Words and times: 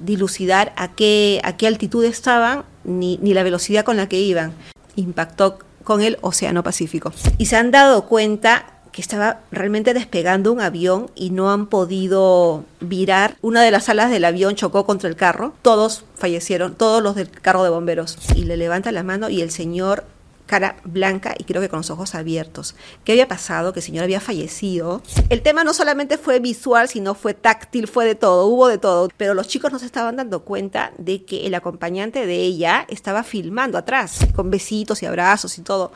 dilucidar 0.00 0.72
a 0.76 0.94
qué, 0.94 1.40
a 1.44 1.56
qué 1.56 1.66
altitud 1.66 2.04
estaban 2.04 2.64
ni, 2.84 3.18
ni 3.22 3.34
la 3.34 3.42
velocidad 3.42 3.84
con 3.84 3.96
la 3.96 4.08
que 4.08 4.20
iban. 4.20 4.52
Impactó 4.96 5.58
con 5.84 6.02
el 6.02 6.18
Océano 6.20 6.62
Pacífico. 6.62 7.12
Y 7.38 7.46
se 7.46 7.56
han 7.56 7.70
dado 7.70 8.06
cuenta 8.06 8.78
que 8.92 9.02
estaba 9.02 9.40
realmente 9.50 9.94
despegando 9.94 10.52
un 10.52 10.60
avión 10.60 11.10
y 11.14 11.30
no 11.30 11.50
han 11.50 11.66
podido 11.66 12.64
virar. 12.80 13.36
Una 13.42 13.62
de 13.62 13.70
las 13.70 13.88
alas 13.88 14.10
del 14.10 14.24
avión 14.24 14.54
chocó 14.54 14.84
contra 14.84 15.08
el 15.08 15.16
carro. 15.16 15.54
Todos 15.62 16.04
fallecieron, 16.16 16.74
todos 16.74 17.02
los 17.02 17.14
del 17.14 17.30
carro 17.30 17.62
de 17.62 17.70
bomberos. 17.70 18.18
Y 18.34 18.44
le 18.44 18.56
levanta 18.56 18.92
la 18.92 19.02
mano 19.02 19.30
y 19.30 19.40
el 19.40 19.50
señor 19.50 20.04
cara 20.48 20.76
blanca 20.82 21.34
y 21.38 21.44
creo 21.44 21.62
que 21.62 21.68
con 21.68 21.78
los 21.78 21.90
ojos 21.90 22.16
abiertos. 22.16 22.74
¿Qué 23.04 23.12
había 23.12 23.28
pasado? 23.28 23.72
Que 23.72 23.78
el 23.78 23.84
señor 23.84 24.02
había 24.02 24.20
fallecido. 24.20 25.02
El 25.28 25.42
tema 25.42 25.62
no 25.62 25.72
solamente 25.72 26.18
fue 26.18 26.40
visual, 26.40 26.88
sino 26.88 27.14
fue 27.14 27.34
táctil, 27.34 27.86
fue 27.86 28.06
de 28.06 28.16
todo, 28.16 28.46
hubo 28.46 28.66
de 28.66 28.78
todo. 28.78 29.08
Pero 29.16 29.34
los 29.34 29.46
chicos 29.46 29.70
no 29.70 29.78
se 29.78 29.86
estaban 29.86 30.16
dando 30.16 30.40
cuenta 30.40 30.92
de 30.98 31.24
que 31.24 31.46
el 31.46 31.54
acompañante 31.54 32.26
de 32.26 32.40
ella 32.40 32.86
estaba 32.88 33.22
filmando 33.22 33.78
atrás, 33.78 34.26
con 34.34 34.50
besitos 34.50 35.02
y 35.02 35.06
abrazos 35.06 35.58
y 35.58 35.62
todo. 35.62 35.92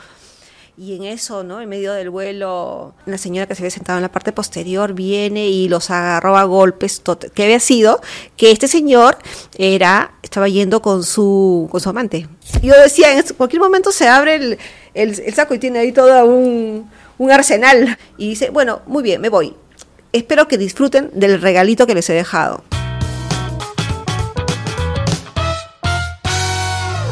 Y 0.75 0.97
en 0.97 1.05
eso, 1.05 1.45
¿no? 1.45 1.61
En 1.61 1.69
medio 1.69 1.92
del 1.92 2.09
vuelo, 2.09 2.95
una 3.06 3.19
señora 3.19 3.47
que 3.47 3.55
se 3.55 3.61
había 3.61 3.70
sentado 3.70 3.98
en 3.98 4.03
la 4.03 4.11
parte 4.11 4.33
posterior 4.33 4.95
viene 4.95 5.47
y 5.48 5.69
los 5.69 5.91
agarró 5.91 6.39
a 6.39 6.45
golpes. 6.45 7.03
¿Qué 7.34 7.42
había 7.42 7.61
sido? 7.61 8.01
Que 8.39 8.51
este 8.51 8.69
señor 8.69 9.19
era, 9.59 10.14
estaba 10.23 10.48
yendo 10.48 10.81
con 10.81 11.05
su, 11.05 11.69
con 11.70 11.79
su 11.83 11.91
amante. 11.91 12.27
Yo 12.62 12.73
decía, 12.81 13.19
en 13.19 13.23
cualquier 13.37 13.61
momento 13.61 13.92
se 13.92 14.09
abre 14.09 14.37
el, 14.37 14.59
el, 14.95 15.34
saco 15.34 15.53
y 15.53 15.59
tiene 15.59 15.81
ahí 15.81 15.92
todo 15.92 16.25
un, 16.25 16.91
un 17.19 17.31
arsenal. 17.31 17.98
Y 18.17 18.31
dice, 18.31 18.48
bueno, 18.48 18.81
muy 18.86 19.03
bien, 19.03 19.20
me 19.20 19.29
voy. 19.29 19.55
Espero 20.14 20.48
que 20.48 20.57
disfruten 20.57 21.11
del 21.12 21.42
regalito 21.42 21.86
que 21.86 21.95
les 21.95 22.09
he 22.09 22.14
dejado. 22.14 22.64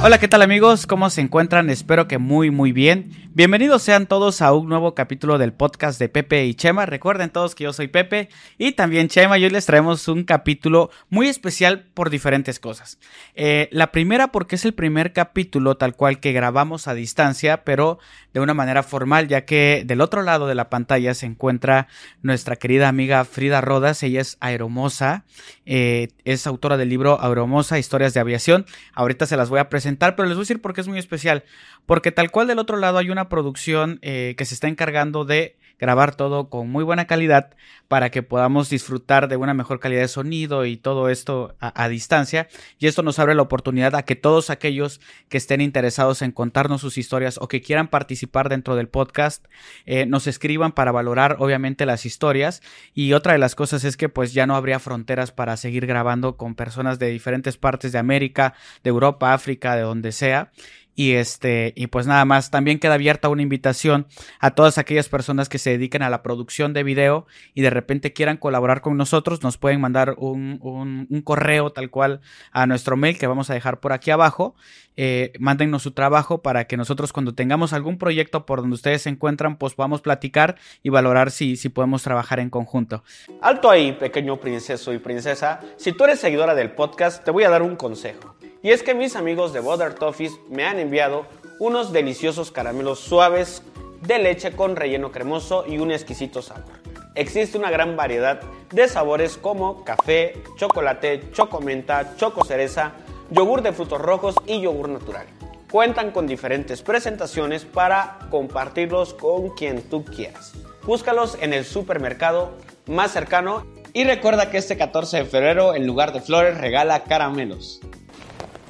Hola, 0.02 0.18
¿qué 0.18 0.28
tal 0.28 0.40
amigos? 0.40 0.86
¿Cómo 0.86 1.10
se 1.10 1.20
encuentran? 1.20 1.68
Espero 1.68 2.08
que 2.08 2.16
muy 2.16 2.50
muy 2.50 2.72
bien. 2.72 3.29
Bienvenidos 3.32 3.84
sean 3.84 4.08
todos 4.08 4.42
a 4.42 4.52
un 4.52 4.68
nuevo 4.68 4.96
capítulo 4.96 5.38
del 5.38 5.52
podcast 5.52 6.00
de 6.00 6.08
Pepe 6.08 6.46
y 6.46 6.54
Chema. 6.54 6.84
Recuerden 6.84 7.30
todos 7.30 7.54
que 7.54 7.62
yo 7.62 7.72
soy 7.72 7.86
Pepe 7.86 8.28
y 8.58 8.72
también 8.72 9.06
Chema 9.06 9.38
y 9.38 9.44
hoy 9.44 9.50
les 9.50 9.66
traemos 9.66 10.08
un 10.08 10.24
capítulo 10.24 10.90
muy 11.10 11.28
especial 11.28 11.86
por 11.94 12.10
diferentes 12.10 12.58
cosas. 12.58 12.98
Eh, 13.36 13.68
la 13.70 13.92
primera 13.92 14.32
porque 14.32 14.56
es 14.56 14.64
el 14.64 14.74
primer 14.74 15.12
capítulo 15.12 15.76
tal 15.76 15.94
cual 15.94 16.18
que 16.18 16.32
grabamos 16.32 16.88
a 16.88 16.94
distancia, 16.94 17.62
pero 17.62 18.00
de 18.34 18.40
una 18.40 18.52
manera 18.52 18.82
formal, 18.82 19.28
ya 19.28 19.44
que 19.44 19.84
del 19.86 20.00
otro 20.00 20.22
lado 20.22 20.48
de 20.48 20.56
la 20.56 20.68
pantalla 20.68 21.14
se 21.14 21.26
encuentra 21.26 21.86
nuestra 22.22 22.56
querida 22.56 22.88
amiga 22.88 23.24
Frida 23.24 23.60
Rodas. 23.60 24.02
Ella 24.02 24.22
es 24.22 24.38
aeromosa, 24.40 25.24
eh, 25.66 26.08
es 26.24 26.48
autora 26.48 26.76
del 26.76 26.88
libro 26.88 27.22
Aeromosa, 27.22 27.78
Historias 27.78 28.12
de 28.12 28.18
Aviación. 28.18 28.66
Ahorita 28.92 29.26
se 29.26 29.36
las 29.36 29.50
voy 29.50 29.60
a 29.60 29.68
presentar 29.68 30.16
pero 30.16 30.28
les 30.28 30.36
voy 30.36 30.42
a 30.42 30.46
decir 30.46 30.60
por 30.60 30.74
qué 30.74 30.80
es 30.80 30.88
muy 30.88 30.98
especial. 30.98 31.44
Porque 31.90 32.12
tal 32.12 32.30
cual 32.30 32.46
del 32.46 32.60
otro 32.60 32.76
lado 32.76 32.98
hay 32.98 33.10
una 33.10 33.28
producción 33.28 33.98
eh, 34.02 34.36
que 34.38 34.44
se 34.44 34.54
está 34.54 34.68
encargando 34.68 35.24
de 35.24 35.56
grabar 35.80 36.14
todo 36.14 36.48
con 36.48 36.70
muy 36.70 36.84
buena 36.84 37.08
calidad 37.08 37.50
para 37.88 38.10
que 38.10 38.22
podamos 38.22 38.70
disfrutar 38.70 39.26
de 39.26 39.36
una 39.36 39.54
mejor 39.54 39.80
calidad 39.80 40.02
de 40.02 40.08
sonido 40.08 40.66
y 40.66 40.76
todo 40.76 41.08
esto 41.08 41.56
a, 41.58 41.88
distancia. 41.88 42.46
Y 42.78 42.86
esto 42.86 43.02
nos 43.02 43.18
abre 43.18 43.34
la 43.34 43.42
oportunidad 43.42 43.96
a 43.96 44.04
que 44.04 44.14
todos 44.14 44.50
aquellos 44.50 45.00
que 45.28 45.38
estén 45.38 45.60
interesados 45.60 46.22
en 46.22 46.30
contarnos 46.30 46.82
sus 46.82 46.96
historias 46.98 47.38
o 47.40 47.48
que 47.48 47.62
quieran 47.62 47.88
participar 47.88 48.48
dentro 48.48 48.76
del 48.76 48.86
podcast 48.86 49.46
eh, 49.84 50.06
nos 50.06 50.28
escriban 50.28 50.70
para 50.70 50.92
valorar 50.92 51.36
obviamente 51.40 51.86
las 51.86 52.06
historias. 52.06 52.62
Y 52.94 53.14
otra 53.14 53.32
de 53.32 53.40
las 53.40 53.56
cosas 53.56 53.82
es 53.82 53.96
que 53.96 54.08
pues 54.08 54.32
ya 54.32 54.46
no 54.46 54.54
habría 54.54 54.78
fronteras 54.78 55.32
para 55.32 55.56
seguir 55.56 55.86
grabando 55.86 56.36
con 56.36 56.54
personas 56.54 57.00
de 57.00 57.08
diferentes 57.08 57.56
partes 57.56 57.90
de 57.90 57.98
América, 57.98 58.54
de 58.84 58.90
Europa, 58.90 59.34
África, 59.34 59.74
de 59.74 59.82
donde 59.82 60.12
sea. 60.12 60.52
Y 60.94 61.12
este, 61.12 61.72
y 61.76 61.86
pues 61.86 62.06
nada 62.06 62.24
más, 62.24 62.50
también 62.50 62.78
queda 62.78 62.94
abierta 62.94 63.28
una 63.28 63.42
invitación 63.42 64.06
a 64.38 64.50
todas 64.52 64.76
aquellas 64.76 65.08
personas 65.08 65.48
que 65.48 65.58
se 65.58 65.70
dediquen 65.70 66.02
a 66.02 66.10
la 66.10 66.22
producción 66.22 66.72
de 66.72 66.82
video 66.82 67.26
y 67.54 67.62
de 67.62 67.70
repente 67.70 68.12
quieran 68.12 68.36
colaborar 68.36 68.80
con 68.80 68.96
nosotros, 68.96 69.42
nos 69.42 69.56
pueden 69.56 69.80
mandar 69.80 70.14
un, 70.18 70.58
un, 70.60 71.22
correo 71.22 71.70
tal 71.70 71.90
cual 71.90 72.20
a 72.52 72.66
nuestro 72.66 72.96
mail 72.96 73.18
que 73.18 73.26
vamos 73.26 73.50
a 73.50 73.54
dejar 73.54 73.80
por 73.80 73.92
aquí 73.92 74.10
abajo. 74.10 74.54
Eh, 75.02 75.32
mándennos 75.38 75.82
su 75.82 75.92
trabajo 75.92 76.42
para 76.42 76.66
que 76.66 76.76
nosotros 76.76 77.10
cuando 77.14 77.34
tengamos 77.34 77.72
algún 77.72 77.96
proyecto 77.96 78.44
por 78.44 78.60
donde 78.60 78.74
ustedes 78.74 79.00
se 79.00 79.08
encuentran, 79.08 79.56
pues 79.56 79.72
podamos 79.72 80.02
platicar 80.02 80.56
y 80.82 80.90
valorar 80.90 81.30
si, 81.30 81.56
si 81.56 81.70
podemos 81.70 82.02
trabajar 82.02 82.38
en 82.38 82.50
conjunto. 82.50 83.02
Alto 83.40 83.70
ahí, 83.70 83.92
pequeño 83.92 84.36
princeso 84.36 84.92
y 84.92 84.98
princesa. 84.98 85.60
Si 85.78 85.92
tú 85.92 86.04
eres 86.04 86.20
seguidora 86.20 86.54
del 86.54 86.72
podcast, 86.72 87.24
te 87.24 87.30
voy 87.30 87.44
a 87.44 87.48
dar 87.48 87.62
un 87.62 87.76
consejo. 87.76 88.36
Y 88.62 88.72
es 88.72 88.82
que 88.82 88.94
mis 88.94 89.16
amigos 89.16 89.54
de 89.54 89.60
Butter 89.60 89.94
Toffees 89.94 90.38
me 90.50 90.66
han 90.66 90.78
enviado 90.78 91.24
unos 91.60 91.94
deliciosos 91.94 92.50
caramelos 92.52 93.00
suaves 93.00 93.62
de 94.02 94.18
leche 94.18 94.52
con 94.52 94.76
relleno 94.76 95.10
cremoso 95.12 95.64
y 95.66 95.78
un 95.78 95.92
exquisito 95.92 96.42
sabor. 96.42 96.78
Existe 97.14 97.56
una 97.56 97.70
gran 97.70 97.96
variedad 97.96 98.42
de 98.70 98.86
sabores 98.86 99.38
como 99.38 99.82
café, 99.82 100.42
chocolate, 100.56 101.30
chocomenta, 101.32 102.16
choco 102.18 102.44
cereza, 102.44 102.92
yogur 103.30 103.62
de 103.62 103.72
frutos 103.72 104.00
rojos 104.00 104.34
y 104.46 104.60
yogur 104.60 104.88
natural. 104.88 105.26
Cuentan 105.70 106.10
con 106.10 106.26
diferentes 106.26 106.82
presentaciones 106.82 107.64
para 107.64 108.18
compartirlos 108.30 109.14
con 109.14 109.50
quien 109.50 109.82
tú 109.82 110.04
quieras. 110.04 110.54
Búscalos 110.84 111.38
en 111.40 111.52
el 111.52 111.64
supermercado 111.64 112.56
más 112.86 113.12
cercano 113.12 113.66
y 113.92 114.04
recuerda 114.04 114.50
que 114.50 114.58
este 114.58 114.76
14 114.76 115.18
de 115.18 115.24
febrero 115.24 115.74
en 115.74 115.86
lugar 115.86 116.12
de 116.12 116.20
flores 116.20 116.58
regala 116.58 117.04
caramelos. 117.04 117.80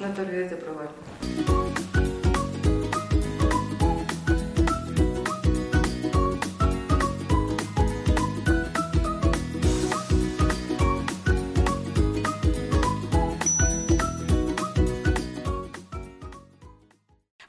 No 0.00 0.08
te 0.08 0.22
olvides 0.22 0.50
de 0.50 0.56
probarlo. 0.56 1.59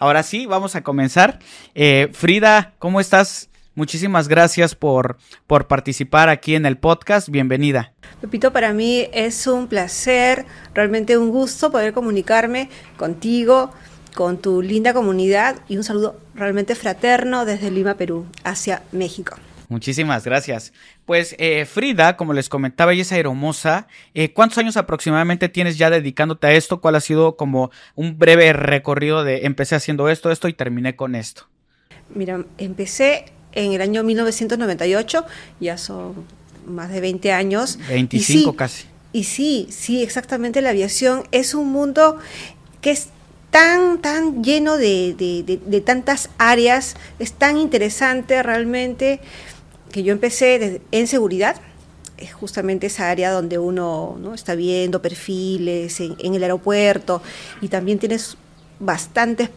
Ahora 0.01 0.23
sí, 0.23 0.47
vamos 0.47 0.75
a 0.75 0.81
comenzar. 0.81 1.37
Eh, 1.75 2.09
Frida, 2.11 2.73
¿cómo 2.79 2.99
estás? 2.99 3.49
Muchísimas 3.75 4.27
gracias 4.27 4.73
por, 4.73 5.19
por 5.45 5.67
participar 5.67 6.27
aquí 6.27 6.55
en 6.55 6.65
el 6.65 6.79
podcast. 6.79 7.29
Bienvenida. 7.29 7.93
Pepito, 8.19 8.51
para 8.51 8.73
mí 8.73 9.07
es 9.13 9.45
un 9.45 9.67
placer, 9.67 10.47
realmente 10.73 11.19
un 11.19 11.29
gusto 11.29 11.69
poder 11.69 11.93
comunicarme 11.93 12.67
contigo, 12.97 13.69
con 14.15 14.39
tu 14.39 14.63
linda 14.63 14.91
comunidad 14.95 15.57
y 15.69 15.77
un 15.77 15.83
saludo 15.83 16.19
realmente 16.33 16.73
fraterno 16.73 17.45
desde 17.45 17.69
Lima, 17.69 17.93
Perú, 17.93 18.25
hacia 18.43 18.81
México. 18.91 19.35
Muchísimas 19.71 20.25
gracias. 20.25 20.73
Pues 21.05 21.33
eh, 21.39 21.65
Frida, 21.65 22.17
como 22.17 22.33
les 22.33 22.49
comentaba, 22.49 22.91
ella 22.91 23.03
es 23.03 23.11
aeromosa. 23.13 23.87
Eh, 24.13 24.33
¿Cuántos 24.33 24.57
años 24.57 24.75
aproximadamente 24.75 25.47
tienes 25.47 25.77
ya 25.77 25.89
dedicándote 25.89 26.47
a 26.47 26.51
esto? 26.51 26.81
¿Cuál 26.81 26.95
ha 26.95 26.99
sido 26.99 27.37
como 27.37 27.71
un 27.95 28.19
breve 28.19 28.51
recorrido 28.51 29.23
de 29.23 29.45
empecé 29.45 29.75
haciendo 29.75 30.09
esto, 30.09 30.29
esto 30.29 30.49
y 30.49 30.53
terminé 30.53 30.97
con 30.97 31.15
esto? 31.15 31.47
Mira, 32.13 32.43
empecé 32.57 33.31
en 33.53 33.71
el 33.71 33.79
año 33.79 34.03
1998, 34.03 35.25
ya 35.61 35.77
son 35.77 36.25
más 36.65 36.89
de 36.91 36.99
20 36.99 37.31
años. 37.31 37.79
25 37.87 38.57
casi. 38.57 38.87
Y 39.13 39.23
sí, 39.23 39.69
sí, 39.71 40.03
exactamente, 40.03 40.61
la 40.61 40.71
aviación 40.71 41.23
es 41.31 41.53
un 41.53 41.71
mundo 41.71 42.17
que 42.81 42.91
es 42.91 43.07
tan, 43.51 44.01
tan 44.01 44.43
lleno 44.43 44.77
de, 44.77 45.13
de, 45.15 45.81
tantas 45.81 46.29
áreas, 46.37 46.95
es 47.19 47.33
tan 47.33 47.57
interesante 47.57 48.41
realmente 48.41 49.19
que 49.91 50.03
yo 50.03 50.11
empecé 50.11 50.81
en 50.91 51.07
seguridad, 51.07 51.55
es 52.17 52.33
justamente 52.33 52.87
esa 52.87 53.09
área 53.09 53.31
donde 53.31 53.57
uno 53.57 54.17
¿no? 54.19 54.33
está 54.33 54.55
viendo 54.55 55.01
perfiles 55.01 55.99
en, 55.99 56.15
en, 56.19 56.35
el 56.35 56.43
aeropuerto 56.43 57.21
y 57.61 57.67
también 57.67 57.97
tienes 57.97 58.37
bastantes 58.79 59.49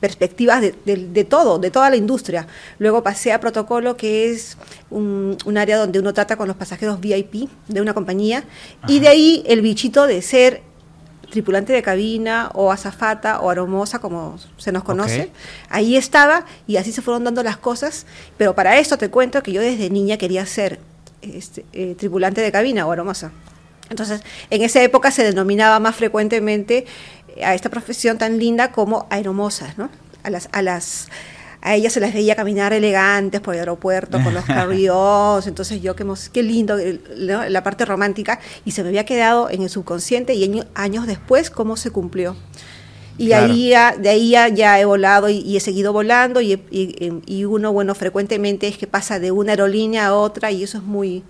perspectivas 0.00 0.60
de, 0.62 1.26
todo, 1.28 1.58
de 1.58 1.70
toda 1.70 1.90
la 1.90 1.96
industria. 1.96 2.46
Luego 2.78 3.02
pasé 3.02 3.32
a 3.32 3.40
protocolo, 3.40 3.96
que 3.96 4.30
es 4.30 4.56
un, 4.90 5.36
área 5.56 5.76
donde 5.76 5.98
uno 5.98 6.14
trata 6.14 6.36
con 6.36 6.46
los 6.46 6.56
pasajeros 6.56 7.00
VIP 7.00 7.48
de 7.66 7.80
una 7.80 7.94
compañía, 7.94 8.44
y 8.86 9.00
de 9.00 9.08
ahí 9.08 9.44
el 9.46 9.60
bichito 9.60 10.06
de 10.06 10.22
ser 10.22 10.62
tripulante 11.30 11.72
de 11.72 11.82
cabina 11.82 12.50
o 12.54 12.72
azafata 12.72 13.40
o 13.40 13.50
aromosa, 13.50 13.98
como 13.98 14.38
se 14.56 14.72
nos 14.72 14.84
conoce. 14.84 15.30
Ahí 15.68 15.96
estaba 15.96 16.44
y 16.66 16.76
así 16.76 16.92
se 16.92 17.02
fueron 17.02 17.24
dando 17.24 17.42
las 17.42 17.56
cosas. 17.56 18.06
Pero 18.36 18.54
para 18.54 18.78
esto 18.78 18.98
te 18.98 19.10
cuento 19.10 19.42
que 19.42 19.52
yo 19.52 19.60
desde 19.60 19.90
niña 19.90 20.16
quería 20.16 20.44
ser 20.46 20.80
este, 21.22 21.64
eh, 21.72 21.94
tripulante 21.98 22.40
de 22.40 22.52
cabina 22.52 22.86
o 22.86 22.92
aromosa. 22.92 23.32
Entonces, 23.90 24.22
en 24.50 24.62
esa 24.62 24.82
época 24.82 25.10
se 25.10 25.24
denominaba 25.24 25.78
más 25.80 25.96
frecuentemente 25.96 26.86
a 27.42 27.54
esta 27.54 27.70
profesión 27.70 28.18
tan 28.18 28.38
linda 28.38 28.72
como 28.72 29.06
aeromosas, 29.10 29.78
¿no? 29.78 29.90
A 30.22 30.30
las, 30.30 30.48
a 30.52 30.62
las 30.62 31.08
a 31.60 31.74
ellas 31.74 31.92
se 31.92 32.00
las 32.00 32.14
veía 32.14 32.36
caminar 32.36 32.72
elegantes 32.72 33.40
por 33.40 33.54
el 33.54 33.60
aeropuerto 33.60 34.22
con 34.22 34.34
los 34.34 34.44
carrios, 34.46 35.46
entonces 35.46 35.82
yo 35.82 35.96
qué, 35.96 36.06
qué 36.32 36.42
lindo 36.42 36.76
la 37.16 37.62
parte 37.62 37.84
romántica 37.84 38.40
y 38.64 38.70
se 38.70 38.82
me 38.82 38.88
había 38.88 39.04
quedado 39.04 39.50
en 39.50 39.62
el 39.62 39.70
subconsciente 39.70 40.34
y 40.34 40.62
años 40.74 41.06
después 41.06 41.50
cómo 41.50 41.76
se 41.76 41.90
cumplió. 41.90 42.36
Y 43.18 43.32
ahí 43.32 43.70
de 43.70 44.08
ahí 44.08 44.30
ya, 44.30 44.80
he 44.80 44.84
volado 44.84 45.28
y, 45.28 45.56
he 45.56 45.60
seguido 45.60 45.92
volando 45.92 46.40
y, 46.40 46.62
y, 46.70 47.44
uno, 47.44 47.72
bueno, 47.72 47.94
frecuentemente 47.96 48.68
es 48.68 48.78
que 48.78 48.86
pasa 48.86 49.18
de 49.18 49.32
una 49.32 49.52
aerolínea 49.52 50.06
a 50.06 50.14
otra 50.14 50.52
y 50.52 50.62
eso 50.62 50.78
es 50.78 50.84
muy, 50.84 51.24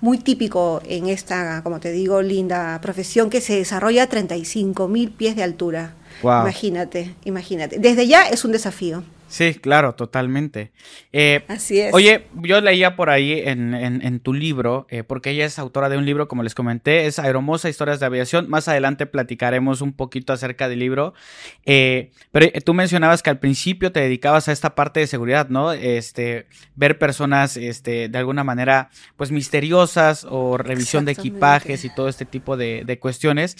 muy 0.00 0.16
típico 0.16 0.80
en 0.88 1.08
esta, 1.08 1.62
como 1.62 1.78
te 1.78 1.92
digo, 1.92 2.22
linda 2.22 2.80
profesión 2.80 3.28
que 3.28 3.42
se 3.42 3.56
desarrolla 3.56 4.04
a 4.04 4.06
35 4.06 4.88
mil 4.88 5.10
pies 5.10 5.36
de 5.36 5.42
altura. 5.42 5.94
Imagínate, 6.22 7.14
imagínate. 7.24 7.78
Desde 7.78 8.06
ya 8.06 8.28
es 8.28 8.44
un 8.46 8.52
desafío. 8.52 9.04
Sí, 9.28 9.54
claro, 9.54 9.94
totalmente. 9.94 10.70
Eh, 11.12 11.44
Así 11.48 11.80
es. 11.80 11.92
Oye, 11.92 12.28
yo 12.42 12.60
leía 12.60 12.94
por 12.94 13.10
ahí 13.10 13.42
en, 13.44 14.20
tu 14.20 14.32
libro, 14.32 14.86
eh, 14.88 15.02
porque 15.02 15.30
ella 15.30 15.44
es 15.44 15.58
autora 15.58 15.88
de 15.88 15.98
un 15.98 16.06
libro, 16.06 16.28
como 16.28 16.42
les 16.42 16.54
comenté, 16.54 17.06
es 17.06 17.18
Aeromosa 17.18 17.68
Historias 17.68 17.98
de 17.98 18.06
Aviación. 18.06 18.48
Más 18.48 18.68
adelante 18.68 19.06
platicaremos 19.06 19.80
un 19.80 19.92
poquito 19.92 20.32
acerca 20.32 20.68
del 20.68 20.78
libro. 20.78 21.12
Eh, 21.64 22.12
pero 22.30 22.46
tú 22.64 22.72
mencionabas 22.72 23.22
que 23.22 23.30
al 23.30 23.38
principio 23.38 23.90
te 23.90 24.00
dedicabas 24.00 24.48
a 24.48 24.52
esta 24.52 24.74
parte 24.74 25.00
de 25.00 25.06
seguridad, 25.06 25.48
¿no? 25.48 25.72
Este, 25.72 26.46
ver 26.76 26.98
personas, 26.98 27.56
este, 27.56 28.08
de 28.08 28.18
alguna 28.18 28.44
manera, 28.44 28.90
pues 29.16 29.32
misteriosas 29.32 30.24
o 30.28 30.56
revisión 30.56 31.04
de 31.04 31.12
equipajes 31.12 31.84
y 31.84 31.94
todo 31.94 32.08
este 32.08 32.26
tipo 32.26 32.56
de, 32.56 32.84
de 32.86 32.98
cuestiones. 33.00 33.56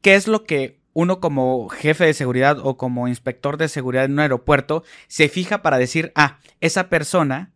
¿Qué 0.00 0.14
es 0.14 0.26
lo 0.26 0.44
que 0.44 0.79
uno 0.92 1.20
como 1.20 1.68
jefe 1.68 2.06
de 2.06 2.14
seguridad 2.14 2.58
o 2.62 2.76
como 2.76 3.08
inspector 3.08 3.56
de 3.56 3.68
seguridad 3.68 4.04
en 4.04 4.12
un 4.12 4.20
aeropuerto 4.20 4.82
se 5.08 5.28
fija 5.28 5.62
para 5.62 5.78
decir, 5.78 6.12
ah, 6.14 6.38
esa 6.60 6.88
persona 6.88 7.52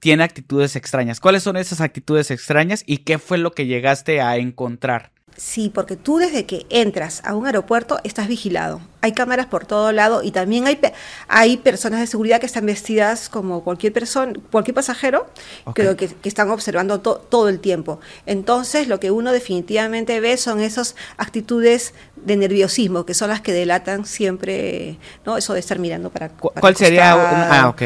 tiene 0.00 0.24
actitudes 0.24 0.74
extrañas. 0.74 1.20
¿Cuáles 1.20 1.44
son 1.44 1.56
esas 1.56 1.80
actitudes 1.80 2.30
extrañas 2.30 2.82
y 2.86 2.98
qué 2.98 3.18
fue 3.18 3.38
lo 3.38 3.52
que 3.52 3.66
llegaste 3.66 4.20
a 4.20 4.36
encontrar? 4.36 5.11
Sí, 5.36 5.70
porque 5.74 5.96
tú 5.96 6.18
desde 6.18 6.44
que 6.46 6.66
entras 6.68 7.22
a 7.24 7.34
un 7.34 7.46
aeropuerto 7.46 7.98
estás 8.04 8.28
vigilado. 8.28 8.80
Hay 9.00 9.12
cámaras 9.12 9.46
por 9.46 9.66
todo 9.66 9.90
lado 9.90 10.22
y 10.22 10.30
también 10.30 10.66
hay, 10.66 10.78
hay 11.26 11.56
personas 11.56 12.00
de 12.00 12.06
seguridad 12.06 12.38
que 12.38 12.46
están 12.46 12.66
vestidas 12.66 13.28
como 13.28 13.64
cualquier 13.64 13.92
persona, 13.92 14.34
cualquier 14.50 14.74
pasajero, 14.74 15.26
que, 15.74 16.14
están 16.24 16.50
observando 16.50 17.00
todo 17.00 17.48
el 17.48 17.58
tiempo. 17.58 17.98
Entonces, 18.26 18.88
lo 18.88 19.00
que 19.00 19.10
uno 19.10 19.32
definitivamente 19.32 20.20
ve 20.20 20.36
son 20.36 20.60
esas 20.60 20.94
actitudes 21.16 21.94
de 22.16 22.36
nerviosismo, 22.36 23.04
que 23.04 23.14
son 23.14 23.30
las 23.30 23.40
que 23.40 23.52
delatan 23.52 24.06
siempre, 24.06 24.98
¿no? 25.26 25.36
Eso 25.36 25.54
de 25.54 25.60
estar 25.60 25.78
mirando 25.78 26.10
para. 26.10 26.28
¿Cuál 26.28 26.76
sería? 26.76 27.12
Ah, 27.12 27.68
ok. 27.68 27.82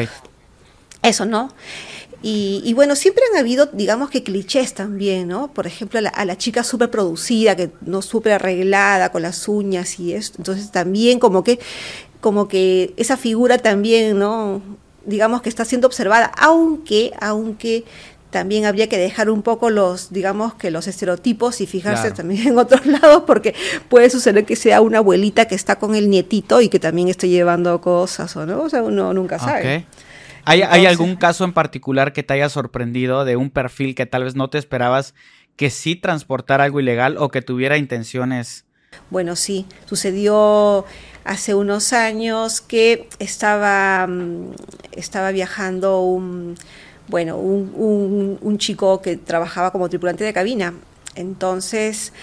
Eso, 1.01 1.25
¿no? 1.25 1.51
Y, 2.23 2.73
bueno, 2.73 2.95
siempre 2.95 3.23
han 3.31 3.39
habido, 3.39 3.67
digamos 3.67 4.09
que 4.09 4.23
clichés 4.23 4.73
también, 4.73 5.27
¿no? 5.27 5.53
Por 5.53 5.67
ejemplo, 5.67 5.99
a 6.11 6.25
la, 6.25 6.37
chica 6.37 6.63
súper 6.63 6.89
producida, 6.89 7.55
que 7.55 7.69
no 7.81 8.01
súper 8.01 8.33
arreglada, 8.33 9.11
con 9.11 9.21
las 9.21 9.47
uñas 9.47 9.99
y 9.99 10.13
esto. 10.13 10.37
Entonces 10.39 10.71
también 10.71 11.19
como 11.19 11.43
que, 11.43 11.59
como 12.19 12.47
que 12.47 12.93
esa 12.97 13.17
figura 13.17 13.59
también, 13.59 14.17
¿no? 14.17 14.61
Digamos 15.05 15.41
que 15.41 15.49
está 15.49 15.63
siendo 15.63 15.87
observada, 15.87 16.31
aunque, 16.37 17.13
aunque 17.21 17.85
también 18.31 18.65
habría 18.65 18.89
que 18.89 18.97
dejar 18.97 19.29
un 19.29 19.41
poco 19.41 19.69
los, 19.69 20.11
digamos 20.11 20.53
que 20.55 20.69
los 20.69 20.87
estereotipos 20.87 21.61
y 21.61 21.67
fijarse 21.67 22.11
también 22.11 22.47
en 22.47 22.57
otros 22.57 22.85
lados, 22.85 23.23
porque 23.25 23.55
puede 23.89 24.09
suceder 24.09 24.43
que 24.43 24.55
sea 24.55 24.81
una 24.81 24.97
abuelita 24.97 25.45
que 25.45 25.55
está 25.55 25.77
con 25.77 25.95
el 25.95 26.09
nietito 26.09 26.61
y 26.61 26.69
que 26.69 26.79
también 26.79 27.07
esté 27.07 27.29
llevando 27.29 27.79
cosas, 27.79 28.35
¿o 28.35 28.45
no? 28.45 28.63
O 28.63 28.69
sea, 28.69 28.83
uno 28.83 29.13
nunca 29.13 29.39
sabe. 29.39 29.85
¿Hay, 30.47 30.85
algún 30.85 31.17
caso 31.17 31.43
en 31.43 31.51
particular 31.51 32.13
que 32.13 32.23
te 32.23 32.33
haya 32.33 32.49
sorprendido 32.49 33.25
de 33.25 33.35
un 33.35 33.49
perfil 33.49 33.95
que 33.95 34.05
tal 34.05 34.23
vez 34.23 34.35
no 34.35 34.49
te 34.49 34.57
esperabas 34.57 35.13
que 35.57 35.69
sí 35.69 35.95
transportara 35.95 36.63
algo 36.63 36.79
ilegal 36.79 37.17
o 37.17 37.29
que 37.29 37.41
tuviera 37.41 37.77
intenciones? 37.77 38.65
Bueno, 39.09 39.35
sí, 39.35 39.65
sucedió 39.85 40.85
hace 41.25 41.53
unos 41.53 41.91
años 41.91 42.61
que 42.61 43.09
estaba, 43.19 44.07
mm, 44.07 44.53
estaba 44.93 45.31
viajando 45.31 46.01
un, 46.01 46.55
bueno, 47.09 47.37
un, 47.37 48.37
un, 48.41 48.57
chico 48.57 49.01
que 49.01 49.17
trabajaba 49.17 49.71
como 49.71 49.89
tripulante 49.89 50.23
de 50.23 50.31
cabina. 50.31 50.73
Entonces, 51.15 52.13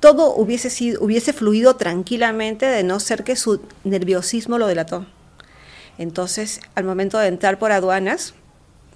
todo 0.00 0.34
hubiese, 0.34 0.70
sido, 0.70 1.02
hubiese 1.02 1.32
fluido 1.32 1.76
tranquilamente 1.76 2.66
de 2.66 2.82
no 2.82 2.98
ser 2.98 3.22
que 3.22 3.36
su 3.36 3.60
nerviosismo 3.84 4.58
lo 4.58 4.66
delató. 4.66 5.06
Entonces, 5.98 6.60
al 6.74 6.84
momento 6.84 7.18
de 7.18 7.26
entrar 7.26 7.58
por 7.58 7.72
aduanas, 7.72 8.34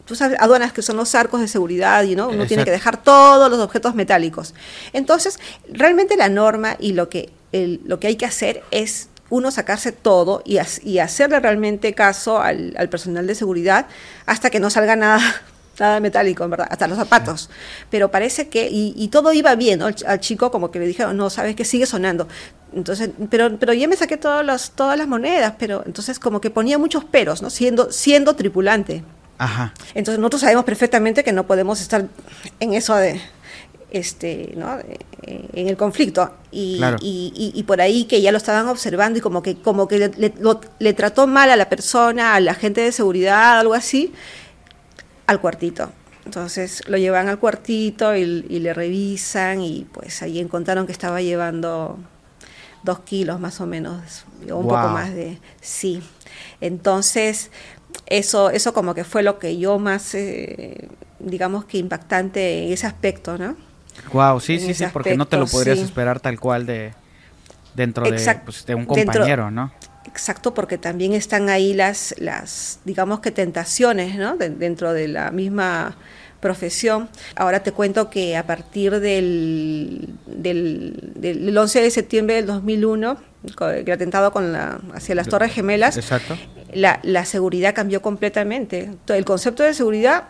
tú 0.04 0.14
sabes, 0.14 0.38
aduanas 0.40 0.72
que 0.72 0.82
son 0.82 0.96
los 0.96 1.14
arcos 1.14 1.40
de 1.40 1.48
seguridad 1.48 2.02
y 2.04 2.14
¿no? 2.14 2.28
uno 2.28 2.46
tiene 2.46 2.64
que 2.64 2.70
dejar 2.70 3.02
todos 3.02 3.50
los 3.50 3.60
objetos 3.60 3.94
metálicos. 3.94 4.54
Entonces, 4.92 5.38
realmente 5.68 6.16
la 6.16 6.28
norma 6.28 6.76
y 6.78 6.92
lo 6.92 7.08
que, 7.08 7.30
lo 7.52 8.00
que 8.00 8.06
hay 8.06 8.16
que 8.16 8.26
hacer 8.26 8.62
es 8.70 9.08
uno 9.30 9.50
sacarse 9.50 9.92
todo 9.92 10.42
y, 10.44 10.58
y 10.82 10.98
hacerle 10.98 11.40
realmente 11.40 11.94
caso 11.94 12.40
al, 12.40 12.74
al, 12.76 12.90
personal 12.90 13.26
de 13.26 13.34
seguridad 13.34 13.86
hasta 14.26 14.50
que 14.50 14.60
no 14.60 14.68
salga 14.68 14.94
nada, 14.94 15.22
nada 15.78 16.00
metálico, 16.00 16.44
en 16.44 16.50
verdad, 16.50 16.68
hasta 16.70 16.86
los 16.86 16.98
zapatos. 16.98 17.48
Pero 17.90 18.10
parece 18.10 18.48
que, 18.48 18.68
y, 18.70 19.08
todo 19.08 19.32
iba 19.32 19.54
bien, 19.54 19.78
¿no? 19.78 19.86
al, 19.86 20.20
chico 20.20 20.50
como 20.50 20.70
que 20.70 20.78
le 20.78 20.86
dijeron, 20.86 21.16
no, 21.16 21.30
sabes 21.30 21.56
que 21.56 21.64
sigue 21.64 21.86
sonando. 21.86 22.28
Entonces, 22.74 23.10
pero, 23.30 23.58
pero 23.58 23.72
ya 23.72 23.86
me 23.88 23.96
saqué 23.96 24.16
todas 24.16 24.44
las, 24.44 24.70
todas 24.72 24.96
las 24.96 25.06
monedas, 25.06 25.54
pero 25.58 25.82
entonces 25.86 26.18
como 26.18 26.40
que 26.40 26.50
ponía 26.50 26.78
muchos 26.78 27.04
peros, 27.04 27.42
¿no? 27.42 27.50
Siendo, 27.50 27.92
siendo 27.92 28.34
tripulante. 28.34 29.04
Ajá. 29.38 29.74
Entonces 29.94 30.18
nosotros 30.18 30.42
sabemos 30.42 30.64
perfectamente 30.64 31.24
que 31.24 31.32
no 31.32 31.46
podemos 31.46 31.80
estar 31.80 32.06
en 32.60 32.74
eso 32.74 32.94
de, 32.96 33.20
este, 33.92 34.54
¿no? 34.56 34.78
Eh, 34.78 34.98
en 35.52 35.68
el 35.68 35.76
conflicto 35.76 36.34
y, 36.50 36.80
y, 37.00 37.52
y, 37.54 37.62
por 37.62 37.80
ahí 37.80 38.04
que 38.04 38.20
ya 38.20 38.32
lo 38.32 38.38
estaban 38.38 38.66
observando 38.66 39.18
y 39.18 39.22
como 39.22 39.40
que 39.40 39.56
como 39.56 39.86
que 39.86 40.08
le, 40.08 40.34
le, 40.78 40.92
trató 40.94 41.28
mal 41.28 41.50
a 41.50 41.56
la 41.56 41.68
persona, 41.68 42.34
a 42.34 42.40
la 42.40 42.54
gente 42.54 42.80
de 42.80 42.90
seguridad, 42.90 43.60
algo 43.60 43.74
así, 43.74 44.12
al 45.26 45.40
cuartito. 45.40 45.92
Entonces 46.24 46.82
lo 46.88 46.96
llevan 46.96 47.28
al 47.28 47.38
cuartito 47.38 48.16
y, 48.16 48.22
y 48.48 48.58
le 48.60 48.74
revisan 48.74 49.60
y 49.60 49.86
pues 49.92 50.22
ahí 50.22 50.40
encontraron 50.40 50.86
que 50.86 50.92
estaba 50.92 51.20
llevando 51.20 51.98
dos 52.82 53.00
kilos 53.00 53.40
más 53.40 53.60
o 53.60 53.66
menos, 53.66 54.24
o 54.50 54.56
un 54.56 54.68
poco 54.68 54.88
más 54.88 55.14
de, 55.14 55.38
sí. 55.60 56.02
Entonces, 56.60 57.50
eso, 58.06 58.50
eso 58.50 58.72
como 58.72 58.94
que 58.94 59.04
fue 59.04 59.22
lo 59.22 59.38
que 59.38 59.58
yo 59.58 59.78
más, 59.78 60.14
eh, 60.14 60.88
digamos 61.18 61.64
que 61.64 61.78
impactante 61.78 62.66
en 62.66 62.72
ese 62.72 62.86
aspecto, 62.86 63.38
¿no? 63.38 63.56
Wow, 64.12 64.40
sí, 64.40 64.58
sí, 64.58 64.74
sí, 64.74 64.84
porque 64.92 65.16
no 65.16 65.26
te 65.26 65.36
lo 65.36 65.46
podrías 65.46 65.78
esperar 65.78 66.20
tal 66.20 66.40
cual 66.40 66.66
de 66.66 66.94
dentro 67.74 68.04
de, 68.04 68.40
pues, 68.44 68.66
de, 68.66 68.74
un 68.74 68.86
compañero, 68.86 69.50
¿no? 69.50 69.72
Exacto, 70.06 70.52
porque 70.52 70.78
también 70.78 71.12
están 71.12 71.48
ahí 71.48 71.74
las, 71.74 72.14
las 72.18 72.80
digamos 72.84 73.20
que 73.20 73.30
tentaciones, 73.30 74.16
¿no? 74.16 74.36
dentro 74.36 74.92
de 74.92 75.08
la 75.08 75.30
misma 75.30 75.96
profesión. 76.42 77.08
Ahora 77.36 77.62
te 77.62 77.72
cuento 77.72 78.10
que 78.10 78.36
a 78.36 78.44
partir 78.46 79.00
del, 79.00 80.08
del, 80.26 81.56
11 81.56 81.80
de 81.80 81.90
septiembre 81.90 82.34
del 82.34 82.46
2001, 82.46 83.16
el 83.76 83.90
atentado 83.90 84.32
con 84.32 84.52
la, 84.52 84.80
hacia 84.92 85.14
las 85.14 85.28
Torres 85.28 85.52
Gemelas, 85.54 85.98
La, 86.74 87.00
la 87.02 87.24
seguridad 87.24 87.74
cambió 87.74 88.02
completamente. 88.02 88.90
El 89.06 89.24
concepto 89.24 89.62
de 89.62 89.72
seguridad 89.72 90.24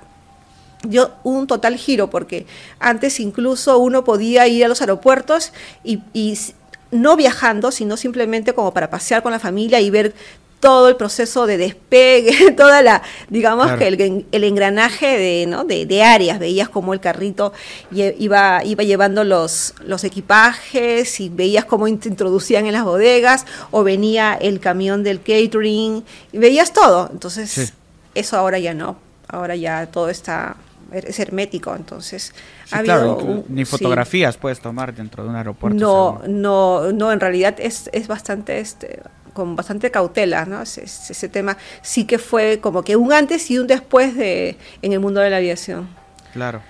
dio 0.87 1.13
un 1.23 1.47
total 1.47 1.77
giro, 1.77 2.11
porque 2.11 2.47
antes 2.79 3.19
incluso 3.19 3.79
uno 3.79 4.05
podía 4.05 4.47
ir 4.47 4.65
a 4.65 4.69
los 4.69 4.81
aeropuertos 4.81 5.53
y, 5.83 6.01
y 6.13 6.37
no 6.91 7.17
viajando, 7.17 7.71
sino 7.71 7.97
simplemente 7.97 8.53
como 8.53 8.75
para 8.75 8.91
pasear 8.91 9.23
con 9.23 9.33
la 9.33 9.39
familia 9.39 9.81
y 9.81 9.89
ver 9.89 10.15
todo 10.63 10.89
el 10.89 10.95
proceso 10.95 11.45
de 11.49 11.59
despegue, 11.59 12.53
toda 12.57 12.83
la, 12.83 13.03
digamos 13.29 13.73
que 13.73 13.89
el, 13.89 14.27
el, 14.31 14.45
engranaje 14.45 15.19
de, 15.19 15.47
¿no? 15.49 15.65
de, 15.65 15.87
de, 15.87 16.05
áreas, 16.05 16.39
veías 16.39 16.69
como 16.69 16.95
el 16.95 17.01
carrito 17.01 17.53
iba, 17.91 18.63
iba 18.65 18.85
llevando 18.85 19.25
los, 19.25 19.75
los 19.85 20.05
equipajes 20.05 21.19
y 21.19 21.31
veías 21.31 21.65
cómo 21.65 21.87
te 21.99 22.09
introducían 22.09 22.67
en 22.67 22.75
las 22.75 22.85
bodegas 22.85 23.45
o 23.73 23.83
venía 23.83 24.39
el 24.41 24.61
camión 24.61 25.03
del 25.03 25.19
catering 25.19 26.05
y 26.31 26.39
veías 26.39 26.73
todo. 26.73 27.09
Entonces, 27.11 27.73
eso 28.15 28.37
ahora 28.37 28.61
ya 28.61 28.73
no, 28.73 28.99
ahora 29.27 29.57
ya 29.57 29.87
todo 29.87 30.11
está 30.11 30.55
es 30.93 31.19
hermético, 31.19 31.75
entonces 31.75 32.35
ha 32.71 32.79
habido 32.79 33.45
ni 33.49 33.65
fotografías 33.65 34.37
puedes 34.37 34.61
tomar 34.61 34.95
dentro 34.95 35.25
de 35.25 35.31
un 35.31 35.37
aeropuerto. 35.37 35.77
No, 35.77 36.21
no, 36.29 36.93
no, 36.93 37.11
en 37.11 37.19
realidad 37.19 37.57
es, 37.59 37.89
es 37.95 38.07
bastante 38.07 38.61
este 38.61 39.01
con 39.33 39.57
bastante 39.57 39.91
cautela, 39.91 40.45
¿no? 40.45 40.63
Ese, 40.63 40.85
ese, 40.85 41.29
tema 41.29 41.57
sí 41.83 42.05
que 42.07 42.19
fue 42.19 42.61
como 42.61 42.83
que 42.83 42.97
un 42.97 43.13
antes 43.13 43.51
y 43.51 43.59
un 43.59 43.67
después 43.67 44.17
de 44.17 44.57
en 44.83 44.93
el 44.93 45.01
mundo 45.01 45.21
de 45.21 45.31
la 45.31 45.39
aviación. 45.39 45.89
Claro 46.33 46.63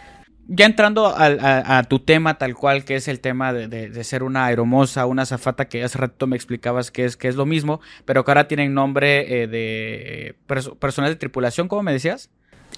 ya 0.49 0.67
entrando 0.67 1.07
a, 1.17 1.83
tu 1.85 2.01
tema 2.01 2.37
tal 2.37 2.55
cual, 2.55 2.85
que 2.85 2.97
es 2.97 3.09
el 3.09 3.21
tema 3.21 3.53
de, 3.53 4.05
ser 4.05 4.23
una 4.23 4.47
aeromoza, 4.47 5.07
una 5.07 5.25
zafata, 5.25 5.67
que 5.67 5.83
hace 5.83 5.99
rato 5.99 6.27
me 6.27 6.37
explicabas 6.37 6.91
que 6.91 7.05
es, 7.05 7.17
que 7.17 7.29
es 7.29 7.37
lo 7.37 7.47
mismo, 7.47 7.81
pero 8.05 8.25
que 8.25 8.31
ahora 8.31 8.49
tienen 8.49 8.75
nombre 8.75 9.43
eh, 9.43 9.47
de 9.47 10.37
personal 10.79 11.11
de 11.11 11.17
tripulación, 11.17 11.69
¿cómo 11.69 11.83
me 11.83 11.93
decías? 11.93 12.31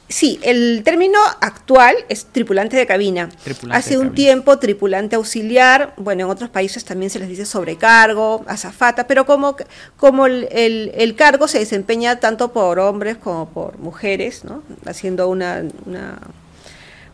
Sí, 0.08 0.38
el 0.42 0.82
término 0.84 1.18
actual 1.40 1.96
es 2.10 2.26
tripulante 2.26 2.76
de 2.76 2.86
cabina. 2.86 3.30
Hace 3.70 3.96
un 3.96 4.14
tiempo 4.14 4.58
tripulante 4.58 5.16
auxiliar, 5.16 5.94
bueno, 5.96 6.24
en 6.24 6.30
otros 6.30 6.50
países 6.50 6.84
también 6.84 7.10
se 7.10 7.18
les 7.18 7.28
dice 7.28 7.46
sobrecargo, 7.46 8.44
azafata, 8.46 9.06
pero 9.06 9.24
como, 9.24 9.56
como 9.96 10.26
el, 10.26 10.48
el, 10.52 11.14
cargo 11.16 11.48
se 11.48 11.58
desempeña 11.58 12.20
tanto 12.20 12.52
por 12.52 12.78
hombres 12.78 13.16
como 13.16 13.48
por 13.48 13.78
mujeres, 13.78 14.44
¿no? 14.44 14.62
Haciendo 14.84 15.28
una, 15.28 15.62
una, 15.86 16.18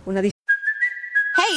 una 0.05 0.21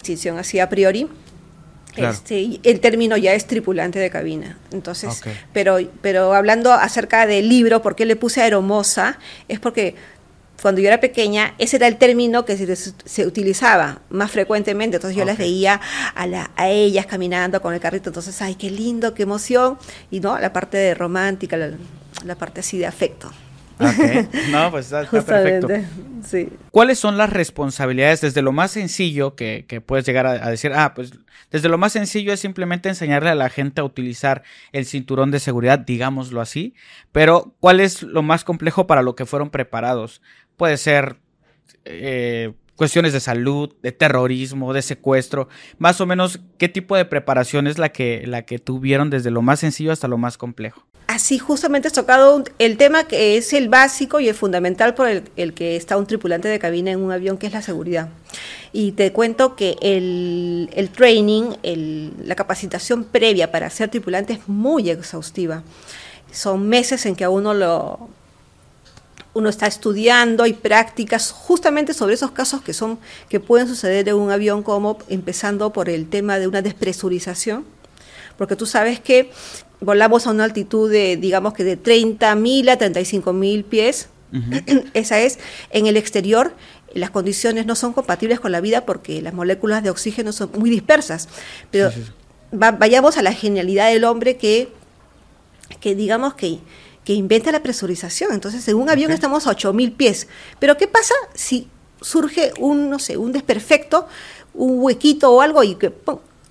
Distinción 0.00 0.38
así 0.38 0.58
a 0.58 0.68
priori. 0.68 1.08
Este, 1.96 2.60
el 2.62 2.80
término 2.80 3.16
ya 3.16 3.34
es 3.34 3.46
tripulante 3.46 3.98
de 3.98 4.10
cabina. 4.10 4.58
Entonces, 4.70 5.20
pero, 5.52 5.78
pero 6.00 6.34
hablando 6.34 6.72
acerca 6.72 7.26
del 7.26 7.48
libro, 7.48 7.82
¿por 7.82 7.96
qué 7.96 8.06
le 8.06 8.16
puse 8.16 8.40
aeromosa? 8.40 9.18
Es 9.48 9.58
porque 9.58 9.96
cuando 10.62 10.80
yo 10.80 10.88
era 10.88 11.00
pequeña, 11.00 11.54
ese 11.58 11.76
era 11.76 11.88
el 11.88 11.96
término 11.96 12.44
que 12.44 12.56
se, 12.56 13.26
utilizaba 13.26 14.02
más 14.08 14.30
frecuentemente. 14.30 14.96
Entonces 14.96 15.16
yo 15.16 15.24
las 15.24 15.36
veía 15.36 15.80
a, 16.14 16.26
la, 16.26 16.50
a 16.56 16.68
ellas 16.68 17.06
caminando 17.06 17.60
con 17.60 17.74
el 17.74 17.80
carrito. 17.80 18.10
Entonces, 18.10 18.40
ay, 18.40 18.54
qué 18.54 18.70
lindo, 18.70 19.12
qué 19.12 19.24
emoción. 19.24 19.78
Y 20.10 20.20
no, 20.20 20.38
la 20.38 20.52
parte 20.52 20.76
de 20.76 20.94
romántica, 20.94 21.56
la, 21.56 21.72
la 22.24 22.34
parte 22.36 22.60
así 22.60 22.78
de 22.78 22.86
afecto. 22.86 23.30
No, 24.50 24.70
pues 24.70 24.92
está, 24.92 25.08
perfecto. 25.10 25.68
¿Cuáles 26.70 26.98
son 26.98 27.16
las 27.16 27.30
responsabilidades 27.30 28.20
desde 28.20 28.42
lo 28.42 28.52
más 28.52 28.72
sencillo 28.72 29.34
que, 29.34 29.82
puedes 29.84 30.04
llegar 30.04 30.26
a, 30.26 30.50
decir? 30.50 30.72
Ah, 30.74 30.92
pues 30.94 31.12
desde 31.50 31.68
lo 31.68 31.78
más 31.78 31.92
sencillo 31.92 32.32
es 32.32 32.40
simplemente 32.40 32.88
enseñarle 32.88 33.30
a 33.30 33.34
la 33.34 33.48
gente 33.48 33.80
a 33.80 33.84
utilizar 33.84 34.42
el 34.72 34.84
cinturón 34.84 35.30
de 35.30 35.40
seguridad, 35.40 35.78
digámoslo 35.78 36.40
así. 36.40 36.74
Pero, 37.12 37.54
¿cuál 37.60 37.80
es 37.80 38.02
lo 38.02 38.22
más 38.22 38.44
complejo 38.44 38.86
para 38.86 39.02
lo 39.02 39.14
que 39.14 39.26
fueron 39.26 39.50
preparados? 39.50 40.20
Puede 40.56 40.76
ser 40.76 41.16
eh, 41.84 42.52
cuestiones 42.76 43.12
de 43.12 43.20
salud, 43.20 43.74
de 43.82 43.92
terrorismo, 43.92 44.72
de 44.72 44.82
secuestro, 44.82 45.48
más 45.78 46.00
o 46.00 46.06
menos 46.06 46.40
qué 46.58 46.68
tipo 46.68 46.96
de 46.96 47.06
preparación 47.06 47.66
es 47.66 47.78
la 47.78 47.90
que, 47.90 48.26
la 48.26 48.42
que 48.42 48.58
tuvieron 48.58 49.10
desde 49.10 49.30
lo 49.30 49.42
más 49.42 49.60
sencillo 49.60 49.92
hasta 49.92 50.08
lo 50.08 50.18
más 50.18 50.36
complejo 50.38 50.89
así 51.10 51.40
justamente 51.40 51.88
has 51.88 51.94
tocado 51.94 52.44
el 52.60 52.76
tema 52.76 53.02
que 53.04 53.36
es 53.36 53.52
el 53.52 53.68
básico 53.68 54.20
y 54.20 54.28
el 54.28 54.34
fundamental 54.36 54.94
por 54.94 55.08
el, 55.08 55.54
que 55.54 55.74
está 55.74 55.96
un 55.96 56.06
tripulante 56.06 56.46
de 56.46 56.60
cabina 56.60 56.92
en 56.92 57.00
un 57.00 57.10
avión, 57.10 57.36
que 57.36 57.48
es 57.48 57.52
la 57.52 57.62
seguridad. 57.62 58.10
Y 58.72 58.92
te 58.92 59.12
cuento 59.12 59.56
que 59.56 59.76
el, 59.82 60.70
el 60.72 60.90
training, 60.90 61.56
la 62.24 62.36
capacitación 62.36 63.02
previa 63.02 63.50
para 63.50 63.68
ser 63.70 63.88
tripulante 63.88 64.34
es 64.34 64.48
muy 64.48 64.88
exhaustiva. 64.88 65.64
Son 66.30 66.68
meses 66.68 67.04
en 67.06 67.16
que 67.16 67.26
uno 67.26 67.54
lo, 67.54 68.08
uno 69.34 69.48
está 69.48 69.66
estudiando 69.66 70.46
y 70.46 70.52
prácticas 70.52 71.32
justamente 71.32 71.92
sobre 71.92 72.14
esos 72.14 72.30
casos 72.30 72.62
que 72.62 72.72
son 72.72 73.00
que 73.28 73.40
pueden 73.40 73.66
suceder 73.66 74.08
en 74.08 74.14
un 74.14 74.30
avión 74.30 74.62
como 74.62 74.98
empezando 75.08 75.72
por 75.72 75.88
el 75.88 76.08
tema 76.08 76.38
de 76.38 76.46
una 76.46 76.62
despresurización 76.62 77.64
porque 78.38 78.56
tú 78.56 78.64
sabes 78.64 79.00
que 79.00 79.32
volamos 79.80 80.26
a 80.26 80.30
una 80.30 80.44
altitud 80.44 80.90
de, 80.90 81.16
digamos 81.16 81.54
que 81.54 81.64
de 81.64 81.80
30.000 81.80 82.70
a 82.70 82.78
35.000 82.78 83.64
pies. 83.64 84.08
Esa 84.94 85.20
es 85.20 85.38
en 85.70 85.86
el 85.86 85.96
exterior. 85.96 86.54
Las 86.94 87.10
condiciones 87.10 87.66
no 87.66 87.74
son 87.74 87.92
compatibles 87.92 88.40
con 88.40 88.52
la 88.52 88.60
vida 88.60 88.86
porque 88.86 89.20
las 89.22 89.34
moléculas 89.34 89.82
de 89.82 89.90
oxígeno 89.90 90.32
son 90.32 90.50
muy 90.56 90.70
dispersas. 90.70 91.28
Pero 91.70 91.90
vayamos 92.52 93.16
a 93.16 93.22
la 93.22 93.32
genialidad 93.32 93.90
del 93.90 94.04
hombre 94.04 94.36
que, 94.36 94.68
que 95.80 95.94
digamos 95.94 96.34
que, 96.34 96.58
que 97.04 97.14
inventa 97.14 97.50
la 97.50 97.62
presurización. 97.62 98.32
Entonces, 98.32 98.66
en 98.68 98.76
un 98.76 98.88
avión 98.88 99.10
estamos 99.10 99.46
a 99.46 99.56
8.000 99.56 99.96
pies. 99.96 100.28
Pero 100.58 100.76
¿qué 100.76 100.86
pasa 100.86 101.14
si 101.34 101.68
surge 102.00 102.52
un, 102.58 102.90
no 102.90 102.98
sé, 102.98 103.16
un 103.16 103.32
desperfecto, 103.32 104.06
un 104.54 104.80
huequito 104.80 105.32
o 105.32 105.40
algo 105.40 105.62
y 105.62 105.74
que 105.74 105.92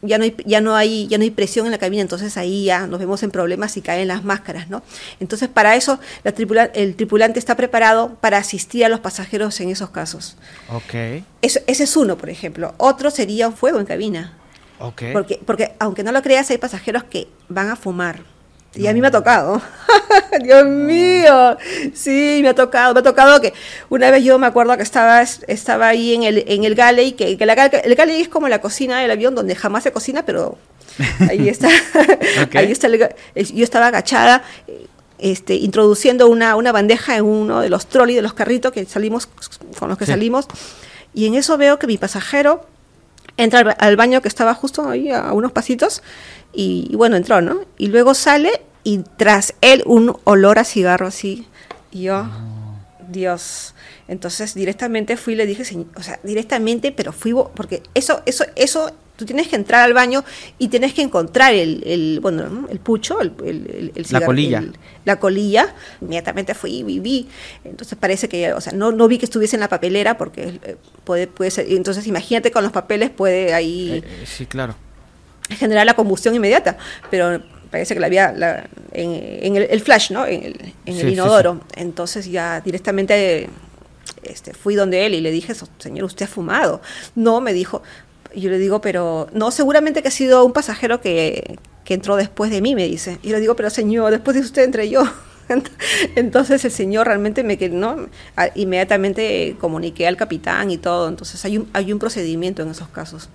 ya 0.01 0.17
no 0.17 0.23
hay, 0.23 0.35
ya 0.45 0.61
no 0.61 0.75
hay, 0.75 1.07
ya 1.07 1.17
no 1.17 1.23
hay 1.23 1.31
presión 1.31 1.65
en 1.65 1.71
la 1.71 1.77
cabina, 1.77 2.01
entonces 2.01 2.37
ahí 2.37 2.65
ya 2.65 2.87
nos 2.87 2.99
vemos 2.99 3.21
en 3.23 3.31
problemas 3.31 3.75
y 3.77 3.81
caen 3.81 4.07
las 4.07 4.23
máscaras, 4.23 4.69
¿no? 4.69 4.81
Entonces, 5.19 5.49
para 5.49 5.75
eso 5.75 5.99
la 6.23 6.33
el 6.73 6.95
tripulante 6.95 7.39
está 7.39 7.55
preparado 7.55 8.15
para 8.21 8.37
asistir 8.37 8.85
a 8.85 8.89
los 8.89 8.99
pasajeros 8.99 9.59
en 9.59 9.69
esos 9.69 9.89
casos. 9.89 10.37
Ok. 10.69 11.23
ese 11.41 11.63
es 11.67 11.97
uno, 11.97 12.17
por 12.17 12.29
ejemplo. 12.29 12.73
Otro 12.77 13.11
sería 13.11 13.47
un 13.47 13.55
fuego 13.55 13.79
en 13.79 13.85
cabina. 13.85 14.33
Ok. 14.79 15.03
Porque, 15.13 15.39
porque 15.45 15.73
aunque 15.79 16.03
no 16.03 16.11
lo 16.11 16.21
creas, 16.21 16.49
hay 16.49 16.57
pasajeros 16.57 17.03
que 17.03 17.27
van 17.49 17.69
a 17.69 17.75
fumar. 17.75 18.23
Y 18.75 18.88
a 18.88 18.93
mí 18.93 19.01
me 19.01 19.07
ha 19.07 19.11
tocado. 19.11 19.61
Dios 20.43 20.65
mío. 20.65 21.57
Sí, 21.93 22.39
me 22.41 22.49
ha 22.49 22.55
tocado. 22.55 22.93
Me 22.93 22.99
ha 22.99 23.03
tocado 23.03 23.41
que 23.41 23.53
una 23.89 24.11
vez 24.11 24.23
yo 24.23 24.38
me 24.38 24.47
acuerdo 24.47 24.75
que 24.77 24.83
estaba, 24.83 25.21
estaba 25.21 25.88
ahí 25.88 26.13
en 26.13 26.23
el, 26.23 26.43
en 26.47 26.63
el 26.63 26.75
galley, 26.75 27.13
que, 27.13 27.38
que 27.38 27.43
el 27.43 27.95
galley 27.95 28.21
es 28.21 28.29
como 28.29 28.47
la 28.47 28.61
cocina 28.61 28.99
del 28.99 29.11
avión 29.11 29.33
donde 29.33 29.55
jamás 29.55 29.83
se 29.83 29.91
cocina, 29.91 30.23
pero 30.23 30.57
ahí 31.27 31.49
está. 31.49 31.67
ahí 32.53 32.71
está 32.71 32.88
yo 32.89 33.63
estaba 33.63 33.88
agachada. 33.88 34.43
Este, 35.17 35.55
introduciendo 35.55 36.29
una, 36.29 36.55
una 36.55 36.71
bandeja 36.71 37.17
en 37.17 37.25
uno 37.25 37.59
de 37.59 37.69
los 37.69 37.88
trolleys 37.88 38.15
de 38.15 38.21
los 38.21 38.33
carritos 38.33 38.71
que 38.71 38.85
salimos 38.85 39.27
con 39.77 39.89
los 39.89 39.97
que 39.97 40.05
salimos 40.05 40.47
y 41.13 41.27
en 41.27 41.35
eso 41.35 41.57
veo 41.57 41.77
que 41.77 41.88
mi 41.88 41.97
pasajero 41.97 42.65
entra 43.39 43.72
al 43.72 43.96
baño 43.96 44.22
que 44.22 44.27
estaba 44.27 44.53
justo 44.53 44.89
ahí 44.89 45.10
a 45.10 45.34
unos 45.34 45.51
pasitos 45.51 46.03
y, 46.53 46.93
bueno, 46.96 47.15
entró, 47.15 47.41
¿no? 47.41 47.62
Y 47.77 47.88
luego 47.88 48.13
sale 48.13 48.62
y 48.84 49.00
tras 49.17 49.53
él 49.62 49.84
un 49.86 50.15
olor 50.25 50.60
a 50.60 50.63
cigarro 50.63 51.08
así. 51.08 51.48
Yo, 51.91 52.27
Dios. 53.08 53.74
Entonces 54.08 54.53
directamente 54.53 55.17
fui 55.17 55.34
y 55.34 55.36
le 55.38 55.46
dije, 55.46 55.63
o 55.96 56.03
sea, 56.03 56.19
directamente, 56.24 56.91
pero 56.91 57.13
fui, 57.13 57.34
porque 57.55 57.84
eso, 57.93 58.22
eso, 58.25 58.46
eso, 58.55 58.91
tú 59.19 59.25
tienes 59.25 59.49
que 59.49 59.57
entrar 59.57 59.83
al 59.83 59.93
baño 59.93 60.23
y 60.57 60.69
tienes 60.69 60.93
que 60.93 61.01
encontrar 61.01 61.53
el, 61.53 61.83
el 61.85 62.19
bueno, 62.21 62.67
el 62.69 62.79
pucho, 62.79 63.19
el, 63.19 63.33
el, 63.43 63.91
el 63.93 64.05
cigarro, 64.05 64.21
la 64.21 64.25
colilla. 64.25 64.63
la 65.03 65.19
colilla. 65.19 65.75
Inmediatamente 65.99 66.53
fui 66.53 66.85
y 66.88 66.99
vi. 66.99 67.27
Entonces 67.65 67.97
parece 67.99 68.29
que, 68.29 68.53
o 68.53 68.61
sea, 68.61 68.71
no, 68.71 68.93
no 68.93 69.09
vi 69.09 69.17
que 69.17 69.25
estuviese 69.25 69.57
en 69.57 69.59
la 69.59 69.67
papelera 69.67 70.17
porque 70.17 70.59
eh, 70.63 70.77
puede, 71.03 71.27
puede 71.27 71.51
ser, 71.51 71.69
entonces 71.69 72.07
imagínate 72.07 72.49
con 72.49 72.63
los 72.63 72.71
papeles 72.71 73.09
puede 73.09 73.53
ahí... 73.53 73.91
Eh, 73.91 74.03
eh, 74.05 74.25
sí, 74.25 74.45
claro 74.45 74.75
generar 75.49 75.83
la 75.83 75.95
combustión 75.95 76.35
inmediata, 76.35 76.77
pero 77.09 77.41
parece 77.71 77.95
que 77.95 77.99
la 77.99 78.05
había 78.05 78.67
en, 78.91 79.55
el, 79.55 79.81
flash, 79.81 80.11
¿no? 80.11 80.27
En 80.27 80.55
el, 80.85 81.09
inodoro. 81.09 81.61
Entonces 81.75 82.29
ya 82.29 82.61
directamente 82.61 83.49
este, 84.23 84.53
fui 84.53 84.75
donde 84.75 85.05
él 85.05 85.15
y 85.15 85.21
le 85.21 85.31
dije, 85.31 85.53
señor, 85.77 86.05
¿usted 86.05 86.25
ha 86.25 86.29
fumado? 86.29 86.81
No, 87.15 87.41
me 87.41 87.53
dijo. 87.53 87.81
Yo 88.36 88.50
le 88.50 88.57
digo, 88.57 88.81
pero 88.81 89.27
no, 89.33 89.51
seguramente 89.51 90.01
que 90.01 90.07
ha 90.09 90.12
sido 90.12 90.45
un 90.45 90.53
pasajero 90.53 91.01
que, 91.01 91.57
que 91.83 91.93
entró 91.95 92.15
después 92.15 92.51
de 92.51 92.62
mí, 92.62 92.75
me 92.75 92.88
dice. 92.88 93.17
Y 93.24 93.31
le 93.31 93.39
digo, 93.39 93.55
pero 93.55 93.69
señor, 93.69 94.12
después 94.12 94.36
de 94.36 94.41
usted 94.41 94.63
entré 94.63 94.89
yo. 94.89 95.03
Entonces 96.15 96.63
el 96.65 96.71
señor 96.71 97.07
realmente 97.07 97.43
me 97.43 97.57
¿no? 97.69 98.07
inmediatamente 98.55 99.55
comuniqué 99.59 100.07
al 100.07 100.17
capitán 100.17 100.71
y 100.71 100.77
todo. 100.77 101.07
Entonces 101.07 101.43
hay 101.45 101.57
un, 101.57 101.69
hay 101.74 101.91
un 101.91 102.00
procedimiento 102.00 102.62
en 102.62 102.69
esos 102.69 102.89
casos. 102.89 103.29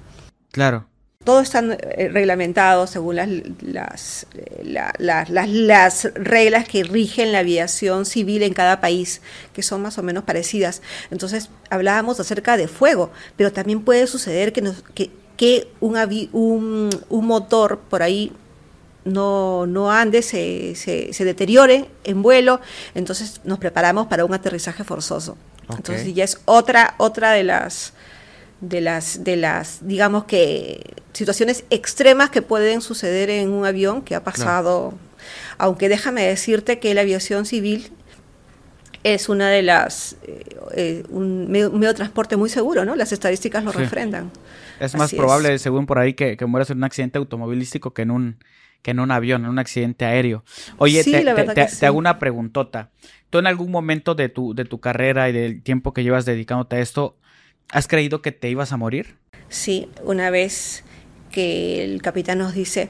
Claro. 0.53 0.87
Todo 1.25 1.40
está 1.40 1.61
eh, 1.61 2.09
reglamentado 2.12 2.87
según 2.87 3.16
las, 3.16 3.28
las, 3.62 4.26
la- 4.62 4.93
la- 4.99 5.25
las- 5.28 5.49
las 5.50 6.09
reglas 6.14 6.69
que 6.69 6.85
rigen 6.85 7.33
la 7.33 7.38
aviación 7.40 8.04
civil 8.07 8.43
en 8.43 8.52
cada 8.52 8.81
país, 8.81 9.23
que 9.54 9.62
son 9.62 9.83
más 9.83 9.97
o 9.99 10.02
menos 10.02 10.25
parecidas. 10.25 10.83
Entonces, 11.11 11.49
hablábamos 11.71 12.21
acerca 12.21 12.57
de 12.57 12.69
fuego, 12.69 13.11
pero 13.37 13.52
también 13.52 13.81
puede 13.83 14.07
suceder 14.07 14.52
que, 14.52 14.61
nos- 14.62 14.83
que, 14.95 15.11
que 15.37 15.69
un, 15.81 15.95
avi- 15.95 16.28
un, 16.33 16.90
un 17.09 17.26
motor 17.26 17.78
por 17.88 18.02
ahí 18.02 18.31
no, 19.04 19.66
no 19.66 19.90
ande, 19.90 20.23
se, 20.23 20.75
se, 20.76 21.12
se 21.12 21.25
deteriore 21.25 21.87
en 22.04 22.23
vuelo, 22.23 22.61
entonces 22.95 23.40
nos 23.45 23.59
preparamos 23.59 24.07
para 24.07 24.25
un 24.25 24.33
aterrizaje 24.33 24.85
forzoso. 24.85 25.37
Ok. 25.69 25.76
Entonces 25.78 26.14
ya 26.14 26.25
es 26.25 26.38
otra, 26.47 26.95
otra 26.99 27.33
de 27.33 27.45
las 27.45 27.93
de 28.68 28.80
las 28.80 29.25
de 29.25 29.37
las 29.37 29.87
digamos 29.87 30.25
que 30.25 30.94
situaciones 31.12 31.64
extremas 31.71 32.30
que 32.30 32.42
pueden 32.42 32.80
suceder 32.80 33.30
en 33.30 33.50
un 33.52 33.64
avión 33.66 34.02
que 34.02 34.14
ha 34.14 34.25
pasado 34.25 34.94
aunque 35.59 35.88
déjame 35.88 36.23
decirte 36.23 36.78
que 36.78 36.94
la 36.94 37.02
aviación 37.02 37.47
civil 37.47 37.90
es 39.02 39.28
una 39.28 39.50
de 39.50 39.62
las 39.62 40.16
eh, 40.26 40.44
eh, 40.75 41.02
un, 41.11 41.50
medio, 41.50 41.71
de 41.71 41.94
transporte 41.94 42.37
muy 42.37 42.49
seguro 42.49 42.85
no 42.85 42.97
las 42.97 43.12
estadísticas 43.12 43.64
lo 43.64 43.73
Sí. 43.73 43.78
refrendan 43.78 44.30
Es 44.80 44.94
más 44.94 45.04
Así 45.06 45.16
probable, 45.16 45.59
según 45.59 45.87
por 45.87 45.99
ahí, 45.99 46.14
que, 46.14 46.37
que 46.37 46.47
mueras 46.47 46.71
en 46.71 46.78
un 46.78 46.85
accidente 46.85 47.18
automovilístico 47.18 47.94
que 47.94 48.02
en 48.02 48.11
un, 48.11 48.38
que 48.83 48.90
en 48.90 48.99
un 48.99 49.12
avión, 49.12 49.44
en 49.44 49.50
un 49.50 49.61
accidente 49.61 50.04
aéreo. 50.04 50.42
Oye, 50.78 51.02
Sí, 51.04 51.12
te, 51.12 51.23
te- 51.23 51.87
hago 51.87 51.97
una 51.97 52.18
preguntota. 52.18 52.90
¿Tú 53.30 53.38
en 53.38 53.47
algún 53.47 53.71
momento 53.71 54.16
de 54.16 54.28
tu, 54.28 54.52
de 54.52 54.64
tu 54.64 54.80
carrera 54.80 55.28
y 55.28 55.33
del 55.33 55.62
tiempo 55.62 55.92
que 55.92 56.02
llevas 56.02 56.25
dedicándote 56.25 56.76
a 56.76 56.80
esto, 56.80 57.16
has 57.75 57.87
creído 57.88 58.23
que 58.23 58.33
te 58.33 58.49
ibas 58.49 58.73
a 58.73 58.76
morir? 58.76 59.16
Sí, 59.49 59.88
una 60.04 60.31
vez 60.31 60.85
que 61.31 61.85
el 61.85 62.00
capitán 62.00 62.38
nos 62.38 62.54
dice, 62.54 62.88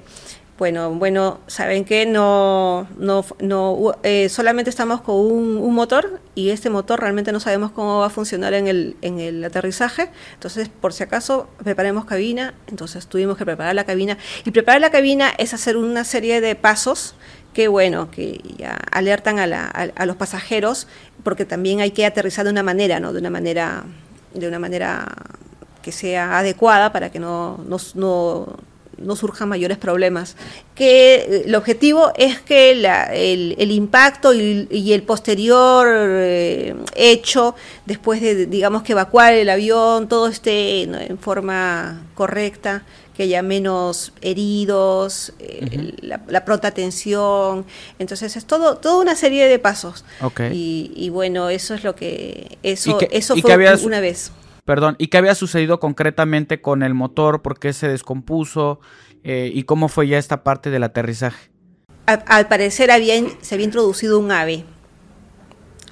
bueno, 0.58 0.92
bueno, 0.94 1.40
¿saben 1.48 1.84
qué? 1.84 2.06
No, 2.06 2.86
no, 2.96 3.24
no, 3.40 3.96
eh, 4.04 4.28
solamente 4.28 4.70
estamos 4.70 5.00
con 5.00 5.16
un, 5.16 5.74
motor 5.74 6.20
y 6.36 6.50
este 6.50 6.70
motor 6.70 7.00
realmente 7.00 7.32
no 7.32 7.40
sabemos 7.40 7.72
cómo 7.72 7.98
va 7.98 8.06
a 8.06 8.10
funcionar 8.10 8.54
en 8.54 8.68
el, 8.68 8.96
en 9.02 9.18
el 9.18 9.42
aterrizaje. 9.42 10.10
Entonces, 10.34 10.68
por 10.68 10.92
si 10.92 11.02
acaso, 11.02 11.48
preparemos 11.64 12.04
cabina. 12.04 12.54
Entonces, 12.68 13.08
tuvimos 13.08 13.36
que 13.36 13.44
preparar 13.44 13.74
la 13.74 13.84
cabina. 13.84 14.16
Y 14.44 14.52
preparar 14.52 14.80
la 14.80 14.90
cabina 14.90 15.30
es 15.38 15.54
hacer 15.54 15.76
una 15.76 16.04
serie 16.04 16.40
de 16.40 16.54
pasos 16.54 17.16
que, 17.52 17.66
bueno, 17.66 18.10
que 18.12 18.40
ya 18.56 18.74
alertan 18.92 19.40
a, 19.40 19.46
la- 19.48 19.66
a- 19.66 19.90
a 19.96 20.06
los 20.06 20.14
pasajeros, 20.16 20.86
porque 21.24 21.44
también 21.44 21.80
hay 21.80 21.90
que 21.90 22.06
aterrizar 22.06 22.44
de 22.44 22.52
una 22.52 22.62
manera, 22.62 23.00
¿no? 23.00 23.12
De 23.12 23.18
una 23.20 23.30
manera, 23.30 23.84
de 24.34 24.48
una 24.48 24.58
manera 24.58 25.06
que 25.82 25.92
sea 25.92 26.38
adecuada 26.38 26.92
para 26.92 27.10
que 27.10 27.18
no, 27.18 27.58
no, 27.68 27.76
no, 27.94 28.56
no 28.98 29.16
surjan 29.16 29.48
mayores 29.48 29.76
problemas. 29.78 30.36
Que 30.74 31.16
eh, 31.16 31.42
el 31.46 31.54
objetivo 31.54 32.12
es 32.16 32.40
que 32.40 32.74
la- 32.74 33.04
el, 33.14 33.54
el 33.58 33.70
impacto 33.70 34.32
y, 34.32 34.92
el 34.92 35.02
posterior 35.02 35.86
eh, 35.90 36.74
hecho, 36.94 37.54
después 37.86 38.20
de, 38.20 38.46
digamos, 38.46 38.82
que 38.82 38.92
evacuar 38.92 39.34
el 39.34 39.50
avión, 39.50 40.08
todo 40.08 40.28
esté 40.28 40.82
en 40.82 41.18
forma 41.18 42.02
correcta, 42.14 42.82
que 43.16 43.24
haya 43.24 43.42
menos 43.42 44.12
heridos, 44.22 45.32
eh, 45.38 45.94
la, 46.02 46.20
la 46.26 46.44
pronta 46.44 46.68
atención. 46.68 47.64
Entonces 47.98 48.36
es 48.36 48.44
todo, 48.44 48.76
toda 48.76 49.00
una 49.00 49.14
serie 49.14 49.46
de 49.48 49.58
pasos. 49.58 50.04
Ok. 50.20 50.40
Y, 50.52 50.92
y 50.96 51.10
bueno, 51.10 51.48
eso 51.48 51.74
es 51.74 51.84
lo 51.84 51.94
que... 51.94 52.58
Eso, 52.62 52.98
eso 53.10 53.36
fue 53.36 53.52
habías- 53.52 53.82
una 53.84 54.00
vez. 54.00 54.32
Perdón, 54.64 54.96
¿y 54.98 55.08
qué 55.08 55.18
había 55.18 55.34
sucedido 55.34 55.78
concretamente 55.78 56.60
con 56.62 56.82
el 56.82 56.94
motor? 56.94 57.42
¿Por 57.42 57.58
qué 57.58 57.72
se 57.72 57.86
descompuso? 57.86 58.80
Eh, 59.22 59.50
¿Y 59.54 59.64
cómo 59.64 59.88
fue 59.88 60.08
ya 60.08 60.18
esta 60.18 60.42
parte 60.42 60.70
del 60.70 60.82
aterrizaje? 60.84 61.50
Al, 62.06 62.24
al 62.26 62.48
parecer 62.48 62.90
había, 62.90 63.14
se 63.42 63.54
había 63.54 63.64
introducido 63.66 64.18
un 64.18 64.32
ave. 64.32 64.64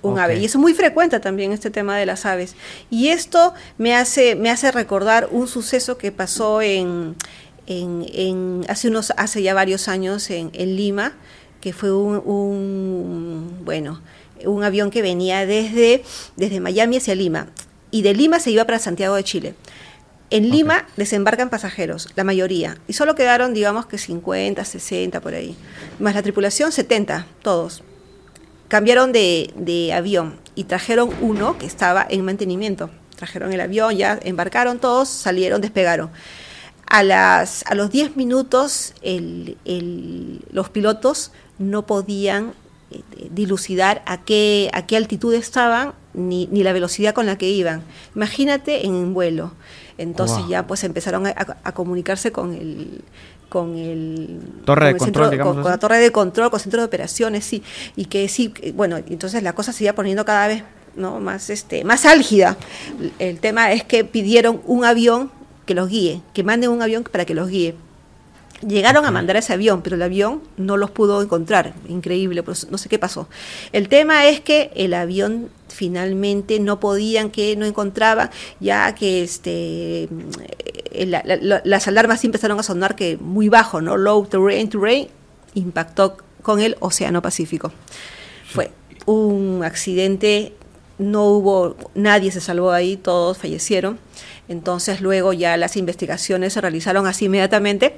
Un 0.02 0.18
ave. 0.18 0.38
Y 0.38 0.44
eso 0.44 0.58
es 0.58 0.62
muy 0.62 0.74
frecuente 0.74 1.20
también, 1.20 1.52
este 1.52 1.70
tema 1.70 1.96
de 1.96 2.06
las 2.06 2.26
aves. 2.26 2.54
Y 2.90 3.08
esto 3.08 3.54
me 3.78 3.94
hace, 3.94 4.34
me 4.34 4.50
hace 4.50 4.70
recordar 4.72 5.28
un 5.30 5.46
suceso 5.46 5.96
que 5.96 6.10
pasó 6.12 6.60
en, 6.60 7.14
en, 7.66 8.04
en- 8.12 8.64
hace, 8.68 8.88
unos, 8.88 9.12
hace 9.16 9.42
ya 9.42 9.54
varios 9.54 9.86
años 9.88 10.28
en, 10.30 10.50
en 10.54 10.76
Lima, 10.76 11.12
que 11.60 11.72
fue 11.72 11.92
un, 11.94 12.16
un, 12.24 13.60
bueno, 13.64 14.00
un 14.44 14.64
avión 14.64 14.90
que 14.90 15.02
venía 15.02 15.46
desde, 15.46 16.02
desde 16.36 16.58
Miami 16.60 16.96
hacia 16.96 17.14
Lima. 17.14 17.46
Y 17.92 18.02
de 18.02 18.14
Lima 18.14 18.40
se 18.40 18.50
iba 18.50 18.64
para 18.64 18.78
Santiago 18.80 19.14
de 19.14 19.22
Chile. 19.22 19.54
En 20.30 20.50
Lima 20.50 20.86
desembarcan 20.96 21.50
pasajeros, 21.50 22.08
la 22.16 22.24
mayoría, 22.24 22.78
y 22.88 22.94
solo 22.94 23.14
quedaron, 23.14 23.52
digamos 23.52 23.84
que 23.84 23.98
50, 23.98 24.64
60 24.64 25.20
por 25.20 25.34
ahí, 25.34 25.54
más 26.00 26.14
la 26.14 26.22
tripulación 26.22 26.72
70, 26.72 27.26
todos. 27.42 27.84
Cambiaron 28.76 29.12
de, 29.12 29.52
de 29.54 29.92
avión 29.92 30.36
y 30.54 30.64
trajeron 30.64 31.10
uno 31.20 31.58
que 31.58 31.66
estaba 31.66 32.06
en 32.08 32.24
mantenimiento. 32.24 32.88
Trajeron 33.16 33.52
el 33.52 33.60
avión, 33.60 33.94
ya 33.98 34.18
embarcaron 34.22 34.78
todos, 34.78 35.10
salieron, 35.10 35.60
despegaron. 35.60 36.08
A, 36.86 37.02
las, 37.02 37.66
a 37.66 37.74
los 37.74 37.90
10 37.90 38.16
minutos 38.16 38.94
el- 39.02 39.58
el- 39.66 40.40
los 40.52 40.70
pilotos 40.70 41.32
no 41.58 41.84
podían 41.84 42.54
eh, 42.90 43.02
dilucidar 43.30 44.02
a 44.06 44.22
qué, 44.24 44.70
a 44.72 44.86
qué 44.86 44.96
altitud 44.96 45.34
estaban 45.34 45.92
ni, 46.14 46.46
ni 46.50 46.62
la 46.62 46.72
velocidad 46.72 47.12
con 47.12 47.26
la 47.26 47.36
que 47.36 47.50
iban. 47.50 47.82
Imagínate 48.16 48.86
en 48.86 49.12
vuelo. 49.12 49.52
Entonces 49.98 50.38
Wow. 50.38 50.48
ya 50.48 50.66
pues 50.66 50.82
empezaron 50.82 51.26
a 51.26 51.72
comunicarse 51.72 52.32
con 52.32 52.54
el 52.54 53.02
con 53.52 53.76
el 53.76 54.40
Torre 54.64 54.86
de 54.86 54.92
con 54.92 54.96
el 54.96 54.98
control, 54.98 55.24
centro- 55.26 55.30
digamos 55.30 55.54
con, 55.56 55.62
con 55.64 55.70
la 55.72 55.78
torre 55.78 55.98
de 55.98 56.10
control, 56.10 56.50
con 56.50 56.58
centro 56.58 56.80
de 56.80 56.86
operaciones, 56.86 57.44
sí, 57.44 57.62
y 57.96 58.06
que 58.06 58.26
sí, 58.28 58.52
bueno, 58.74 58.96
entonces 58.96 59.42
la 59.42 59.52
cosa 59.52 59.72
se 59.72 59.84
iba 59.84 59.92
poniendo 59.92 60.24
cada 60.24 60.48
vez 60.48 60.64
no 60.96 61.20
más 61.20 61.50
este 61.50 61.84
más 61.84 62.04
álgida. 62.06 62.56
El 63.18 63.38
tema 63.40 63.72
es 63.72 63.84
que 63.84 64.04
pidieron 64.04 64.62
un 64.66 64.84
avión 64.86 65.30
que 65.66 65.74
los 65.74 65.88
guíe, 65.90 66.22
que 66.32 66.42
manden 66.42 66.70
un 66.70 66.80
avión 66.82 67.04
para 67.04 67.24
que 67.26 67.34
los 67.34 67.48
guíe. 67.48 67.74
Llegaron 68.66 69.04
a 69.04 69.10
mandar 69.10 69.36
ese 69.36 69.52
avión, 69.52 69.82
pero 69.82 69.96
el 69.96 70.02
avión 70.02 70.40
no 70.56 70.76
los 70.76 70.90
pudo 70.90 71.20
encontrar. 71.22 71.74
Increíble, 71.88 72.42
pues 72.42 72.70
no 72.70 72.78
sé 72.78 72.88
qué 72.88 72.98
pasó. 72.98 73.28
El 73.72 73.88
tema 73.88 74.26
es 74.28 74.40
que 74.40 74.70
el 74.76 74.94
avión 74.94 75.48
finalmente 75.68 76.60
no 76.60 76.78
podían, 76.78 77.30
que 77.30 77.56
no 77.56 77.66
encontraban, 77.66 78.30
ya 78.60 78.94
que 78.94 79.22
este 79.24 80.04
eh, 80.94 81.06
la- 81.06 81.22
la- 81.24 81.36
la- 81.36 81.62
las 81.64 81.88
alarmas 81.88 82.20
sí 82.20 82.26
empezaron 82.28 82.60
a 82.60 82.62
sonar 82.62 82.94
que 82.94 83.16
muy 83.16 83.48
bajo, 83.48 83.80
¿no? 83.80 83.96
Low 83.96 84.26
terrain, 84.26 84.68
terrain, 84.68 85.08
impactó 85.54 86.18
con 86.42 86.60
el 86.60 86.76
Océano 86.80 87.20
Pacífico. 87.22 87.72
Fue 88.46 88.70
un 89.06 89.62
accidente, 89.64 90.52
no 90.98 91.24
hubo, 91.26 91.76
nadie 91.94 92.30
se 92.30 92.40
salvó 92.40 92.70
ahí, 92.70 92.96
todos 92.96 93.38
fallecieron. 93.38 93.98
Entonces 94.48 95.00
luego 95.00 95.32
ya 95.32 95.56
las 95.56 95.76
investigaciones 95.76 96.52
se 96.52 96.60
realizaron 96.60 97.06
así 97.06 97.24
inmediatamente. 97.24 97.96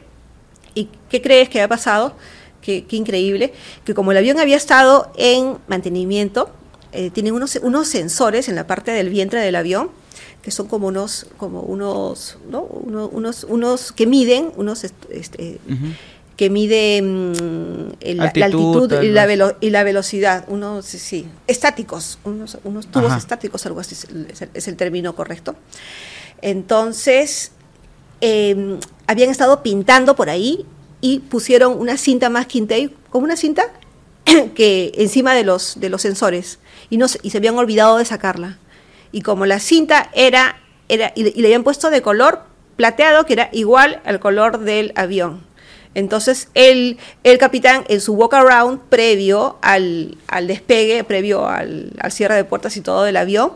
¿Y 0.75 0.89
qué 1.09 1.21
crees 1.23 1.49
que 1.49 1.63
ha 1.63 1.69
pasado? 1.69 2.15
Qué, 2.61 2.85
qué 2.87 2.97
increíble, 2.97 3.53
que 3.85 3.93
como 3.95 4.13
el 4.13 4.19
avión 4.19 4.39
había 4.41 4.57
estado 4.57 5.13
en 5.17 5.59
mantenimiento, 5.69 6.51
eh, 6.93 7.11
tienen 7.11 7.35
unos, 7.35 7.57
unos 7.57 7.89
sensores 7.89 8.49
en 8.49 8.55
la 8.55 8.67
parte 8.67 8.91
del 8.91 9.11
vientre 9.11 9.41
del 9.41 9.55
avión, 9.57 9.91
que 10.43 10.51
son 10.51 10.67
como 10.69 10.87
unos, 10.89 11.27
como 11.37 11.61
unos, 11.61 12.39
¿no? 12.51 12.63
Uno- 12.63 13.09
unos, 13.09 13.45
unos 13.45 13.93
que 13.93 14.07
miden, 14.07 14.51
unos 14.57 14.85
est- 14.85 14.95
este, 15.11 15.59
que 16.37 16.51
miden 16.51 17.33
mm, 17.33 17.93
el- 18.01 18.17
la- 18.17 18.33
la 18.35 18.47
Altitud, 18.47 18.93
y 19.03 19.09
la, 19.09 19.27
velo- 19.27 19.57
y 19.61 19.71
la 19.71 19.85
velocidad, 19.85 20.45
unos 20.49 20.87
sí, 20.87 21.27
estáticos, 21.47 22.19
unos, 22.25 22.59
unos 22.65 22.87
tubos 22.87 23.11
Ajá. 23.11 23.19
estáticos, 23.19 23.67
algo 23.67 23.81
así 23.81 23.95
es 23.95 24.05
el- 24.05 24.27
es 24.31 24.43
el- 24.43 24.51
es 24.55 24.69
el 24.69 24.77
término 24.77 25.15
correcto. 25.15 25.55
Entonces, 26.43 27.53
eh, 28.21 28.79
habían 29.07 29.31
estado 29.31 29.63
pintando 29.63 30.17
por 30.17 30.31
ahí 30.31 30.67
y 31.01 31.21
pusieron 31.21 31.79
una 31.79 31.97
cinta 31.97 32.31
más 32.31 32.47
tape, 32.47 32.91
como 33.11 33.25
una 33.25 33.37
cinta 33.37 33.73
que 34.55 34.93
encima 34.97 35.35
de 35.35 35.45
los, 35.45 35.81
de 35.81 35.91
los 35.91 36.03
sensores 36.03 36.59
y, 36.91 36.97
no, 36.97 37.07
y 37.23 37.31
se 37.31 37.39
habían 37.39 37.57
olvidado 37.59 37.99
de 37.99 38.05
sacarla. 38.05 38.59
Y 39.13 39.21
como 39.21 39.47
la 39.47 39.61
cinta 39.61 40.11
era, 40.15 40.57
era 40.89 41.13
y, 41.15 41.27
y 41.29 41.43
le 41.43 41.49
habían 41.49 41.65
puesto 41.65 41.91
de 41.91 42.03
color 42.03 42.43
plateado, 42.77 43.27
que 43.27 43.35
era 43.35 43.51
igual 43.53 44.01
al 44.05 44.19
color 44.19 44.61
del 44.61 44.93
avión. 44.97 45.43
Entonces 45.95 46.49
el, 46.55 46.99
el 47.23 47.39
capitán 47.39 47.85
en 47.89 48.01
su 48.01 48.15
walk 48.15 48.35
around 48.35 48.81
previo 48.89 49.59
al, 49.63 50.19
al 50.27 50.47
despegue, 50.49 51.05
previo 51.05 51.47
al, 51.47 51.93
al 52.01 52.13
cierre 52.13 52.35
de 52.35 52.45
puertas 52.45 52.77
y 52.77 52.81
todo 52.81 53.05
del 53.05 53.17
avión, 53.17 53.53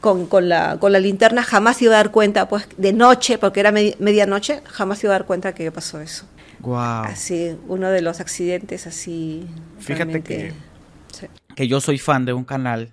con, 0.00 0.26
con 0.26 0.48
la, 0.48 0.78
con 0.78 0.92
la 0.92 1.00
linterna 1.00 1.42
jamás 1.42 1.80
iba 1.82 1.94
a 1.94 1.96
dar 1.96 2.10
cuenta, 2.10 2.48
pues 2.48 2.68
de 2.76 2.92
noche, 2.92 3.38
porque 3.38 3.60
era 3.60 3.72
medi- 3.72 3.96
medianoche, 3.98 4.62
jamás 4.66 5.02
iba 5.04 5.14
a 5.14 5.18
dar 5.18 5.26
cuenta 5.26 5.54
que 5.54 5.70
pasó 5.72 6.00
eso. 6.00 6.26
Wow. 6.60 6.76
Así, 7.04 7.56
uno 7.68 7.90
de 7.90 8.00
los 8.02 8.20
accidentes 8.20 8.86
así. 8.86 9.46
Fíjate 9.78 10.22
que- 10.22 10.52
sí. 11.12 11.26
que 11.54 11.68
yo 11.68 11.80
soy 11.80 11.98
fan 11.98 12.24
de 12.24 12.32
un 12.32 12.44
canal 12.44 12.92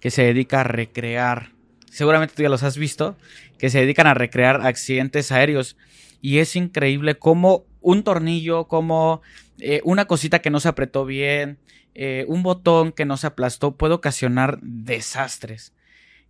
que 0.00 0.10
se 0.10 0.22
dedica 0.22 0.60
a 0.60 0.64
recrear, 0.64 1.50
seguramente 1.90 2.34
tú 2.36 2.42
ya 2.42 2.48
los 2.48 2.62
has 2.62 2.76
visto, 2.76 3.16
que 3.58 3.70
se 3.70 3.80
dedican 3.80 4.06
a 4.06 4.14
recrear 4.14 4.64
accidentes 4.66 5.32
aéreos. 5.32 5.76
y 6.20 6.38
es 6.38 6.56
increíble 6.56 7.16
cómo 7.16 7.64
un 7.80 8.02
tornillo, 8.02 8.66
como 8.66 9.22
eh, 9.60 9.80
una 9.84 10.06
cosita 10.06 10.40
que 10.40 10.50
no 10.50 10.58
se 10.58 10.66
apretó 10.68 11.04
bien, 11.04 11.58
eh, 11.94 12.24
un 12.28 12.42
botón 12.42 12.90
que 12.92 13.04
no 13.04 13.16
se 13.16 13.28
aplastó 13.28 13.76
puede 13.76 13.94
ocasionar 13.94 14.58
desastres. 14.62 15.72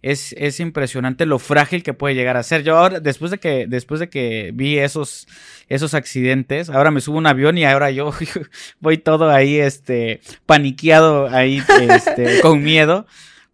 Es, 0.00 0.32
es, 0.38 0.60
impresionante 0.60 1.26
lo 1.26 1.40
frágil 1.40 1.82
que 1.82 1.92
puede 1.92 2.14
llegar 2.14 2.36
a 2.36 2.44
ser. 2.44 2.62
Yo 2.62 2.76
ahora, 2.76 3.00
después 3.00 3.32
de 3.32 3.38
que, 3.38 3.66
después 3.66 3.98
de 3.98 4.08
que 4.08 4.52
vi 4.54 4.78
esos, 4.78 5.26
esos 5.68 5.92
accidentes, 5.94 6.70
ahora 6.70 6.92
me 6.92 7.00
subo 7.00 7.16
a 7.16 7.18
un 7.18 7.26
avión 7.26 7.58
y 7.58 7.64
ahora 7.64 7.90
yo 7.90 8.12
voy 8.80 8.98
todo 8.98 9.30
ahí, 9.30 9.58
este, 9.58 10.20
paniqueado 10.46 11.28
ahí, 11.28 11.62
este, 11.90 12.40
con 12.42 12.62
miedo, 12.62 13.06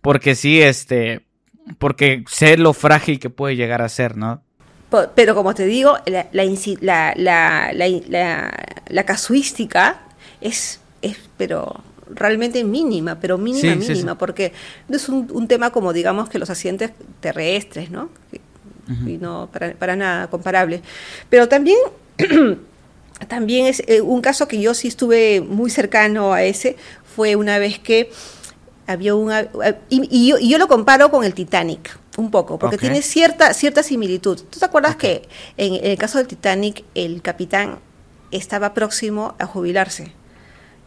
porque 0.02 0.34
sí, 0.34 0.60
este, 0.60 1.22
porque 1.78 2.24
sé 2.28 2.56
lo 2.56 2.74
frágil 2.74 3.18
que 3.18 3.30
puede 3.30 3.56
llegar 3.56 3.80
a 3.80 3.88
ser, 3.88 4.16
¿no? 4.16 4.42
Pero 5.14 5.34
como 5.34 5.54
te 5.54 5.66
digo, 5.66 5.96
la, 6.06 6.28
la, 7.16 7.72
la, 7.72 9.04
casuística 9.04 10.02
es, 10.40 10.80
es, 11.02 11.18
pero 11.36 11.82
realmente 12.10 12.64
mínima, 12.64 13.18
pero 13.20 13.38
mínima, 13.38 13.74
mínima, 13.74 14.18
porque 14.18 14.52
no 14.88 14.96
es 14.96 15.08
un, 15.08 15.48
tema 15.48 15.70
como 15.70 15.92
digamos 15.92 16.28
que 16.28 16.38
los 16.38 16.50
accidentes 16.50 16.92
terrestres, 17.20 17.90
¿no? 17.90 18.10
Y 19.06 19.16
no, 19.16 19.48
para, 19.78 19.96
nada 19.96 20.28
comparable. 20.28 20.82
Pero 21.30 21.48
también, 21.48 21.78
también 23.28 23.66
es 23.66 23.82
eh, 23.86 24.00
un 24.00 24.20
caso 24.20 24.46
que 24.46 24.60
yo 24.60 24.74
sí 24.74 24.88
estuve 24.88 25.40
muy 25.40 25.70
cercano 25.70 26.32
a 26.32 26.42
ese, 26.42 26.76
fue 27.14 27.36
una 27.36 27.58
vez 27.58 27.78
que 27.78 28.10
había 28.86 29.14
un... 29.14 29.32
Y, 29.88 30.28
yo, 30.28 30.58
lo 30.58 30.68
comparo 30.68 31.10
con 31.10 31.24
el 31.24 31.34
Titanic, 31.34 31.98
un 32.16 32.30
poco, 32.30 32.58
porque 32.58 32.78
tiene 32.78 33.02
cierta, 33.02 33.54
cierta 33.54 33.82
similitud. 33.82 34.40
¿Tú 34.50 34.58
te 34.58 34.64
acuerdas 34.64 34.96
que 34.96 35.22
en, 35.56 35.82
el 35.82 35.96
caso 35.96 36.18
del 36.18 36.26
Titanic 36.26 36.84
el 36.94 37.22
capitán 37.22 37.78
estaba 38.30 38.74
próximo 38.74 39.34
a 39.38 39.46
jubilarse? 39.46 40.12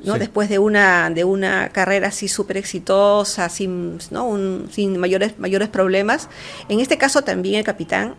¿No? 0.04 0.20
Después 0.20 0.50
de 0.50 0.60
una, 0.60 1.10
de 1.10 1.24
una 1.24 1.70
carrera 1.70 2.10
así 2.10 2.28
súper 2.28 2.58
exitosa, 2.58 3.50
sin, 3.50 3.98
¿no? 4.12 4.38
sin 4.70 4.98
mayores, 4.98 5.40
mayores 5.40 5.70
problemas. 5.70 6.30
En 6.70 6.80
este 6.80 6.98
caso 6.98 7.24
también 7.24 7.56
el 7.56 7.64
capitán 7.64 8.16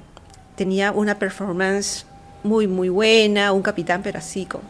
tenía 0.56 0.90
una 0.90 1.18
performance 1.18 2.04
muy, 2.42 2.66
muy 2.66 2.88
buena, 2.88 3.52
un 3.52 3.62
capitán 3.62 4.02
pero 4.02 4.18
así 4.18 4.46
con 4.46 4.60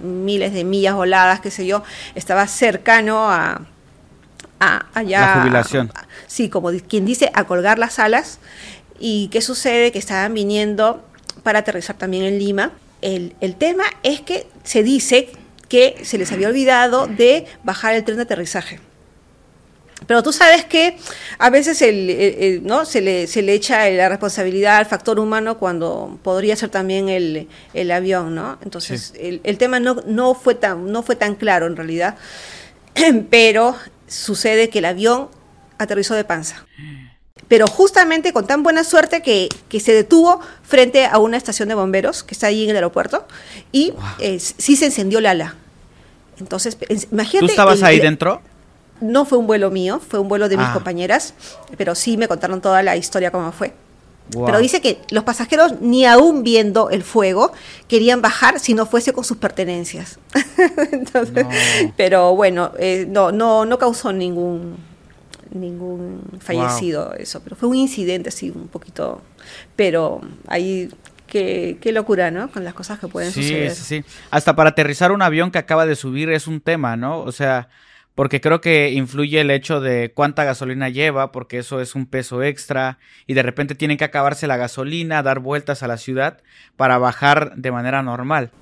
miles 0.00 0.52
de 0.52 0.64
millas 0.64 0.94
voladas, 0.94 1.40
qué 1.40 1.50
sé 1.50 1.66
yo, 1.66 1.82
estaba 2.14 2.46
cercano 2.46 3.30
a, 3.30 3.62
a 4.60 4.86
allá... 4.94 5.20
La 5.20 5.40
jubilación. 5.42 5.92
sí, 6.26 6.48
como 6.48 6.70
quien 6.88 7.04
dice, 7.04 7.30
a 7.34 7.44
colgar 7.44 7.78
las 7.78 7.98
alas. 7.98 8.38
¿Y 8.98 9.28
qué 9.28 9.42
sucede? 9.42 9.92
Que 9.92 9.98
estaban 9.98 10.32
viniendo 10.32 11.04
para 11.42 11.60
aterrizar 11.60 11.96
también 11.96 12.24
en 12.24 12.38
Lima. 12.38 12.72
El, 13.02 13.36
el 13.40 13.56
tema 13.56 13.84
es 14.02 14.20
que 14.22 14.46
se 14.64 14.82
dice 14.82 15.30
que 15.68 15.96
se 16.04 16.18
les 16.18 16.30
había 16.32 16.48
olvidado 16.48 17.06
de 17.06 17.46
bajar 17.64 17.94
el 17.94 18.04
tren 18.04 18.16
de 18.16 18.22
aterrizaje. 18.22 18.80
Pero 20.06 20.22
tú 20.22 20.32
sabes 20.32 20.64
que 20.64 20.98
a 21.38 21.48
veces 21.48 21.80
el, 21.80 22.60
¿no? 22.64 22.84
se, 22.84 23.00
le, 23.00 23.26
se 23.26 23.42
le 23.42 23.54
echa 23.54 23.88
la 23.90 24.08
responsabilidad 24.08 24.76
al 24.76 24.86
factor 24.86 25.18
humano 25.18 25.58
cuando 25.58 26.18
podría 26.22 26.54
ser 26.54 26.68
también 26.68 27.08
el, 27.08 27.48
el 27.72 27.90
avión, 27.90 28.34
¿no? 28.34 28.58
Entonces 28.62 29.14
el, 29.18 29.40
el, 29.42 29.56
tema 29.56 29.80
no, 29.80 29.96
no, 30.06 30.34
fue 30.34 30.54
tan, 30.54 30.92
no 30.92 31.02
fue 31.02 31.16
tan 31.16 31.34
claro 31.34 31.66
en 31.66 31.76
realidad, 31.76 32.16
pero 33.30 33.74
sucede 34.06 34.68
que 34.68 34.80
el 34.80 34.84
avión 34.84 35.28
aterrizó 35.78 36.14
de 36.14 36.24
panza. 36.24 36.66
Pero 37.48 37.66
justamente 37.66 38.32
con 38.32 38.46
tan 38.46 38.62
buena 38.62 38.82
suerte 38.82 39.22
que, 39.22 39.48
que 39.68 39.78
se 39.78 39.92
detuvo 39.92 40.40
frente 40.62 41.06
a 41.06 41.18
una 41.18 41.36
estación 41.36 41.68
de 41.68 41.74
bomberos 41.74 42.24
que 42.24 42.34
está 42.34 42.48
ahí 42.48 42.64
en 42.64 42.70
el 42.70 42.76
aeropuerto 42.76 43.26
y 43.70 43.94
eh, 44.18 44.40
sí 44.40 44.74
se 44.74 44.86
encendió 44.86 45.20
la 45.20 45.30
ala. 45.30 45.54
Entonces, 46.38 46.76
imagínate. 47.12 47.46
¿Tú 47.46 47.52
estabas 47.52 47.82
ahí 47.82 48.00
dentro? 48.00 48.42
No 49.00 49.24
fue 49.26 49.38
un 49.38 49.46
vuelo 49.46 49.70
mío, 49.70 50.00
fue 50.06 50.18
un 50.18 50.28
vuelo 50.28 50.48
de 50.48 50.56
mis 50.56 50.66
ah. 50.66 50.72
compañeras, 50.72 51.34
pero 51.76 51.94
sí 51.94 52.16
me 52.16 52.28
contaron 52.28 52.60
toda 52.60 52.82
la 52.82 52.96
historia 52.96 53.30
cómo 53.30 53.52
fue. 53.52 53.74
Pero 54.30 54.58
dice 54.58 54.80
que 54.80 55.00
los 55.10 55.22
pasajeros, 55.22 55.80
ni 55.80 56.04
aún 56.04 56.42
viendo 56.42 56.90
el 56.90 57.04
fuego, 57.04 57.52
querían 57.86 58.22
bajar 58.22 58.58
si 58.58 58.74
no 58.74 58.84
fuese 58.84 59.12
con 59.12 59.22
sus 59.22 59.36
pertenencias. 59.36 60.18
Entonces, 60.90 61.46
Pero 61.96 62.34
bueno, 62.34 62.72
eh, 62.78 63.06
no, 63.08 63.30
no, 63.30 63.64
no 63.64 63.78
causó 63.78 64.12
ningún 64.12 64.76
ningún 65.60 66.22
fallecido 66.40 67.14
eso, 67.14 67.40
pero 67.42 67.56
fue 67.56 67.68
un 67.68 67.76
incidente 67.76 68.28
así 68.28 68.50
un 68.50 68.68
poquito, 68.68 69.22
pero 69.74 70.20
ahí 70.46 70.88
Qué, 71.26 71.78
qué, 71.80 71.90
locura, 71.90 72.30
¿no? 72.30 72.52
Con 72.52 72.62
las 72.62 72.72
cosas 72.72 73.00
que 73.00 73.08
pueden 73.08 73.32
suceder. 73.32 73.72
Sí, 73.72 73.82
sí, 73.82 74.02
sí. 74.02 74.18
Hasta 74.30 74.54
para 74.54 74.70
aterrizar 74.70 75.10
un 75.10 75.22
avión 75.22 75.50
que 75.50 75.58
acaba 75.58 75.84
de 75.84 75.96
subir 75.96 76.30
es 76.30 76.46
un 76.46 76.60
tema, 76.60 76.96
¿no? 76.96 77.18
O 77.18 77.32
sea, 77.32 77.68
porque 78.16 78.40
creo 78.40 78.62
que 78.62 78.92
influye 78.92 79.42
el 79.42 79.50
hecho 79.50 79.80
de 79.80 80.10
cuánta 80.12 80.42
gasolina 80.42 80.88
lleva, 80.88 81.32
porque 81.32 81.58
eso 81.58 81.82
es 81.82 81.94
un 81.94 82.06
peso 82.06 82.42
extra, 82.42 82.98
y 83.26 83.34
de 83.34 83.42
repente 83.42 83.74
tienen 83.74 83.98
que 83.98 84.04
acabarse 84.04 84.46
la 84.46 84.56
gasolina, 84.56 85.22
dar 85.22 85.38
vueltas 85.40 85.82
a 85.82 85.86
la 85.86 85.98
ciudad 85.98 86.38
para 86.76 86.96
bajar 86.96 87.54
de 87.56 87.70
manera 87.70 88.02
normal. 88.02 88.52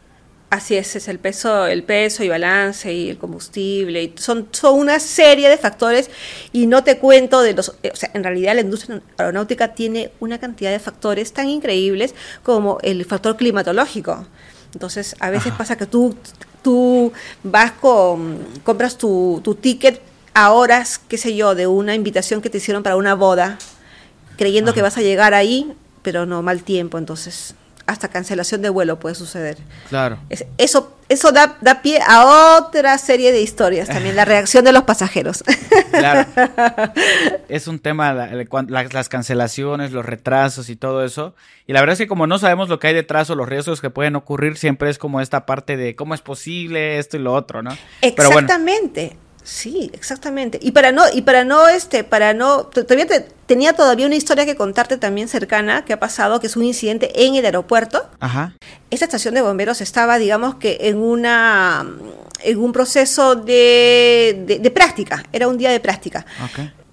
Así 0.55 0.77
es, 0.77 0.95
es 0.95 1.09
el 1.09 1.19
peso, 1.19 1.67
el 1.67 1.83
peso 1.83 2.23
y 2.23 2.29
balance 2.29 2.93
y 2.93 3.11
el 3.11 3.19
combustible. 3.19 4.05
Y 4.05 4.15
son, 4.15 4.47
son 4.53 4.79
una 4.79 5.01
serie 5.01 5.49
de 5.49 5.59
factores 5.59 6.09
y 6.53 6.69
no 6.69 6.85
te 6.85 6.99
cuento 6.99 7.43
de 7.43 7.55
los... 7.55 7.75
Eh, 7.83 7.91
o 7.93 7.97
sea, 7.97 8.13
en 8.15 8.23
realidad 8.23 8.55
la 8.55 8.61
industria 8.61 9.03
aeronáutica 9.19 9.75
tiene 9.75 10.13
una 10.21 10.39
cantidad 10.39 10.71
de 10.71 10.79
factores 10.79 11.33
tan 11.33 11.49
increíbles 11.49 12.15
como 12.45 12.79
el 12.83 13.05
factor 13.05 13.37
climatológico. 13.37 14.29
Entonces, 14.73 15.17
a 15.19 15.31
veces 15.31 15.53
pasa 15.59 15.77
que 15.77 15.87
tú, 15.87 16.15
tú 16.63 17.13
vas 17.43 17.73
con... 17.73 18.39
compras 18.63 18.97
tu, 18.97 19.41
tu 19.43 19.57
ticket 19.57 20.01
a 20.35 20.53
horas, 20.53 21.01
qué 21.09 21.19
sé 21.19 21.35
yo, 21.35 21.57
de 21.57 21.67
una 21.67 21.97
invitación 21.97 22.41
que 22.41 22.49
te 22.49 22.59
hicieron 22.59 22.85
para 22.85 22.95
una 22.95 23.17
boda, 23.17 23.59
creyendo 24.37 24.73
que 24.73 24.83
vas 24.83 24.99
a 24.99 25.03
llegar 25.03 25.35
ahí, 25.35 25.73
pero 26.03 26.27
no, 26.27 26.43
mal 26.43 26.63
tiempo, 26.63 26.99
entonces 26.99 27.57
hasta 27.87 28.09
cancelación 28.09 28.63
de 28.63 28.69
vuelo 28.69 28.99
puede 28.99 29.15
suceder. 29.15 29.59
Claro. 29.89 30.19
eso 30.59 30.95
eso 31.09 31.33
da, 31.33 31.59
da, 31.61 31.83
pie 31.83 32.01
a 32.07 32.57
otra 32.57 32.97
serie 32.97 33.31
de 33.31 33.43
historias 33.43 33.89
también, 33.89 34.17
la 34.17 34.25
reacción 34.25 34.65
de 34.65 34.73
los 34.73 34.85
pasajeros. 34.85 35.45
Claro. 35.91 36.29
Es 37.49 37.69
un 37.69 37.79
tema, 37.79 38.15
las 38.15 39.09
cancelaciones, 39.09 39.93
los 39.93 40.05
retrasos 40.05 40.71
y 40.71 40.77
todo 40.77 41.05
eso. 41.05 41.35
Y 41.67 41.73
la 41.73 41.81
verdad 41.81 41.93
es 41.93 41.99
que 41.99 42.07
como 42.07 42.27
no 42.27 42.39
sabemos 42.39 42.69
lo 42.69 42.79
que 42.79 42.89
hay 42.89 42.95
detrás 42.95 43.29
o 43.31 43.35
los 43.35 43.49
riesgos 43.49 43.81
que 43.81 43.91
pueden 43.91 44.17
ocurrir, 44.17 44.57
siempre 44.57 44.91
es 44.91 44.99
como 44.99 45.21
esta 45.21 45.47
parte 45.47 45.77
de 45.77 45.95
cómo 45.95 46.15
es 46.15 46.21
posible 46.21 46.99
esto 46.99 47.17
y 47.17 47.21
lo 47.21 47.33
otro, 47.33 47.63
¿no? 47.63 47.77
Exactamente. 48.01 49.17
Sí, 49.45 49.91
exactamente. 49.93 50.59
Y 50.63 50.73
para 50.73 50.91
no, 50.91 51.05
y 51.13 51.21
para 51.21 51.45
no, 51.45 51.69
este, 51.69 52.03
para 52.03 52.33
no, 52.33 52.65
todavía 52.65 53.07
tenía 53.45 53.75
todavía 53.75 54.07
una 54.07 54.17
historia 54.17 54.47
que 54.47 54.57
contarte 54.57 54.97
también 54.97 55.29
cercana 55.29 55.85
que 55.85 55.93
ha 55.93 56.01
pasado, 56.01 56.41
que 56.41 56.47
es 56.47 56.57
un 56.57 56.65
incidente 56.65 57.27
en 57.27 57.35
el 57.35 57.45
aeropuerto. 57.45 58.09
Ajá. 58.21 58.55
Esta 58.91 59.05
estación 59.05 59.35
de 59.35 59.43
bomberos 59.43 59.83
estaba, 59.83 60.19
digamos 60.19 60.55
que 60.55 60.79
en 60.81 60.97
una, 60.97 61.87
en 62.43 62.59
un 62.59 62.73
proceso 62.73 63.35
de, 63.35 64.45
de, 64.63 64.71
práctica. 64.71 65.25
Era 65.31 65.47
un 65.47 65.59
día 65.59 65.71
de 65.71 65.81
práctica. 65.81 66.25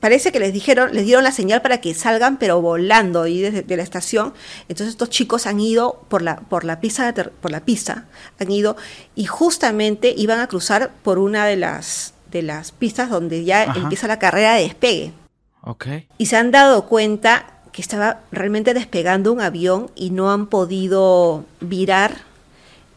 Parece 0.02 0.34
que 0.34 0.40
les 0.40 0.52
dijeron, 0.52 0.90
les 0.94 1.06
dieron 1.06 1.24
la 1.24 1.32
señal 1.32 1.62
para 1.62 1.80
que 1.80 1.94
salgan, 1.94 2.38
pero 2.38 2.60
volando 2.60 3.22
ahí 3.22 3.40
desde 3.40 3.62
de 3.62 3.78
la 3.78 3.84
estación. 3.84 4.34
Entonces 4.68 4.90
estos 4.90 5.10
chicos 5.10 5.48
han 5.48 5.62
ido 5.62 6.04
por 6.10 6.22
la, 6.22 6.38
por 6.38 6.66
la 6.66 6.82
pista, 6.82 7.14
por 7.14 7.52
la 7.52 7.64
pista, 7.64 8.08
han 8.40 8.52
ido 8.52 8.76
y 9.16 9.26
justamente 9.26 10.14
iban 10.18 10.40
a 10.40 10.48
cruzar 10.48 10.92
por 11.04 11.18
una 11.18 11.46
de 11.46 11.56
las 11.56 12.14
de 12.32 12.42
las 12.42 12.72
pistas 12.72 13.10
donde 13.10 13.44
ya 13.44 13.64
empieza 13.64 14.08
la 14.08 14.20
carrera 14.20 14.54
de 14.54 14.64
despegue. 14.64 15.14
Okay. 15.62 16.08
Y 16.18 16.26
se 16.26 16.38
han 16.38 16.52
dado 16.52 16.86
cuenta 16.88 17.46
que 17.72 17.82
estaba 17.82 18.22
realmente 18.32 18.74
despegando 18.74 19.32
un 19.32 19.42
avión 19.42 19.92
y 19.96 20.10
no 20.10 20.32
han 20.32 20.48
podido 20.48 21.46
virar, 21.60 22.18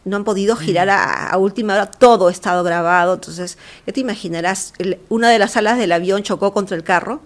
no 0.03 0.17
han 0.17 0.23
podido 0.23 0.55
girar 0.55 0.89
a, 0.89 1.35
última 1.37 1.73
hora, 1.73 1.85
todo 1.85 2.27
ha 2.27 2.31
estado 2.31 2.63
grabado, 2.63 3.13
entonces 3.13 3.57
ya 3.85 3.93
te 3.93 4.01
imaginarás, 4.01 4.73
una 5.09 5.29
de 5.29 5.39
las 5.39 5.55
alas 5.57 5.77
del 5.77 5.91
avión 5.91 6.23
chocó 6.23 6.53
contra 6.53 6.75
el 6.75 6.83
carro 6.83 7.21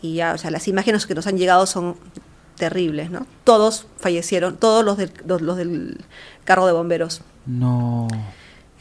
y 0.00 0.14
ya, 0.14 0.34
o 0.34 0.38
sea, 0.38 0.50
las 0.50 0.68
imágenes 0.68 1.06
que 1.06 1.14
nos 1.14 1.26
han 1.26 1.38
llegado 1.38 1.66
son 1.66 1.96
terribles, 2.56 3.10
¿no? 3.10 3.26
Todos 3.44 3.86
fallecieron, 3.98 4.56
todos 4.56 4.84
los 4.84 4.98
los 5.26 5.56
del 5.56 5.98
carro 6.44 6.66
de 6.66 6.72
bomberos. 6.72 7.22
No. 7.46 8.08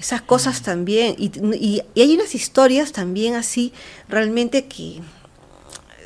Esas 0.02 0.24
cosas 0.24 0.64
también. 0.64 1.14
Y, 1.20 1.32
y, 1.54 1.84
hay 1.96 2.16
unas 2.16 2.34
historias 2.34 2.92
también 2.92 3.36
así, 3.36 3.72
realmente 4.10 4.66
que 4.66 5.00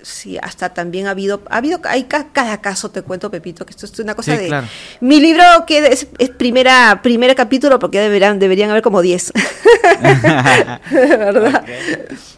sí, 0.02 0.38
hasta 0.38 0.74
también 0.74 1.08
ha 1.08 1.12
habido, 1.12 1.42
ha 1.50 1.58
habido, 1.58 1.80
hay 1.86 2.04
cada 2.04 2.60
caso, 2.60 2.92
te 2.92 3.04
cuento, 3.04 3.32
Pepito, 3.32 3.66
que 3.66 3.72
esto 3.72 3.86
es 3.86 3.98
una 4.00 4.14
cosa 4.14 4.36
de... 4.36 4.64
Mi 5.00 5.22
libro 5.22 5.44
que 5.66 5.88
es, 5.88 6.08
primera, 6.38 7.00
primer 7.02 7.34
capítulo 7.36 7.80
porque 7.80 8.02
deberían, 8.02 8.38
deberían 8.38 8.70
haber 8.70 8.84
como 8.84 9.02
10. 9.02 9.32
¿Verdad? 10.92 11.66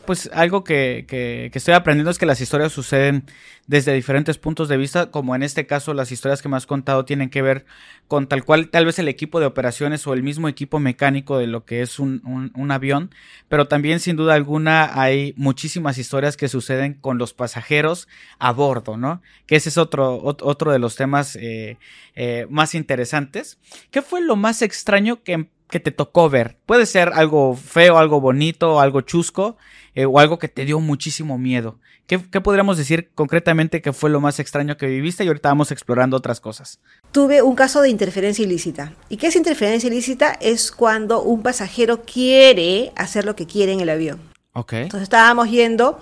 pues 0.06 0.30
algo 0.34 0.64
que, 0.64 1.06
que, 1.08 1.50
que, 1.52 1.58
estoy 1.58 1.74
aprendiendo 1.74 2.12
es 2.12 2.20
que 2.20 2.28
las 2.28 2.40
historias 2.40 2.72
suceden 2.72 3.26
desde 3.68 3.94
diferentes 3.94 4.38
puntos 4.38 4.70
de 4.70 4.78
vista, 4.78 5.12
como 5.12 5.36
en 5.36 5.44
este 5.44 5.68
caso 5.68 5.94
las 5.94 6.12
historias 6.14 6.42
que 6.42 6.48
me 6.48 6.56
has 6.56 6.66
contado 6.66 7.04
tienen 7.04 7.30
que 7.30 7.42
ver 7.42 7.66
con 8.08 8.28
tal 8.28 8.46
cual 8.46 8.70
tal 8.70 8.86
vez 8.86 8.98
el 8.98 9.10
equipo 9.10 9.42
de 9.42 9.46
operaciones 9.46 10.08
o 10.08 10.14
el 10.14 10.24
mismo 10.24 10.48
equipo 10.48 10.80
mecánico 10.80 11.38
de 11.38 11.48
lo 11.48 11.66
que 11.66 11.82
es 11.82 12.00
un, 12.00 12.22
un, 12.56 12.72
avión, 12.72 13.12
pero 13.50 13.68
también 13.68 14.00
sin 14.00 14.16
duda 14.16 14.36
alguna 14.36 15.00
hay 15.00 15.34
muchísimas 15.36 15.98
historias 15.98 16.38
que 16.38 16.48
suceden 16.48 16.94
con 16.94 17.18
los 17.18 17.34
pasajeros 17.34 18.08
a 18.40 18.54
bordo, 18.54 18.96
¿no? 18.96 19.22
Que 19.46 19.58
ese 19.58 19.70
es 19.70 19.78
otro, 19.78 20.22
otro 20.24 20.72
de 20.72 20.80
los 20.80 20.96
temas 20.96 21.36
eh, 21.36 21.78
eh, 22.16 22.48
más 22.50 22.74
interesantes. 22.74 23.60
¿Qué 23.92 24.02
fue 24.02 24.22
lo 24.22 24.38
más 24.38 24.62
extraño 24.62 25.24
que 25.24 25.50
que 25.70 25.80
te 25.80 25.92
tocó 25.92 26.30
ver. 26.30 26.58
Puede 26.66 26.86
ser 26.86 27.12
algo 27.14 27.56
feo, 27.56 27.98
algo 27.98 28.22
bonito, 28.22 28.80
algo 28.80 29.02
chusco 29.02 29.58
eh, 29.98 30.06
o 30.06 30.20
algo 30.20 30.38
que 30.38 30.48
te 30.48 30.64
dio 30.64 30.80
muchísimo 30.80 31.40
miedo. 31.40 31.80
¿Qué, 32.06 32.22
¿Qué, 32.30 32.40
podríamos 32.40 32.78
decir 32.78 33.10
concretamente 33.16 33.82
que 33.82 33.94
fue 33.94 34.12
lo 34.12 34.22
más 34.22 34.40
extraño 34.40 34.78
que 34.78 34.86
viviste? 34.86 35.24
Y 35.24 35.28
ahorita 35.28 35.50
vamos 35.50 35.72
explorando 35.72 36.16
otras 36.16 36.40
cosas. 36.40 36.80
Tuve 37.12 37.42
un 37.42 37.56
caso 37.56 37.82
de 37.82 37.90
interferencia 37.90 38.46
ilícita. 38.46 38.94
¿Y 39.10 39.18
qué 39.18 39.26
es 39.26 39.36
interferencia 39.36 39.88
ilícita? 39.88 40.38
Es 40.40 40.72
cuando 40.72 41.24
un 41.24 41.42
pasajero 41.42 42.04
quiere 42.04 42.92
hacer 42.96 43.26
lo 43.26 43.36
que 43.36 43.48
quiere 43.48 43.74
en 43.74 43.80
el 43.80 43.90
avión. 43.90 44.20
Ok. 44.54 44.74
Entonces 44.74 45.02
estábamos 45.02 45.50
yendo 45.50 46.00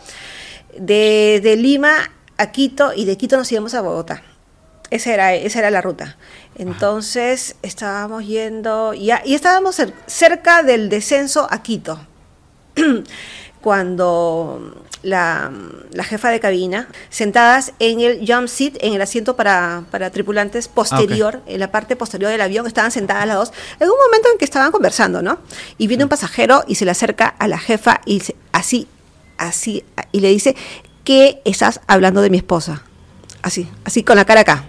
de, 0.77 1.39
de 1.41 1.55
Lima 1.55 2.11
a 2.35 2.51
Quito 2.51 2.91
y 2.93 3.05
de 3.05 3.15
Quito 3.15 3.37
nos 3.37 3.49
íbamos 3.49 3.75
a 3.75 3.81
Bogotá. 3.81 4.23
Esa 4.89 5.13
era, 5.13 5.33
esa 5.35 5.59
era 5.59 5.71
la 5.71 5.79
ruta. 5.79 6.17
Entonces 6.55 7.51
Ajá. 7.51 7.59
estábamos 7.61 8.27
yendo 8.27 8.93
ya, 8.93 9.21
y 9.23 9.35
estábamos 9.35 9.81
cerca 10.05 10.63
del 10.63 10.89
descenso 10.89 11.47
a 11.49 11.63
Quito. 11.63 12.05
Cuando 13.65 14.75
la, 15.01 15.51
la, 15.91 16.03
jefa 16.03 16.29
de 16.29 16.39
cabina, 16.39 16.87
sentadas 17.09 17.73
en 17.79 17.99
el 17.99 18.19
jump 18.19 18.47
seat, 18.47 18.75
en 18.81 18.93
el 18.93 19.01
asiento 19.01 19.35
para, 19.35 19.85
para 19.89 20.11
tripulantes 20.11 20.67
posterior, 20.67 21.37
okay. 21.37 21.55
en 21.55 21.59
la 21.61 21.71
parte 21.71 21.95
posterior 21.95 22.29
del 22.29 22.41
avión, 22.41 22.67
estaban 22.67 22.91
sentadas 22.91 23.25
las 23.25 23.37
dos, 23.37 23.53
en 23.79 23.89
un 23.89 23.95
momento 24.05 24.29
en 24.31 24.37
que 24.37 24.45
estaban 24.45 24.71
conversando, 24.71 25.23
¿no? 25.23 25.39
Y 25.79 25.87
viene 25.87 26.03
un 26.03 26.11
pasajero 26.11 26.63
y 26.67 26.75
se 26.75 26.85
le 26.85 26.91
acerca 26.91 27.25
a 27.25 27.47
la 27.47 27.57
jefa 27.57 28.01
y 28.05 28.19
dice, 28.19 28.35
así, 28.51 28.87
así, 29.39 29.83
y 30.11 30.19
le 30.19 30.29
dice, 30.29 30.55
¿qué 31.03 31.41
estás 31.43 31.81
hablando 31.87 32.21
de 32.21 32.29
mi 32.29 32.37
esposa? 32.37 32.83
Así, 33.41 33.67
así 33.83 34.03
con 34.03 34.15
la 34.15 34.25
cara 34.25 34.41
acá. 34.41 34.65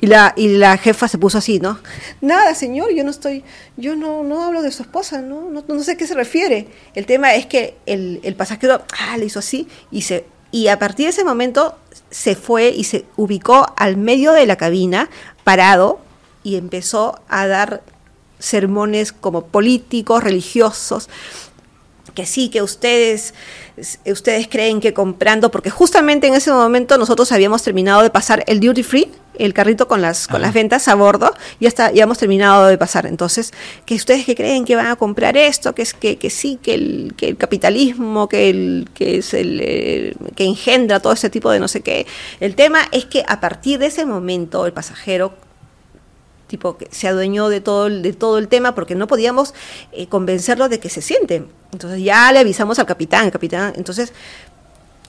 Y 0.00 0.06
la, 0.06 0.32
y 0.36 0.48
la 0.48 0.76
jefa 0.78 1.08
se 1.08 1.18
puso 1.18 1.38
así, 1.38 1.60
¿no? 1.60 1.78
Nada, 2.20 2.54
señor, 2.54 2.92
yo 2.92 3.04
no 3.04 3.10
estoy, 3.10 3.44
yo 3.76 3.96
no, 3.96 4.22
no 4.22 4.44
hablo 4.44 4.62
de 4.62 4.72
su 4.72 4.82
esposa, 4.82 5.22
¿no? 5.22 5.48
No, 5.50 5.64
no 5.66 5.82
sé 5.82 5.92
a 5.92 5.96
qué 5.96 6.06
se 6.06 6.14
refiere. 6.14 6.68
El 6.94 7.06
tema 7.06 7.34
es 7.34 7.46
que 7.46 7.76
el, 7.86 8.20
el 8.22 8.34
pasajero, 8.34 8.82
ah, 8.98 9.16
le 9.16 9.26
hizo 9.26 9.38
así 9.38 9.68
y 9.90 10.02
se, 10.02 10.24
y 10.52 10.68
a 10.68 10.78
partir 10.78 11.06
de 11.06 11.10
ese 11.10 11.24
momento 11.24 11.76
se 12.10 12.34
fue 12.34 12.70
y 12.70 12.84
se 12.84 13.04
ubicó 13.16 13.72
al 13.76 13.96
medio 13.96 14.32
de 14.32 14.46
la 14.46 14.56
cabina, 14.56 15.08
parado, 15.44 16.00
y 16.42 16.56
empezó 16.56 17.20
a 17.28 17.46
dar 17.46 17.82
sermones 18.38 19.12
como 19.12 19.46
políticos, 19.46 20.24
religiosos, 20.24 21.08
que 22.14 22.26
sí, 22.26 22.48
que 22.48 22.62
ustedes, 22.62 23.34
ustedes 24.06 24.48
creen 24.48 24.80
que 24.80 24.92
comprando, 24.92 25.50
porque 25.50 25.70
justamente 25.70 26.26
en 26.26 26.34
ese 26.34 26.52
momento 26.52 26.98
nosotros 26.98 27.32
habíamos 27.32 27.62
terminado 27.62 28.02
de 28.02 28.10
pasar 28.10 28.44
el 28.46 28.60
duty 28.60 28.82
free, 28.82 29.10
el 29.38 29.54
carrito 29.54 29.88
con 29.88 30.02
las, 30.02 30.28
con 30.28 30.42
las 30.42 30.52
ventas 30.52 30.86
a 30.88 30.94
bordo, 30.94 31.32
ya 31.60 31.68
está, 31.68 31.92
ya 31.92 32.04
hemos 32.04 32.18
terminado 32.18 32.66
de 32.66 32.76
pasar. 32.76 33.06
Entonces, 33.06 33.52
que 33.86 33.94
ustedes 33.94 34.26
que 34.26 34.34
creen 34.34 34.64
que 34.64 34.76
van 34.76 34.86
a 34.86 34.96
comprar 34.96 35.36
esto, 35.36 35.74
que 35.74 35.82
es 35.82 35.94
que, 35.94 36.16
que 36.16 36.30
sí, 36.30 36.58
que 36.62 36.74
el, 36.74 37.14
que 37.16 37.28
el 37.28 37.36
capitalismo, 37.36 38.28
que 38.28 38.50
el, 38.50 38.88
que 38.92 39.18
es 39.18 39.32
el, 39.32 39.60
eh, 39.62 40.14
que 40.36 40.44
engendra 40.44 41.00
todo 41.00 41.12
ese 41.14 41.30
tipo 41.30 41.50
de 41.50 41.60
no 41.60 41.68
sé 41.68 41.80
qué. 41.80 42.06
El 42.40 42.54
tema 42.54 42.80
es 42.92 43.06
que 43.06 43.24
a 43.26 43.40
partir 43.40 43.78
de 43.78 43.86
ese 43.86 44.04
momento 44.04 44.66
el 44.66 44.72
pasajero 44.72 45.32
tipo 46.50 46.76
que 46.76 46.88
se 46.90 47.08
adueñó 47.08 47.48
de 47.48 47.60
todo 47.60 47.86
el, 47.86 48.02
de 48.02 48.12
todo 48.12 48.36
el 48.36 48.48
tema 48.48 48.74
porque 48.74 48.94
no 48.94 49.06
podíamos 49.06 49.54
eh, 49.92 50.08
convencerlo 50.08 50.68
de 50.68 50.80
que 50.80 50.90
se 50.90 51.00
siente. 51.00 51.44
Entonces 51.72 52.02
ya 52.02 52.30
le 52.32 52.40
avisamos 52.40 52.78
al 52.78 52.86
capitán, 52.86 53.30
capitán, 53.30 53.72
entonces 53.76 54.12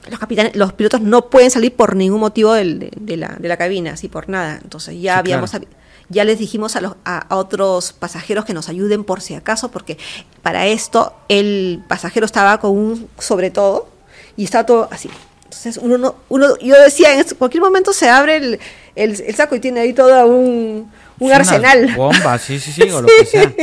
los 0.10 0.19
capitanes, 0.19 0.56
los 0.56 0.73
pilotos 0.73 1.01
no 1.01 1.30
pueden 1.30 1.51
salir 1.51 1.75
por 1.75 1.95
ningún 1.95 2.19
motivo 2.19 2.54
del, 2.54 2.80
de, 2.80 2.91
de, 2.95 3.17
la, 3.17 3.36
de 3.39 3.47
la 3.47 3.58
cabina, 3.58 3.93
así 3.93 4.08
por 4.08 4.30
nada. 4.30 4.60
Entonces 4.62 5.01
ya 5.01 5.13
sí, 5.15 5.19
habíamos 5.19 5.51
claro. 5.51 5.65
ya 6.10 6.23
les 6.23 6.39
dijimos 6.39 6.75
a, 6.75 6.82
los, 6.82 6.95
a, 7.04 7.17
a, 7.17 7.36
otros 7.36 7.93
pasajeros 7.93 8.45
que 8.45 8.54
nos 8.54 8.69
ayuden 8.69 9.04
por 9.04 9.21
si 9.21 9.34
acaso, 9.34 9.69
porque 9.71 9.97
para 10.41 10.67
esto 10.67 11.13
el 11.27 11.84
pasajero 11.88 12.25
estaba 12.25 12.60
con 12.60 12.71
un 12.71 13.10
sobre 13.17 13.49
todo 13.51 13.89
y 14.38 14.43
estaba 14.43 14.65
todo 14.65 14.88
así. 14.91 15.10
Entonces 15.45 15.77
uno, 15.82 15.97
no, 15.97 16.15
uno 16.30 16.58
yo 16.60 16.80
decía, 16.82 17.13
en 17.13 17.25
cualquier 17.38 17.62
momento 17.62 17.91
se 17.93 18.10
abre 18.10 18.38
el, 18.38 18.60
el, 18.95 19.21
el 19.21 19.36
saco 19.36 19.56
y 19.56 19.60
tiene 19.60 19.82
ahí 19.82 19.93
todo 19.93 20.25
un, 20.25 20.89
un 21.19 21.32
arsenal. 21.32 21.93
Bomba, 21.95 22.38
sí, 22.38 22.60
sí, 22.60 22.71
sí, 22.71 22.84
o 22.89 23.02
lo 23.02 23.08
que 23.19 23.26
sea. 23.26 23.54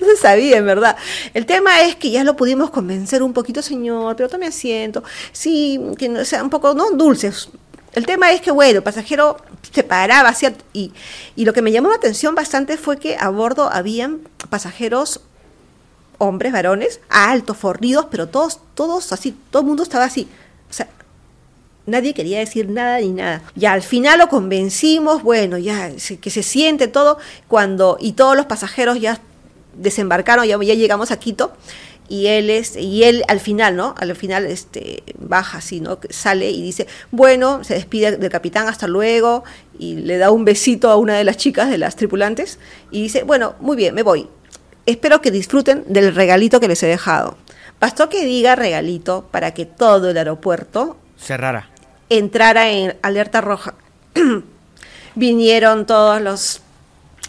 No 0.00 0.06
se 0.06 0.16
sabía, 0.16 0.58
en 0.58 0.66
verdad. 0.66 0.96
El 1.34 1.46
tema 1.46 1.80
es 1.82 1.96
que 1.96 2.10
ya 2.10 2.24
lo 2.24 2.36
pudimos 2.36 2.70
convencer 2.70 3.22
un 3.22 3.32
poquito, 3.32 3.62
señor, 3.62 4.16
pero 4.16 4.28
tome 4.28 4.46
asiento. 4.46 5.02
Sí, 5.32 5.80
que 5.98 6.08
no 6.08 6.24
sea 6.24 6.42
un 6.42 6.50
poco, 6.50 6.74
no 6.74 6.90
dulces. 6.92 7.48
El 7.92 8.06
tema 8.06 8.30
es 8.30 8.40
que, 8.40 8.52
bueno, 8.52 8.78
el 8.78 8.82
pasajero 8.82 9.36
se 9.72 9.82
paraba, 9.82 10.32
¿cierto? 10.34 10.64
Y, 10.72 10.92
y 11.34 11.44
lo 11.44 11.52
que 11.52 11.62
me 11.62 11.72
llamó 11.72 11.88
la 11.88 11.96
atención 11.96 12.34
bastante 12.34 12.76
fue 12.76 12.98
que 12.98 13.16
a 13.18 13.28
bordo 13.30 13.68
habían 13.72 14.20
pasajeros 14.48 15.20
hombres, 16.18 16.52
varones, 16.52 17.00
altos, 17.08 17.56
fornidos, 17.56 18.06
pero 18.10 18.28
todos, 18.28 18.60
todos 18.74 19.12
así, 19.12 19.36
todo 19.50 19.62
el 19.62 19.68
mundo 19.68 19.82
estaba 19.82 20.04
así. 20.04 20.28
Nadie 21.86 22.14
quería 22.14 22.38
decir 22.38 22.68
nada 22.68 23.00
ni 23.00 23.10
nada. 23.10 23.42
Ya 23.54 23.72
al 23.72 23.82
final 23.82 24.18
lo 24.18 24.28
convencimos, 24.28 25.22
bueno, 25.22 25.58
ya 25.58 25.90
que 26.20 26.30
se 26.30 26.42
siente 26.42 26.88
todo, 26.88 27.18
cuando, 27.48 27.96
y 28.00 28.12
todos 28.12 28.36
los 28.36 28.46
pasajeros 28.46 29.00
ya 29.00 29.20
desembarcaron, 29.74 30.46
ya, 30.46 30.58
ya 30.62 30.74
llegamos 30.74 31.10
a 31.10 31.18
Quito, 31.18 31.52
y 32.08 32.26
él 32.26 32.50
es, 32.50 32.76
y 32.76 33.04
él 33.04 33.24
al 33.28 33.40
final, 33.40 33.76
¿no? 33.76 33.94
Al 33.96 34.14
final 34.16 34.44
este 34.46 35.04
baja 35.18 35.58
así, 35.58 35.80
¿no? 35.80 35.98
Sale 36.10 36.50
y 36.50 36.60
dice, 36.60 36.86
bueno, 37.10 37.64
se 37.64 37.74
despide 37.74 38.16
del 38.16 38.30
capitán, 38.30 38.68
hasta 38.68 38.86
luego, 38.86 39.44
y 39.78 39.94
le 39.94 40.18
da 40.18 40.30
un 40.30 40.44
besito 40.44 40.90
a 40.90 40.96
una 40.96 41.16
de 41.16 41.24
las 41.24 41.36
chicas 41.36 41.70
de 41.70 41.78
las 41.78 41.96
tripulantes, 41.96 42.58
y 42.90 43.02
dice, 43.02 43.22
bueno, 43.22 43.54
muy 43.60 43.76
bien, 43.76 43.94
me 43.94 44.02
voy. 44.02 44.28
Espero 44.86 45.22
que 45.22 45.30
disfruten 45.30 45.84
del 45.86 46.14
regalito 46.14 46.58
que 46.58 46.68
les 46.68 46.82
he 46.82 46.86
dejado. 46.86 47.36
Bastó 47.80 48.08
que 48.08 48.24
diga 48.24 48.56
regalito 48.56 49.26
para 49.30 49.54
que 49.54 49.64
todo 49.64 50.10
el 50.10 50.18
aeropuerto 50.18 50.96
cerrara 51.16 51.69
entrara 52.10 52.70
en 52.70 52.96
alerta 53.02 53.40
roja. 53.40 53.74
Vinieron 55.14 55.86
todos 55.86 56.20
los 56.20 56.62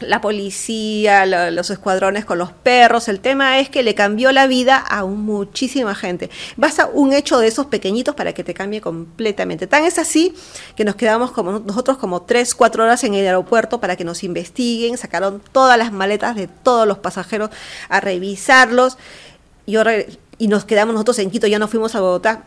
la 0.01 0.21
policía, 0.21 1.25
lo, 1.25 1.51
los 1.51 1.69
escuadrones 1.69 2.25
con 2.25 2.37
los 2.37 2.51
perros. 2.51 3.07
El 3.07 3.19
tema 3.19 3.59
es 3.59 3.69
que 3.69 3.83
le 3.83 3.95
cambió 3.95 4.31
la 4.31 4.47
vida 4.47 4.83
a 4.89 5.05
muchísima 5.05 5.95
gente. 5.95 6.29
Basta 6.57 6.89
un 6.91 7.13
hecho 7.13 7.39
de 7.39 7.47
esos 7.47 7.67
pequeñitos 7.67 8.15
para 8.15 8.33
que 8.33 8.43
te 8.43 8.53
cambie 8.53 8.81
completamente. 8.81 9.67
Tan 9.67 9.85
es 9.85 9.99
así 9.99 10.33
que 10.75 10.85
nos 10.85 10.95
quedamos 10.95 11.31
como 11.31 11.59
nosotros 11.59 11.97
como 11.97 12.23
tres, 12.23 12.55
cuatro 12.55 12.83
horas 12.83 13.03
en 13.03 13.13
el 13.13 13.25
aeropuerto 13.25 13.79
para 13.79 13.95
que 13.95 14.03
nos 14.03 14.23
investiguen. 14.23 14.97
Sacaron 14.97 15.41
todas 15.51 15.77
las 15.77 15.91
maletas 15.91 16.35
de 16.35 16.47
todos 16.47 16.87
los 16.87 16.97
pasajeros 16.97 17.49
a 17.89 17.99
revisarlos. 17.99 18.97
Y 19.65 20.47
nos 20.47 20.65
quedamos 20.65 20.93
nosotros 20.93 21.19
en 21.19 21.29
Quito, 21.29 21.47
ya 21.47 21.59
no 21.59 21.67
fuimos 21.67 21.95
a 21.95 22.01
Bogotá 22.01 22.45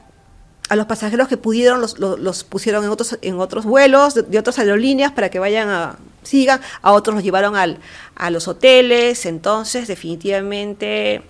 a 0.68 0.76
los 0.76 0.86
pasajeros 0.86 1.28
que 1.28 1.36
pudieron 1.36 1.80
los, 1.80 1.98
los, 1.98 2.18
los, 2.18 2.44
pusieron 2.44 2.84
en 2.84 2.90
otros 2.90 3.18
en 3.20 3.38
otros 3.38 3.64
vuelos 3.64 4.14
de, 4.14 4.22
de, 4.22 4.38
otras 4.38 4.58
aerolíneas 4.58 5.12
para 5.12 5.28
que 5.28 5.38
vayan 5.38 5.68
a 5.68 5.96
sigan 6.22 6.60
a 6.80 6.92
otros 6.92 7.14
los 7.14 7.24
llevaron 7.24 7.54
al, 7.54 7.78
a 8.14 8.30
los 8.30 8.48
hoteles 8.48 9.26
entonces 9.26 9.88
definitivamente 9.88 11.22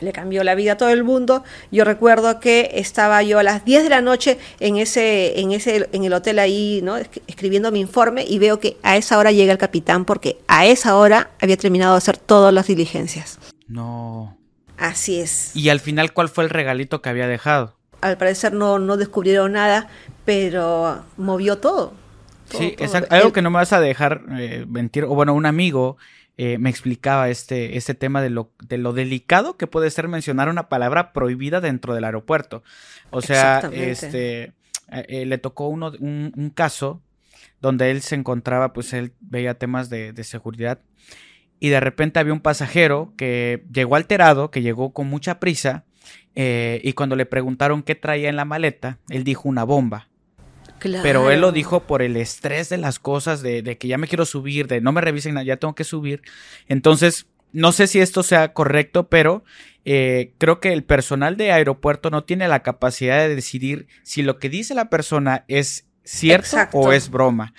le 0.00 0.12
cambió 0.12 0.44
la 0.44 0.54
vida 0.54 0.72
a 0.72 0.76
todo 0.76 0.90
el 0.90 1.04
mundo. 1.04 1.44
Yo 1.70 1.84
recuerdo 1.84 2.40
que 2.40 2.70
estaba 2.74 3.22
yo 3.22 3.38
a 3.38 3.42
las 3.42 3.64
10 3.64 3.84
de 3.84 3.88
la 3.88 4.00
noche 4.00 4.38
en 4.60 4.76
ese 4.76 5.40
en 5.40 5.52
ese 5.52 5.88
en 5.92 6.04
el 6.04 6.12
hotel 6.12 6.38
ahí, 6.38 6.80
¿no? 6.82 6.96
escribiendo 7.26 7.72
mi 7.72 7.80
informe 7.80 8.24
y 8.26 8.38
veo 8.38 8.60
que 8.60 8.76
a 8.82 8.96
esa 8.96 9.18
hora 9.18 9.32
llega 9.32 9.52
el 9.52 9.58
capitán 9.58 10.04
porque 10.04 10.38
a 10.46 10.66
esa 10.66 10.96
hora 10.96 11.30
había 11.40 11.56
terminado 11.56 11.94
de 11.94 11.98
hacer 11.98 12.16
todas 12.16 12.52
las 12.52 12.66
diligencias. 12.66 13.38
No. 13.66 14.36
Así 14.76 15.20
es. 15.20 15.54
Y 15.56 15.70
al 15.70 15.80
final, 15.80 16.12
¿cuál 16.12 16.28
fue 16.28 16.44
el 16.44 16.50
regalito 16.50 17.02
que 17.02 17.08
había 17.08 17.26
dejado? 17.26 17.77
Al 18.00 18.16
parecer 18.16 18.52
no, 18.52 18.78
no 18.78 18.96
descubrieron 18.96 19.52
nada, 19.52 19.88
pero 20.24 21.04
movió 21.16 21.58
todo. 21.58 21.94
todo 22.48 22.60
sí, 22.60 22.72
todo. 22.76 22.84
exacto. 22.86 23.14
Algo 23.14 23.32
que 23.32 23.42
no 23.42 23.50
me 23.50 23.56
vas 23.56 23.72
a 23.72 23.80
dejar 23.80 24.22
eh, 24.38 24.64
mentir, 24.68 25.04
o 25.04 25.14
bueno, 25.14 25.34
un 25.34 25.46
amigo 25.46 25.96
eh, 26.36 26.58
me 26.58 26.70
explicaba 26.70 27.28
este, 27.28 27.76
este 27.76 27.94
tema 27.94 28.22
de 28.22 28.30
lo, 28.30 28.50
de 28.62 28.78
lo 28.78 28.92
delicado 28.92 29.56
que 29.56 29.66
puede 29.66 29.90
ser 29.90 30.08
mencionar 30.08 30.48
una 30.48 30.68
palabra 30.68 31.12
prohibida 31.12 31.60
dentro 31.60 31.94
del 31.94 32.04
aeropuerto. 32.04 32.62
O 33.10 33.22
sea, 33.22 33.68
este 33.72 34.52
eh, 34.90 35.26
le 35.26 35.38
tocó 35.38 35.68
uno, 35.68 35.92
un, 35.98 36.32
un, 36.36 36.50
caso 36.50 37.02
donde 37.60 37.90
él 37.90 38.02
se 38.02 38.14
encontraba, 38.14 38.72
pues 38.72 38.92
él 38.92 39.12
veía 39.20 39.54
temas 39.54 39.90
de, 39.90 40.12
de 40.12 40.24
seguridad 40.24 40.78
y 41.60 41.70
de 41.70 41.80
repente 41.80 42.20
había 42.20 42.32
un 42.32 42.40
pasajero 42.40 43.12
que 43.16 43.64
llegó 43.72 43.96
alterado, 43.96 44.50
que 44.50 44.62
llegó 44.62 44.92
con 44.92 45.08
mucha 45.08 45.40
prisa 45.40 45.84
eh, 46.34 46.80
y 46.84 46.92
cuando 46.92 47.16
le 47.16 47.26
preguntaron 47.26 47.82
qué 47.82 47.94
traía 47.94 48.28
en 48.28 48.36
la 48.36 48.44
maleta, 48.44 48.98
él 49.08 49.24
dijo 49.24 49.48
una 49.48 49.64
bomba. 49.64 50.08
Claro. 50.78 51.02
Pero 51.02 51.30
él 51.30 51.40
lo 51.40 51.50
dijo 51.50 51.80
por 51.80 52.02
el 52.02 52.16
estrés 52.16 52.68
de 52.68 52.78
las 52.78 52.98
cosas, 52.98 53.42
de, 53.42 53.62
de 53.62 53.78
que 53.78 53.88
ya 53.88 53.98
me 53.98 54.06
quiero 54.06 54.24
subir, 54.24 54.68
de 54.68 54.80
no 54.80 54.92
me 54.92 55.00
revisen, 55.00 55.34
nada, 55.34 55.44
ya 55.44 55.56
tengo 55.56 55.74
que 55.74 55.84
subir. 55.84 56.22
Entonces, 56.68 57.26
no 57.52 57.72
sé 57.72 57.86
si 57.86 58.00
esto 58.00 58.22
sea 58.22 58.52
correcto, 58.52 59.08
pero 59.08 59.44
eh, 59.84 60.34
creo 60.38 60.60
que 60.60 60.72
el 60.72 60.84
personal 60.84 61.36
de 61.36 61.52
aeropuerto 61.52 62.10
no 62.10 62.24
tiene 62.24 62.46
la 62.48 62.62
capacidad 62.62 63.18
de 63.18 63.34
decidir 63.34 63.86
si 64.02 64.22
lo 64.22 64.38
que 64.38 64.50
dice 64.50 64.74
la 64.74 64.90
persona 64.90 65.44
es 65.48 65.86
cierto 66.04 66.44
Exacto. 66.46 66.78
o 66.78 66.92
es 66.92 67.10
broma. 67.10 67.54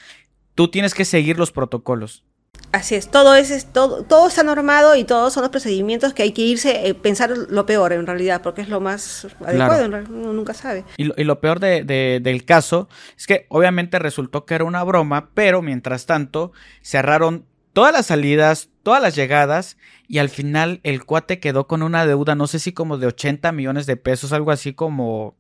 Tú 0.56 0.70
tienes 0.70 0.94
que 0.94 1.06
seguir 1.06 1.40
los 1.40 1.52
protocolos. 1.52 2.26
Así 2.72 2.94
es, 2.94 3.10
todo 3.10 3.34
es, 3.34 3.50
es- 3.50 3.66
todo, 3.66 4.04
todo 4.04 4.28
está 4.28 4.44
normado 4.44 4.96
y 4.96 5.04
todos 5.04 5.34
son 5.34 5.42
los 5.42 5.50
procedimientos 5.50 6.14
que 6.14 6.22
hay 6.22 6.34
que 6.34 6.44
irse, 6.44 6.88
eh, 6.88 6.94
pensar 6.94 7.32
lo 7.50 7.66
peor 7.66 7.94
en 7.94 8.06
realidad, 8.06 8.42
porque 8.44 8.62
es 8.62 8.70
lo 8.70 8.80
más 8.80 9.26
adecuado, 9.40 9.56
Claro. 9.56 9.86
en 9.86 9.92
realidad, 9.92 10.14
uno 10.14 10.34
nunca 10.34 10.54
sabe. 10.54 10.84
Y 10.98 11.06
lo, 11.06 11.16
y 11.18 11.24
lo 11.24 11.40
peor 11.42 11.60
de- 11.60 11.84
de- 11.84 12.20
del 12.22 12.46
caso 12.46 12.88
es 13.18 13.26
que 13.26 13.48
obviamente 13.50 13.98
resultó 13.98 14.46
que 14.46 14.54
era 14.54 14.66
una 14.66 14.84
broma, 14.84 15.30
pero 15.34 15.64
mientras 15.64 16.06
tanto 16.06 16.52
cerraron 16.84 17.46
todas 17.74 17.92
las 17.92 18.06
salidas, 18.06 18.70
todas 18.84 19.02
las 19.02 19.16
llegadas 19.16 19.78
y 20.08 20.20
al 20.20 20.30
final 20.30 20.80
el 20.84 21.06
cuate 21.06 21.40
quedó 21.40 21.66
con 21.66 21.82
una 21.82 22.06
deuda, 22.06 22.36
no 22.36 22.46
sé 22.46 22.60
si 22.60 22.72
como 22.72 22.98
de 23.00 23.08
80 23.08 23.52
millones 23.52 23.88
de 23.88 23.98
pesos, 23.98 24.32
algo 24.32 24.52
así 24.52 24.74
como 24.74 25.36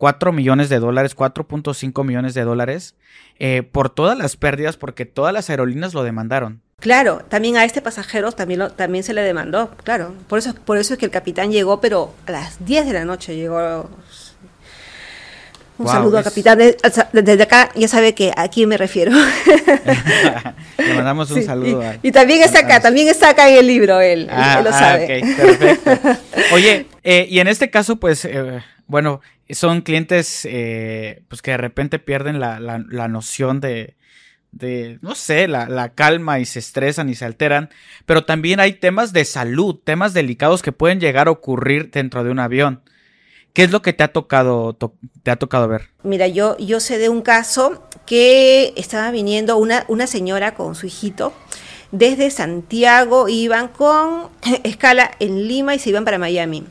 4 0.00 0.32
millones 0.32 0.70
de 0.70 0.78
dólares, 0.78 1.14
4.5 1.14 2.04
millones 2.06 2.32
de 2.32 2.42
dólares, 2.42 2.94
eh, 3.38 3.62
por 3.62 3.90
todas 3.90 4.16
las 4.16 4.34
pérdidas 4.38 4.78
porque 4.78 5.04
todas 5.04 5.34
las 5.34 5.50
aerolíneas 5.50 5.92
lo 5.92 6.02
demandaron. 6.02 6.62
Claro, 6.78 7.20
también 7.28 7.58
a 7.58 7.64
este 7.66 7.82
pasajero 7.82 8.32
también, 8.32 8.60
lo- 8.60 8.72
también 8.72 9.04
se 9.04 9.12
le 9.12 9.20
demandó, 9.20 9.72
claro. 9.84 10.14
Por 10.26 10.38
eso, 10.38 10.54
por 10.54 10.78
eso 10.78 10.94
es 10.94 10.98
que 10.98 11.04
el 11.04 11.10
capitán 11.10 11.52
llegó, 11.52 11.82
pero 11.82 12.14
a 12.26 12.30
las 12.32 12.64
10 12.64 12.86
de 12.86 12.94
la 12.94 13.04
noche 13.04 13.36
llegó. 13.36 13.90
Un 15.76 15.84
Wow, 15.84 15.94
saludo 15.94 16.16
al 16.16 16.22
es- 16.24 16.28
capitán. 16.30 16.58
al- 16.62 17.24
desde 17.24 17.42
acá 17.42 17.70
ya 17.74 17.86
sabe 17.86 18.14
que 18.14 18.32
a 18.34 18.48
quién 18.48 18.70
me 18.70 18.78
refiero. 18.78 19.12
Le 20.78 20.94
mandamos 20.94 21.30
un 21.30 21.40
Sí, 21.40 21.44
saludo. 21.44 21.82
y, 21.82 21.84
a- 21.84 21.98
y 22.02 22.10
también 22.10 22.42
está 22.42 22.60
acá, 22.60 22.76
a- 22.76 22.80
también 22.80 23.06
está 23.08 23.28
acá 23.28 23.50
en 23.50 23.58
el 23.58 23.66
libro 23.66 24.00
él, 24.00 24.28
Ah, 24.30 24.56
él 24.58 24.64
lo 24.64 24.70
ah, 24.70 24.78
sabe. 24.78 25.22
ok, 25.22 25.36
perfecto. 25.36 26.20
Oye, 26.54 26.86
eh, 27.04 27.26
y 27.28 27.40
en 27.40 27.48
este 27.48 27.68
caso, 27.68 27.96
pues, 27.96 28.24
eh, 28.24 28.62
bueno, 28.86 29.20
son 29.54 29.82
clientes 29.82 30.46
eh, 30.50 31.22
pues 31.28 31.42
que 31.42 31.52
de 31.52 31.56
repente 31.56 31.98
pierden 31.98 32.40
la, 32.40 32.60
la- 32.60 32.84
la 32.88 33.08
noción 33.08 33.60
de, 33.60 33.96
de, 34.52 34.98
no 35.02 35.14
sé, 35.14 35.48
la, 35.48 35.68
la 35.68 35.94
calma 35.94 36.40
y 36.40 36.44
se 36.44 36.58
estresan 36.58 37.08
y 37.08 37.14
se 37.14 37.24
alteran, 37.24 37.70
pero 38.06 38.24
también 38.24 38.60
hay 38.60 38.74
temas 38.74 39.12
de 39.12 39.24
salud, 39.24 39.76
temas 39.84 40.12
delicados 40.14 40.62
que 40.62 40.72
pueden 40.72 41.00
llegar 41.00 41.28
a 41.28 41.32
ocurrir 41.32 41.90
dentro 41.90 42.24
de 42.24 42.30
un 42.30 42.38
avión. 42.38 42.82
¿Qué 43.52 43.64
es 43.64 43.72
lo 43.72 43.82
que 43.82 43.92
te 43.92 44.04
ha 44.04 44.08
tocado, 44.12 44.74
to- 44.74 44.94
te 45.24 45.30
ha 45.32 45.36
tocado 45.36 45.66
ver? 45.66 45.90
Mira, 46.04 46.28
yo, 46.28 46.56
yo 46.58 46.78
sé 46.80 46.98
de 46.98 47.08
un 47.08 47.20
caso 47.22 47.84
que 48.06 48.72
estaba 48.76 49.10
viniendo 49.10 49.56
una, 49.56 49.84
una 49.88 50.06
señora 50.06 50.54
con 50.54 50.74
su 50.76 50.86
hijito. 50.86 51.32
Desde 51.90 52.30
Santiago 52.30 53.28
iban 53.28 53.66
con 53.68 54.28
escala 54.64 55.10
en 55.18 55.48
Lima 55.48 55.74
y 55.74 55.80
se 55.80 55.90
iban 55.90 56.04
para 56.04 56.18
Miami. 56.18 56.64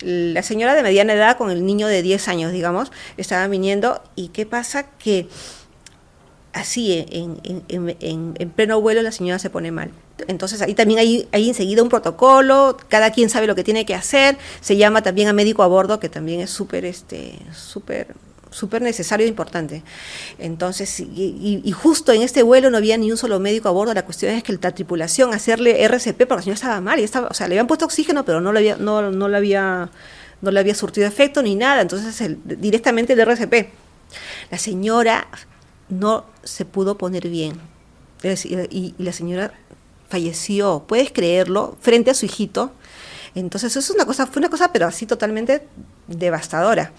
La 0.00 0.42
señora 0.42 0.74
de 0.74 0.82
mediana 0.82 1.12
edad 1.14 1.36
con 1.36 1.50
el 1.50 1.64
niño 1.64 1.86
de 1.86 2.02
10 2.02 2.28
años, 2.28 2.52
digamos, 2.52 2.90
estaban 3.16 3.50
viniendo. 3.50 4.02
¿Y 4.16 4.28
qué 4.28 4.46
pasa? 4.46 4.84
Que 4.98 5.28
así, 6.52 7.06
en, 7.10 7.40
en- 7.44 7.62
en- 7.68 7.96
en- 8.00 8.34
en 8.38 8.50
pleno 8.50 8.80
vuelo, 8.80 9.02
la 9.02 9.12
señora 9.12 9.38
se 9.38 9.50
pone 9.50 9.70
mal. 9.72 9.90
Entonces 10.28 10.62
ahí 10.62 10.74
también 10.74 11.00
hay, 11.00 11.28
hay 11.32 11.48
enseguida 11.48 11.82
un 11.82 11.88
protocolo, 11.88 12.76
cada 12.88 13.10
quien 13.10 13.28
sabe 13.28 13.48
lo 13.48 13.56
que 13.56 13.64
tiene 13.64 13.84
que 13.84 13.94
hacer, 13.96 14.38
se 14.60 14.76
llama 14.76 15.02
también 15.02 15.26
a 15.28 15.32
médico 15.32 15.64
a 15.64 15.66
bordo, 15.66 15.98
que 15.98 16.08
también 16.08 16.40
es 16.40 16.50
súper, 16.50 16.84
este, 16.84 17.34
súper 17.52 18.14
súper 18.54 18.82
necesario 18.82 19.26
e 19.26 19.28
importante. 19.28 19.82
Entonces, 20.38 21.00
y, 21.00 21.72
justo 21.72 22.12
en 22.12 22.22
este 22.22 22.42
vuelo 22.42 22.70
no 22.70 22.76
había 22.76 22.96
ni 22.96 23.10
un 23.10 23.16
solo 23.16 23.40
médico 23.40 23.68
a 23.68 23.72
bordo, 23.72 23.92
la 23.92 24.04
cuestión 24.04 24.32
es 24.32 24.42
que 24.42 24.52
la 24.52 24.72
tripulación 24.72 25.34
hacerle 25.34 25.82
RCP 25.84 26.26
porque 26.26 26.36
la 26.36 26.42
señora 26.42 26.54
estaba 26.54 26.80
mal, 26.80 27.00
y 27.00 27.02
estaba, 27.02 27.28
o 27.28 27.34
sea, 27.34 27.48
le 27.48 27.54
habían 27.54 27.66
puesto 27.66 27.84
oxígeno, 27.84 28.24
pero 28.24 28.40
no 28.40 28.52
le 28.52 28.60
había, 28.60 28.76
no, 28.76 29.10
no 29.10 29.28
le 29.28 29.36
había, 29.36 29.90
no 30.40 30.50
le 30.50 30.60
había 30.60 30.74
surtido 30.74 31.06
efecto 31.06 31.42
ni 31.42 31.56
nada, 31.56 31.82
entonces 31.82 32.36
directamente 32.44 33.12
el 33.14 33.20
RCP. 33.20 33.70
La 34.50 34.58
señora 34.58 35.26
no 35.88 36.26
se 36.44 36.64
pudo 36.64 36.96
poner 36.96 37.28
bien. 37.28 37.60
Y, 38.22 38.94
y 38.98 39.02
la 39.02 39.12
señora 39.12 39.52
falleció, 40.08 40.84
puedes 40.86 41.10
creerlo, 41.10 41.76
frente 41.80 42.12
a 42.12 42.14
su 42.14 42.24
hijito. 42.26 42.72
Entonces, 43.34 43.72
eso 43.72 43.80
es 43.80 43.90
una 43.90 44.06
cosa, 44.06 44.28
fue 44.28 44.38
una 44.38 44.48
cosa, 44.48 44.72
pero 44.72 44.86
así 44.86 45.06
totalmente 45.06 45.66
devastadora. 46.06 46.92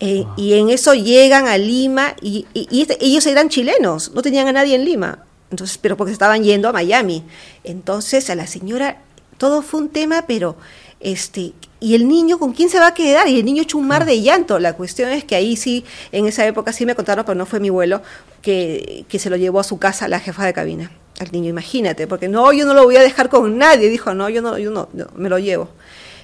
Eh, 0.00 0.24
Y 0.36 0.54
en 0.54 0.70
eso 0.70 0.94
llegan 0.94 1.48
a 1.48 1.58
Lima 1.58 2.14
y, 2.22 2.46
y- 2.54 2.68
y 2.70 2.82
este- 2.82 2.98
ellos 3.04 3.26
eran 3.26 3.48
chilenos, 3.48 4.12
no 4.14 4.22
tenían 4.22 4.46
a 4.48 4.52
nadie 4.52 4.76
en 4.76 4.84
Lima, 4.84 5.24
entonces, 5.50 5.76
pero 5.78 5.96
porque 5.96 6.12
estaban 6.12 6.44
yendo 6.44 6.68
a 6.68 6.72
Miami. 6.72 7.24
Entonces 7.64 8.30
a 8.30 8.34
la 8.36 8.46
señora, 8.46 9.02
todo 9.38 9.62
fue 9.62 9.80
un 9.80 9.88
tema, 9.88 10.24
pero 10.26 10.56
este, 11.00 11.52
y 11.80 11.94
el 11.94 12.06
niño, 12.08 12.38
¿con 12.38 12.52
quién 12.52 12.68
se 12.70 12.78
va 12.78 12.88
a 12.88 12.94
quedar? 12.94 13.28
Y 13.28 13.38
el 13.38 13.44
niño 13.44 13.62
echó 13.62 13.78
un 13.78 13.86
mar 13.88 14.04
de 14.04 14.20
llanto. 14.20 14.58
La 14.58 14.74
cuestión 14.74 15.10
es 15.10 15.24
que 15.24 15.34
ahí 15.36 15.56
sí, 15.56 15.84
en 16.12 16.26
esa 16.26 16.44
época 16.46 16.72
sí 16.72 16.86
me 16.86 16.94
contaron, 16.96 17.24
pero 17.24 17.36
no 17.36 17.46
fue 17.46 17.60
mi 17.60 17.70
vuelo, 17.70 18.02
que, 18.42 19.04
que 19.08 19.18
se 19.18 19.30
lo 19.30 19.36
llevó 19.36 19.60
a 19.60 19.64
su 19.64 19.78
casa 19.78 20.08
la 20.08 20.18
jefa 20.20 20.44
de 20.44 20.52
cabina. 20.52 20.90
Al 21.20 21.30
niño, 21.32 21.48
imagínate, 21.50 22.06
porque 22.06 22.28
no, 22.28 22.52
yo 22.52 22.64
no 22.66 22.74
lo 22.74 22.84
voy 22.84 22.96
a 22.96 23.00
dejar 23.02 23.28
con 23.28 23.58
nadie, 23.58 23.88
dijo, 23.88 24.14
no, 24.14 24.28
yo 24.28 24.42
no, 24.42 24.58
yo 24.58 24.70
no, 24.70 24.88
no, 24.92 25.06
me 25.16 25.28
lo 25.28 25.38
llevo. 25.40 25.68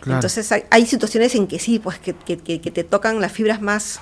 Claro. 0.05 0.19
Entonces 0.19 0.51
hay, 0.53 0.65
hay 0.71 0.87
situaciones 0.87 1.35
en 1.35 1.47
que 1.47 1.59
sí, 1.59 1.79
pues 1.79 1.99
que, 1.99 2.15
que- 2.15 2.39
que- 2.39 2.61
que 2.61 2.71
te 2.71 2.85
tocan 2.85 3.21
las 3.21 3.33
fibras 3.33 3.61
más, 3.61 4.01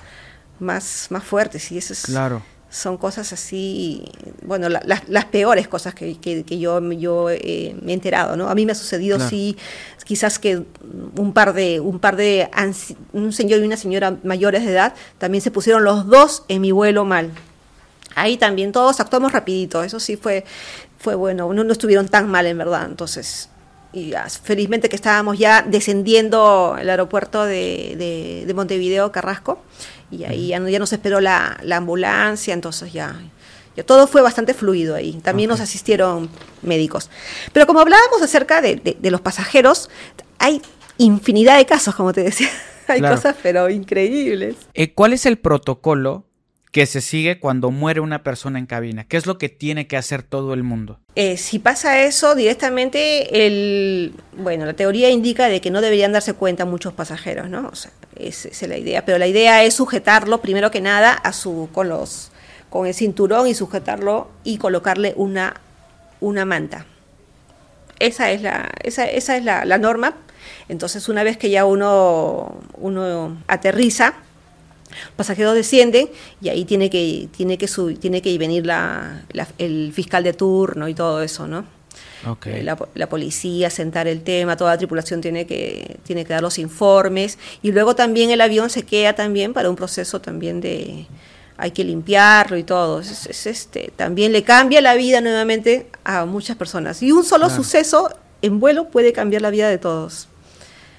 más, 0.61 1.07
más 1.11 1.25
fuertes 1.25 1.73
y 1.73 1.79
eso 1.79 1.93
es, 1.93 2.03
Claro. 2.03 2.43
son 2.71 2.97
cosas 2.97 3.33
así, 3.33 4.05
bueno, 4.45 4.69
la- 4.69 4.83
las, 4.85 5.09
las 5.09 5.27
peores 5.27 5.69
cosas 5.69 5.95
que, 5.95 6.17
yo, 6.59 6.81
yo 6.93 7.31
eh, 7.31 7.77
me 7.83 7.93
he 7.93 7.95
enterado, 7.95 8.37
¿no? 8.37 8.49
A 8.49 8.55
mí 8.55 8.65
me 8.67 8.73
ha 8.73 8.75
sucedido 8.75 9.17
Claro. 9.17 9.31
sí, 9.31 9.57
quizás 10.05 10.39
que 10.39 10.63
un 11.17 11.33
par 11.33 11.53
de, 11.53 11.81
un 11.81 11.99
par 11.99 12.17
de, 12.17 12.49
un 13.13 13.33
señor 13.33 13.61
y 13.61 13.65
una 13.65 13.77
señora 13.77 14.17
mayores 14.25 14.65
de 14.65 14.73
edad, 14.73 14.95
también 15.19 15.41
se 15.43 15.51
pusieron 15.51 15.85
los 15.85 16.07
dos 16.07 16.45
en 16.49 16.61
mi 16.63 16.73
vuelo 16.73 17.05
mal. 17.05 17.31
Ahí 18.15 18.37
también 18.37 18.73
todos 18.73 19.01
actuamos 19.01 19.33
rapidito, 19.33 19.83
eso 19.83 19.99
sí 20.01 20.17
fue, 20.17 20.45
fue 20.99 21.15
bueno, 21.15 21.53
no, 21.55 21.65
no 21.65 21.73
estuvieron 21.73 22.09
tan 22.09 22.29
mal 22.31 22.47
en 22.47 22.59
verdad, 22.59 22.87
entonces, 22.87 23.49
y 23.93 24.13
felizmente 24.43 24.89
que 24.89 24.97
estábamos 24.97 25.39
ya 25.39 25.63
descendiendo 25.63 26.77
el 26.81 26.89
aeropuerto 26.89 27.45
de, 27.45 27.95
de- 27.99 28.45
de 28.47 28.55
Montevideo, 28.55 29.13
Carrasco, 29.13 29.61
y 30.11 30.25
ahí 30.25 30.49
ya, 30.49 30.61
no- 30.61 30.69
ya 30.69 30.79
nos 30.79 30.93
esperó 30.93 31.21
la, 31.21 31.59
la 31.63 31.77
ambulancia, 31.77 32.55
entonces 32.55 32.93
ya, 32.93 33.21
ya 33.77 33.85
todo 33.85 34.07
fue 34.07 34.23
bastante 34.23 34.55
fluido 34.55 34.95
ahí, 34.95 35.13
también 35.23 35.49
nos 35.51 35.61
asistieron 35.61 36.31
médicos. 36.63 37.11
Pero 37.53 37.67
como 37.67 37.81
hablábamos 37.81 38.23
acerca 38.23 38.61
de, 38.63 38.77
de- 38.77 38.97
de 38.99 39.11
los 39.11 39.21
pasajeros, 39.21 39.91
hay 40.39 40.63
infinidad 40.99 41.57
de 41.59 41.67
casos, 41.67 41.95
como 41.95 42.13
te 42.13 42.23
decía, 42.23 42.49
hay 42.89 43.01
Claro. 43.01 43.17
cosas 43.17 43.37
pero 43.43 43.69
increíbles. 43.71 44.57
Eh, 44.75 44.93
¿Cuál 44.95 45.13
es 45.13 45.27
el 45.27 45.39
protocolo 45.39 46.25
que 46.73 46.87
se 46.87 47.01
sigue 47.03 47.39
cuando 47.39 47.71
muere 47.71 48.01
una 48.01 48.23
persona 48.23 48.59
en 48.59 48.65
cabina? 48.67 49.05
¿Qué 49.05 49.17
es 49.19 49.27
lo 49.27 49.37
que 49.39 49.49
tiene 49.51 49.87
que 49.87 49.97
hacer 49.99 50.23
todo 50.23 50.55
el 50.55 50.63
mundo? 50.63 50.99
Eh, 51.15 51.37
si 51.37 51.59
pasa 51.59 52.01
eso 52.03 52.35
directamente, 52.35 53.47
el, 53.47 54.15
bueno, 54.39 54.65
la 54.65 54.73
teoría 54.73 55.11
indica 55.11 55.49
de 55.49 55.61
que 55.61 55.71
no 55.71 55.83
deberían 55.83 56.13
darse 56.13 56.33
cuenta 56.33 56.65
muchos 56.65 56.95
pasajeros, 56.95 57.51
¿no? 57.51 57.69
O 57.71 57.75
sea, 57.77 57.91
es- 58.17 58.47
esa 58.47 58.65
es 58.65 58.69
la 58.71 58.79
idea. 58.79 59.05
Pero 59.05 59.19
la 59.19 59.27
idea 59.27 59.63
es 59.63 59.75
sujetarlo 59.75 60.41
primero 60.41 60.71
que 60.71 60.81
nada 60.81 61.13
a 61.13 61.33
su, 61.35 61.69
con 61.73 61.91
los, 61.91 62.33
con 62.71 62.87
el 62.87 62.95
cinturón 62.95 63.47
y 63.47 63.55
sujetarlo 63.55 64.31
y 64.43 64.57
colocarle 64.57 65.13
una, 65.17 65.61
una 66.21 66.47
manta. 66.47 66.87
Esa 67.99 68.31
es 68.31 68.41
la, 68.41 68.71
esa, 68.83 69.05
esa 69.05 69.37
es 69.37 69.45
la 69.45 69.79
norma. 69.79 70.15
Entonces, 70.71 71.09
una 71.11 71.23
vez 71.23 71.37
que 71.37 71.51
ya 71.51 71.67
uno, 71.67 72.61
uno 72.79 73.43
aterriza, 73.47 74.15
pasajeros 75.17 75.55
descienden 75.55 76.09
y 76.41 76.49
ahí 76.49 76.65
tiene 76.65 76.91
que 76.91 77.29
tiene 77.37 77.59
que 77.59 77.69
subir, 77.69 77.99
tiene 77.99 78.21
que 78.23 78.37
venir 78.39 78.67
la, 78.67 79.23
la- 79.33 79.49
el 79.59 79.93
fiscal 79.95 80.25
de 80.25 80.33
turno 80.33 80.89
y 80.89 80.95
todo 80.95 81.23
eso, 81.23 81.47
¿no? 81.47 81.65
Ok. 82.27 82.47
Eh, 82.47 82.63
La, 82.63 82.79
la 82.95 83.09
policía, 83.09 83.69
sentar 83.69 84.07
el 84.07 84.23
tema, 84.23 84.57
toda 84.57 84.71
la 84.73 84.79
tripulación 84.79 85.21
tiene 85.21 85.45
que, 85.47 85.99
tiene 86.05 86.25
que 86.25 86.33
dar 86.33 86.43
los 86.43 86.59
informes 86.59 87.37
y 87.63 87.73
luego 87.73 87.97
también 87.97 88.31
el 88.31 88.41
avión 88.41 88.71
se 88.71 88.85
queda 88.85 89.13
también 89.15 89.53
para 89.53 89.69
un 89.69 89.77
proceso 89.77 90.21
también 90.21 90.61
de 90.61 91.07
hay 91.59 91.71
que 91.73 91.85
limpiarlo 91.85 92.57
y 92.57 92.63
todo. 92.65 93.01
Es- 93.01 93.27
es 93.27 93.47
este, 93.47 93.93
también 93.97 94.33
le 94.33 94.43
cambia 94.45 94.81
la 94.81 94.95
vida 94.95 95.21
nuevamente 95.21 95.89
a 96.05 96.25
muchas 96.25 96.57
personas. 96.57 97.03
Y 97.03 97.11
un 97.13 97.25
solo 97.25 97.47
Claro. 97.47 97.63
suceso 97.63 98.11
en 98.41 98.59
vuelo 98.61 98.89
puede 98.89 99.13
cambiar 99.13 99.43
la 99.43 99.51
vida 99.51 99.69
de 99.69 99.79
todos. 99.79 100.29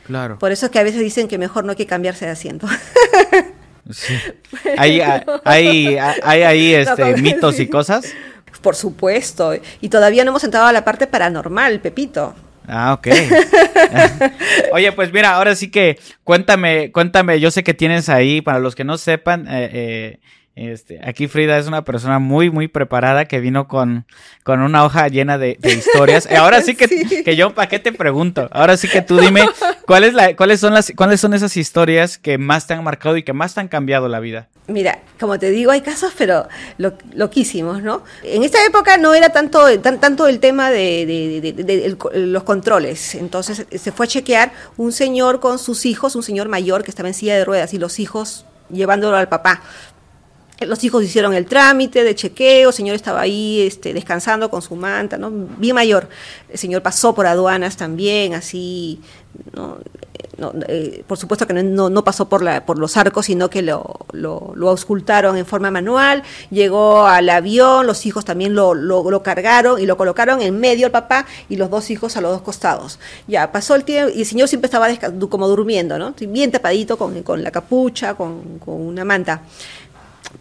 Claro. 0.05 0.37
Por 0.39 0.51
eso 0.51 0.65
es 0.65 0.71
que 0.71 0.79
a 0.79 0.83
veces 0.83 0.99
dicen 1.01 1.27
que 1.29 1.37
mejor 1.37 1.63
no 1.63 1.71
hay 1.71 1.75
que 1.77 1.85
cambiarse 1.87 2.25
de 2.25 2.31
asiento. 2.31 2.67
Sí. 3.89 4.13
Hay, 4.77 5.01
hay, 5.01 5.21
hay, 5.43 5.97
hay 6.23 6.41
ahí 6.43 6.73
este, 6.73 7.17
mitos 7.17 7.59
y 7.59 7.67
cosas. 7.67 8.13
Por 8.61 8.75
supuesto. 8.75 9.53
Y 9.81 9.89
todavía 9.89 10.23
no 10.23 10.31
hemos 10.31 10.43
entrado 10.43 10.67
a 10.67 10.71
la 10.71 10.85
parte 10.85 11.05
paranormal, 11.05 11.81
Pepito. 11.81 12.33
Ah, 12.67 12.93
ok. 12.93 13.07
Oye, 14.71 14.91
pues 14.93 15.11
mira, 15.11 15.35
ahora 15.35 15.55
sí 15.55 15.69
que 15.69 15.99
cuéntame, 16.23 16.91
cuéntame, 16.91 17.39
yo 17.39 17.51
sé 17.51 17.63
que 17.63 17.73
tienes 17.73 18.07
ahí, 18.09 18.41
para 18.41 18.59
los 18.59 18.75
que 18.75 18.85
no 18.85 18.97
sepan, 18.97 19.47
eh, 19.47 19.69
eh, 19.73 20.19
este, 20.55 20.99
aquí 21.03 21.27
Frida 21.27 21.57
es 21.57 21.65
una 21.65 21.83
persona 21.83 22.19
muy, 22.19 22.51
muy 22.51 22.67
preparada 22.67 23.25
que 23.25 23.39
vino 23.39 23.67
con, 23.67 24.05
con 24.43 24.61
una 24.61 24.85
hoja 24.85 25.07
llena 25.07 25.39
de, 25.39 25.57
historias. 25.63 26.27
Ahora 26.31 26.61
sí 26.61 26.75
que, 26.75 26.87
que 27.25 27.35
yo, 27.35 27.55
¿para 27.55 27.67
qué 27.67 27.79
te 27.79 27.91
pregunto? 27.91 28.49
Ahora 28.51 28.77
sí 28.77 28.87
que 28.87 29.01
tú 29.01 29.17
dime, 29.17 29.47
¿cuál 29.87 30.03
es 30.03 30.13
la, 30.13 30.35
¿cuáles 30.35 30.59
son 30.59 30.73
las, 30.73 30.93
cuáles 30.95 31.19
son 31.19 31.33
esas 31.33 31.57
historias 31.57 32.19
que 32.19 32.37
más 32.37 32.67
te 32.67 32.75
han 32.75 32.83
marcado 32.83 33.17
y 33.17 33.23
que 33.23 33.33
más 33.33 33.55
te 33.55 33.61
han 33.61 33.67
cambiado 33.67 34.07
la 34.07 34.19
vida? 34.19 34.49
Mira, 34.67 34.99
como 35.19 35.39
te 35.39 35.49
digo, 35.49 35.71
hay 35.71 35.81
casos, 35.81 36.13
pero 36.15 36.47
lo, 36.77 36.93
loquísimos, 37.15 37.81
¿no? 37.81 38.03
En 38.21 38.43
esta 38.43 38.63
época 38.63 38.97
no 38.97 39.15
era 39.15 39.29
tanto, 39.29 39.79
tan, 39.81 39.99
tanto 39.99 40.27
el 40.27 40.39
tema 40.39 40.69
de, 40.69 41.97
los 42.13 42.43
controles. 42.43 43.15
Entonces 43.15 43.65
se 43.71 43.91
fue 43.91 44.05
a 44.05 44.09
chequear 44.09 44.53
un 44.77 44.91
señor 44.91 45.39
con 45.39 45.57
sus 45.57 45.87
hijos, 45.87 46.15
un 46.15 46.23
señor 46.23 46.47
mayor 46.47 46.83
que 46.83 46.91
estaba 46.91 47.09
en 47.09 47.15
silla 47.15 47.35
de 47.35 47.43
ruedas 47.43 47.73
y 47.73 47.79
los 47.79 47.99
hijos 47.99 48.45
llevándolo 48.69 49.17
al 49.17 49.27
papá 49.27 49.61
los 50.65 50.83
hijos 50.83 51.03
hicieron 51.03 51.33
el 51.33 51.45
trámite 51.45 52.03
de 52.03 52.15
chequeo, 52.15 52.69
el 52.69 52.75
señor 52.75 52.95
estaba 52.95 53.21
ahí 53.21 53.61
este, 53.61 53.93
descansando 53.93 54.49
con 54.49 54.61
su 54.61 54.75
manta, 54.75 55.17
¿no? 55.17 55.31
Bien 55.31 55.75
mayor. 55.75 56.07
El 56.49 56.57
señor 56.57 56.81
pasó 56.81 57.13
por 57.13 57.25
aduanas 57.25 57.77
también, 57.77 58.33
así, 58.33 59.01
¿no? 59.53 59.77
Eh, 60.67 61.03
por 61.05 61.17
supuesto 61.17 61.45
que 61.45 61.53
no, 61.53 62.03
pasó 62.03 62.27
por, 62.27 62.41
la, 62.41 62.65
por 62.65 62.79
los 62.79 62.97
arcos, 62.97 63.27
sino 63.27 63.49
que 63.49 63.61
lo, 63.61 63.99
lo, 64.11 64.69
auscultaron 64.69 65.37
en 65.37 65.45
forma 65.45 65.69
manual, 65.69 66.23
llegó 66.49 67.05
al 67.05 67.29
avión, 67.29 67.85
los 67.85 68.05
hijos 68.07 68.25
también 68.25 68.55
lo, 68.55 68.73
lo, 68.73 69.23
cargaron 69.23 69.79
y 69.79 69.85
lo 69.85 69.95
colocaron 69.95 70.41
en 70.41 70.59
medio 70.59 70.87
el 70.87 70.91
papá 70.91 71.27
y 71.49 71.55
los 71.55 71.69
dos 71.69 71.89
hijos 71.91 72.17
a 72.17 72.21
los 72.21 72.31
dos 72.31 72.41
costados. 72.41 72.99
Ya, 73.27 73.51
pasó 73.51 73.75
el 73.75 73.83
tiempo 73.83 74.11
y 74.15 74.21
el 74.21 74.25
señor 74.25 74.47
siempre 74.47 74.65
estaba 74.65 74.87
como 75.29 75.47
durmiendo, 75.47 75.99
¿no? 75.99 76.15
Bien 76.19 76.51
tapadito 76.51 76.97
con, 76.97 77.21
con 77.21 77.43
la 77.43 77.51
capucha, 77.51 78.15
con, 78.15 78.59
con 78.59 78.81
una 78.81 79.05
manta 79.05 79.43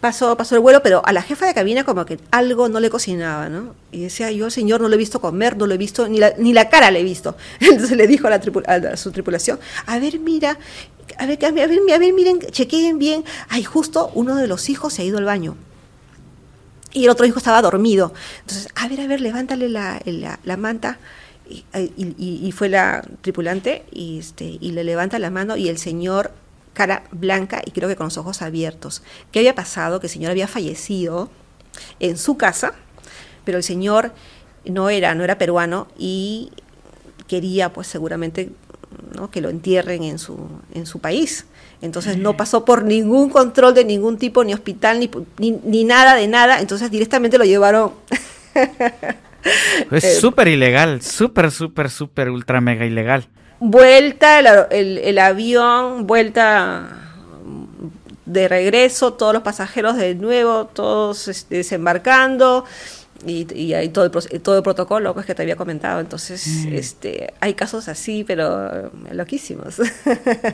pasó, 0.03 0.35
pasó 0.35 0.55
el 0.55 0.59
vuelo, 0.59 0.83
pero 0.83 1.01
a 1.05 1.13
la 1.13 1.21
jefa 1.21 1.45
de 1.45 1.53
cabina 1.53 1.85
como 1.85 2.05
que 2.05 2.19
algo 2.29 2.67
no 2.67 2.81
le 2.81 2.89
cocinaba, 2.89 3.47
¿no? 3.47 3.73
Y 3.93 4.01
decía, 4.01 4.29
yo 4.31 4.49
señor 4.49 4.81
no 4.81 4.89
lo 4.89 4.95
he 4.95 4.97
visto 4.97 5.21
comer, 5.21 5.55
no 5.55 5.65
lo 5.65 5.75
he 5.75 5.77
visto, 5.77 6.09
ni 6.09 6.19
la, 6.19 6.33
ni 6.37 6.51
la 6.51 6.67
cara 6.67 6.91
le 6.91 6.99
he 6.99 7.03
visto. 7.03 7.37
Entonces 7.61 7.95
le 7.95 8.05
dijo 8.05 8.27
a, 8.27 8.29
la 8.29 8.97
su 8.97 9.11
tripulación, 9.13 9.61
a 9.85 9.99
ver, 9.99 10.19
mira, 10.19 10.59
a 11.17 11.25
ver, 11.25 11.45
a 11.45 11.51
ver, 11.51 11.71
a 11.89 11.97
ver, 11.97 12.13
miren, 12.13 12.41
chequeen 12.41 12.99
bien. 12.99 13.23
Ay, 13.47 13.63
justo 13.63 14.11
uno 14.13 14.35
de 14.35 14.45
los 14.45 14.67
hijos 14.67 14.91
se 14.91 15.03
ha 15.03 15.05
ido 15.05 15.19
al 15.19 15.23
baño. 15.23 15.55
Y 16.91 17.05
el 17.05 17.09
otro 17.09 17.25
hijo 17.25 17.37
estaba 17.37 17.61
dormido. 17.61 18.13
Entonces, 18.41 18.67
a 18.75 18.89
ver, 18.89 18.99
a 18.99 19.07
ver, 19.07 19.21
levántale 19.21 19.69
la, 19.69 20.01
la, 20.03 20.57
manta. 20.57 20.99
Y, 21.49 21.63
y, 21.95 22.41
y, 22.45 22.51
fue 22.51 22.67
la 22.67 23.05
tripulante 23.21 23.85
y, 23.89 24.19
este, 24.19 24.57
y 24.59 24.71
le 24.73 24.83
levanta 24.83 25.17
la 25.17 25.29
mano 25.29 25.55
y 25.55 25.69
el 25.69 25.77
señor 25.77 26.33
cara 26.73 27.03
blanca 27.11 27.61
y 27.65 27.71
creo 27.71 27.87
que 27.87 27.95
con 27.95 28.07
los 28.07 28.17
ojos 28.17 28.41
abiertos. 28.41 29.03
¿Qué 29.31 29.39
había 29.39 29.55
pasado? 29.55 29.99
Que 29.99 30.07
el 30.07 30.13
señor 30.13 30.31
había 30.31 30.47
fallecido 30.47 31.29
en 31.99 32.17
su 32.17 32.37
casa, 32.37 32.73
pero 33.45 33.57
el 33.57 33.63
señor 33.63 34.13
no 34.65 34.89
era, 34.89 35.15
no 35.15 35.23
era 35.23 35.37
peruano 35.37 35.87
y 35.97 36.51
quería 37.27 37.71
pues 37.71 37.87
seguramente 37.87 38.49
¿no? 39.15 39.29
que 39.29 39.41
lo 39.41 39.49
entierren 39.49 40.03
en 40.03 40.19
su, 40.19 40.37
en 40.73 40.85
su 40.85 40.99
país. 40.99 41.45
Entonces 41.81 42.17
no 42.17 42.37
pasó 42.37 42.63
por 42.63 42.83
ningún 42.83 43.29
control 43.29 43.73
de 43.73 43.83
ningún 43.83 44.17
tipo, 44.17 44.43
ni 44.43 44.53
hospital, 44.53 44.99
ni, 44.99 45.09
ni, 45.63 45.83
nada 45.83 46.15
de 46.15 46.27
nada. 46.27 46.61
Entonces 46.61 46.89
directamente 46.89 47.37
lo 47.37 47.43
llevaron. 47.43 47.91
es 49.91 50.03
eh, 50.05 50.15
súper 50.15 50.47
ilegal, 50.47 51.01
súper, 51.01 51.51
súper, 51.51 51.89
súper, 51.89 52.29
ultra, 52.29 52.61
mega 52.61 52.85
ilegal 52.85 53.27
vuelta 53.59 54.39
el, 54.69 55.19
avión, 55.19 56.07
vuelta 56.07 56.99
de 58.25 58.47
regreso, 58.47 59.13
todos 59.13 59.33
los 59.33 59.43
pasajeros 59.43 59.97
de 59.97 60.15
nuevo, 60.15 60.65
todos 60.65 61.47
desembarcando 61.49 62.65
y, 63.25 63.73
hay 63.73 63.89
todo 63.89 64.05
el, 64.05 64.41
todo 64.41 64.57
el 64.57 64.63
protocolo 64.63 65.13
pues, 65.13 65.25
que 65.25 65.35
te 65.35 65.41
había 65.41 65.55
comentado. 65.55 65.99
Entonces, 65.99 66.65
mm. 66.65 66.73
este, 66.73 67.33
hay 67.39 67.53
casos 67.53 67.87
así, 67.87 68.23
pero 68.23 68.91
loquísimos. 69.11 69.81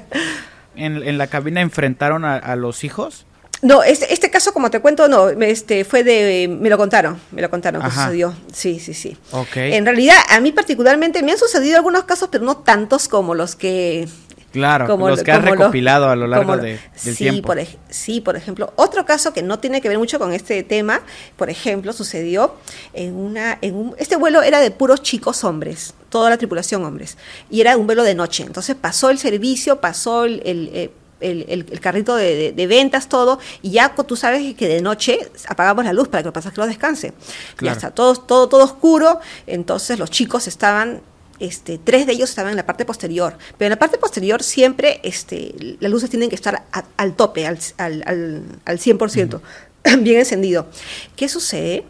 ¿En, 0.76 1.18
la 1.18 1.28
cabina 1.28 1.62
enfrentaron 1.62 2.26
a 2.26 2.56
los 2.56 2.84
hijos? 2.84 3.26
No, 3.62 3.84
este, 3.84 4.14
este 4.14 4.30
caso, 4.30 4.54
como 4.54 4.72
te 4.72 4.80
cuento, 4.80 5.08
no, 5.08 5.30
este 5.30 5.84
fue 5.84 6.04
de, 6.04 6.48
me 6.48 6.70
lo 6.70 6.78
contaron, 6.78 7.20
me 7.32 7.42
lo 7.42 7.50
contaron 7.50 7.82
que 7.82 7.92
sucedió. 7.92 8.34
Sí, 8.54 8.80
sí, 8.80 8.94
sí. 8.94 9.18
Okay. 9.32 9.74
En 9.74 9.86
realidad, 9.86 10.18
a 10.30 10.40
mí 10.40 10.52
particularmente 10.52 11.22
me 11.24 11.34
han 11.34 11.38
sucedido 11.38 11.78
algunos 11.78 12.06
casos, 12.06 12.30
pero 12.32 12.46
no 12.46 12.58
tantos 12.58 13.08
como 13.08 13.36
los 13.36 13.56
que 13.56 14.08
Claro, 14.52 14.88
como 14.88 15.10
los 15.10 15.22
que 15.22 15.32
has 15.32 15.44
recopilado 15.44 16.10
a 16.10 16.16
lo 16.16 16.26
largo 16.26 16.58
de, 16.58 16.80
del 17.04 17.16
sí, 17.16 17.16
tiempo. 17.16 17.48
Por, 17.48 17.60
sí, 17.90 18.20
por 18.20 18.36
ejemplo, 18.36 18.74
otro 18.78 19.06
caso 19.06 19.32
que 19.32 19.44
no 19.44 19.60
tiene 19.60 19.80
que 19.80 19.90
ver 19.90 20.00
mucho 20.00 20.18
con 20.18 20.34
este 20.34 20.64
tema, 20.64 21.02
por 21.36 21.52
ejemplo, 21.52 21.94
sucedió 21.94 22.56
en 22.94 23.16
una, 23.16 23.60
en 23.62 23.76
un, 23.76 23.96
este 24.00 24.16
vuelo 24.16 24.42
era 24.42 24.60
de 24.60 24.72
puros 24.72 25.04
chicos 25.04 25.44
hombres, 25.44 25.94
toda 26.10 26.32
la 26.32 26.38
tripulación 26.38 26.84
hombres, 26.84 27.18
y 27.52 27.62
era 27.62 27.78
un 27.78 27.86
vuelo 27.86 28.04
de 28.04 28.16
noche. 28.16 28.44
Entonces 28.44 28.76
pasó 28.76 29.12
el 29.12 29.20
servicio, 29.20 29.82
pasó 29.82 30.26
el, 30.26 30.42
eh, 30.46 30.92
el, 31.20 31.80
carrito 31.80 32.16
de, 32.16 32.68
ventas, 32.68 33.10
todo, 33.10 33.40
y 33.62 33.72
ya 33.72 33.94
tú 33.96 34.16
sabes 34.16 34.56
que 34.56 34.68
de 34.68 34.82
noche 34.82 35.20
apagamos 35.48 35.86
la 35.86 35.94
luz 35.94 36.08
para 36.08 36.24
que 36.24 36.30
el 36.30 36.34
pasajero 36.34 36.68
descanse. 36.68 37.14
Ya 37.62 37.74
está 37.74 37.92
todo, 37.92 38.16
todo, 38.16 38.50
todo 38.50 38.64
oscuro, 38.64 39.20
entonces 39.48 40.00
los 40.00 40.10
chicos 40.10 40.48
estaban 40.48 41.02
este, 41.40 41.78
tres 41.78 42.06
de 42.06 42.14
ellos 42.14 42.30
estaban 42.30 42.52
en 42.52 42.58
la 42.58 42.66
parte 42.66 42.86
posterior, 42.86 43.38
pero 43.58 43.68
en 43.68 43.72
la 43.72 43.80
parte 43.80 43.98
posterior 43.98 44.44
siempre 44.44 45.00
este, 45.04 45.78
las 45.80 45.90
luces 45.90 46.10
tienen 46.10 46.30
que 46.30 46.36
estar 46.36 46.64
al 46.98 47.16
tope, 47.16 47.48
al, 47.48 47.58
al, 47.78 48.44
al, 48.66 48.78
100%, 48.78 49.40
bien 50.02 50.20
encendido. 50.20 50.68
¿Qué 51.16 51.30
sucede? 51.30 51.86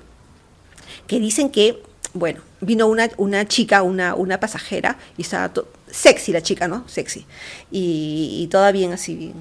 Que 1.07 1.19
dicen 1.19 1.49
que, 1.49 1.81
bueno, 2.13 2.41
vino 2.61 2.85
una, 2.87 3.09
una 3.17 3.47
chica, 3.47 3.81
una, 3.81 4.13
una 4.13 4.39
pasajera, 4.39 4.97
y 5.17 5.23
estaba 5.23 5.51
sexy 5.91 6.31
la 6.31 6.41
chica, 6.41 6.67
¿no? 6.67 6.83
Sexy. 6.87 7.25
Y, 7.71 8.47
toda 8.51 8.71
bien 8.71 8.93
así, 8.93 9.33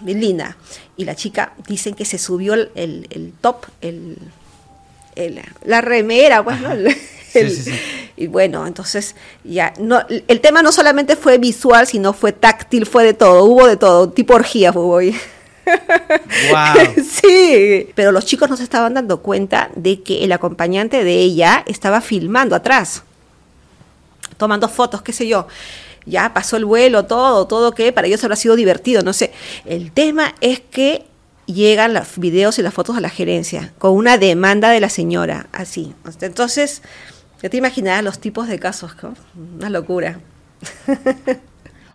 bien, 0.00 0.20
linda. 0.20 0.56
Y 0.96 1.04
la 1.04 1.14
chica, 1.14 1.52
dicen 1.66 1.94
que 1.94 2.04
se 2.04 2.18
subió 2.18 2.54
el, 2.54 2.70
el, 2.74 3.32
top, 3.40 3.66
el, 3.80 4.18
la 5.64 5.80
remera, 5.80 6.44
pues, 6.44 6.60
¿no? 6.60 6.70
Y 8.16 8.28
bueno, 8.28 8.66
entonces 8.66 9.14
ya, 9.44 9.74
no, 9.78 10.00
el 10.08 10.40
tema 10.40 10.62
no 10.62 10.72
solamente 10.72 11.16
fue 11.16 11.36
visual, 11.36 11.86
sino 11.86 12.14
fue 12.14 12.32
táctil, 12.32 12.86
fue 12.86 13.04
de 13.04 13.12
todo, 13.12 13.44
hubo 13.44 13.66
de 13.66 13.76
todo, 13.76 14.08
tipo 14.08 14.34
orgía 14.34 14.70
hubo. 14.70 14.96
Wow. 14.96 15.12
sí, 17.04 17.88
pero 17.94 18.12
los 18.12 18.24
chicos 18.24 18.48
no 18.48 18.56
se 18.56 18.62
estaban 18.62 18.94
dando 18.94 19.20
cuenta 19.20 19.70
de 19.74 20.02
que 20.02 20.24
el 20.24 20.32
acompañante 20.32 21.04
de 21.04 21.18
ella 21.18 21.62
estaba 21.66 22.00
filmando 22.00 22.56
atrás, 22.56 23.02
tomando 24.38 24.68
fotos, 24.68 25.02
qué 25.02 25.12
sé 25.12 25.26
yo 25.26 25.46
ya 26.06 26.32
pasó 26.32 26.56
el 26.56 26.64
vuelo, 26.64 27.04
todo, 27.04 27.46
todo 27.46 27.72
que 27.72 27.92
para 27.92 28.06
ellos 28.06 28.22
habrá 28.24 28.36
sido 28.36 28.56
divertido, 28.56 29.02
no 29.02 29.12
sé. 29.12 29.32
El 29.64 29.92
tema 29.92 30.34
es 30.40 30.60
que 30.60 31.04
llegan 31.46 31.94
los 31.94 32.18
videos 32.18 32.58
y 32.58 32.62
las 32.62 32.74
fotos 32.74 32.96
a 32.96 33.00
la 33.00 33.10
gerencia 33.10 33.72
con 33.78 33.92
una 33.92 34.18
demanda 34.18 34.70
de 34.70 34.80
la 34.80 34.88
señora, 34.88 35.48
así. 35.52 35.94
Entonces, 36.20 36.82
ya 37.42 37.50
te 37.50 37.56
imaginarás 37.56 38.02
los 38.02 38.18
tipos 38.18 38.48
de 38.48 38.58
casos, 38.58 38.92
una 39.34 39.70
locura. 39.70 40.20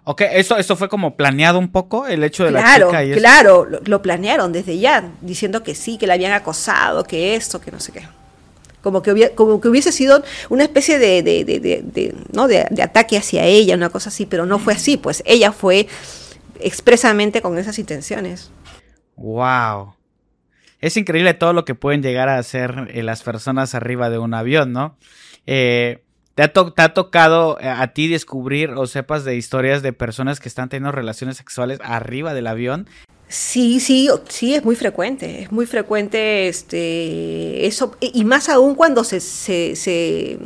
Ok, 0.03 0.22
eso, 0.32 0.57
eso 0.57 0.76
fue 0.76 0.89
como 0.89 1.16
planeado 1.16 1.59
un 1.59 1.72
poco, 1.72 2.07
el 2.07 2.24
hecho 2.24 2.43
de 2.43 2.49
la 2.49 2.76
chica 2.76 3.03
y 3.03 3.14
Claro, 3.14 3.66
lo, 3.66 3.82
lo, 3.86 4.01
planearon 4.01 4.51
desde 4.51 4.80
ya, 4.80 5.12
diciendo 5.22 5.62
que 5.62 5.76
sí, 5.76 5.99
que 5.99 6.07
la 6.07 6.16
habían 6.16 6.32
acosado, 6.32 7.03
que 7.03 7.36
esto, 7.36 7.62
que 7.62 7.70
no 7.70 7.80
sé 7.80 7.91
qué 7.91 8.01
como 8.82 9.02
que, 9.02 9.32
como 9.36 9.62
que 9.62 9.68
hubiese 9.68 9.92
sido 9.92 10.24
una 10.50 10.64
especie 10.64 11.00
de, 11.00 11.24
de, 11.24 11.44
de, 11.44 12.16
¿no? 12.34 12.48
de, 12.48 12.62
ataque 12.82 13.18
hacia 13.18 13.46
ella, 13.46 13.76
una 13.76 13.90
cosa 13.90 14.10
así, 14.10 14.26
pero 14.26 14.46
no 14.46 14.60
fue 14.60 14.74
así, 14.74 14.98
pues 14.98 15.24
ella 15.26 15.52
fue 15.52 15.88
expresamente 16.60 17.42
con 17.42 17.58
esas 17.58 17.80
intenciones. 17.80 18.52
Wow. 19.16 19.96
Es 20.80 20.98
increíble 20.98 21.34
todo 21.36 21.54
lo 21.54 21.64
que 21.64 21.76
pueden 21.76 22.02
llegar 22.02 22.28
a 22.28 22.38
hacer 22.38 22.90
eh, 22.94 23.04
las 23.04 23.22
personas 23.22 23.76
arriba 23.76 24.10
de 24.10 24.18
un 24.18 24.34
avión, 24.34 24.74
¿no? 24.74 24.98
Eh, 25.46 26.04
¿te, 26.34 26.44
ha 26.44 26.52
¿Te 26.52 26.82
ha 26.82 26.94
tocado 26.94 27.60
eh, 27.60 27.68
a 27.68 27.88
ti 27.94 28.08
descubrir 28.08 28.72
o 28.72 28.88
sepas 28.88 29.24
de 29.24 29.36
historias 29.36 29.84
de 29.84 29.94
personas 29.94 30.40
que 30.40 30.50
están 30.50 30.70
teniendo 30.70 30.92
relaciones 30.92 31.38
sexuales 31.38 31.80
arriba 31.84 32.34
del 32.34 32.48
avión 32.48 32.88
Sí, 33.32 33.80
sí, 33.80 34.10
sí, 34.28 34.56
es 34.56 34.66
muy 34.66 34.76
frecuente, 34.76 35.44
es 35.44 35.54
muy 35.54 35.66
frecuente 35.66 36.50
este, 36.50 37.66
eso, 37.66 37.96
y 38.02 38.26
más 38.26 38.50
aún 38.50 38.76
cuando 38.76 39.06
se, 39.06 39.22
se, 39.22 39.78
se, 39.78 40.38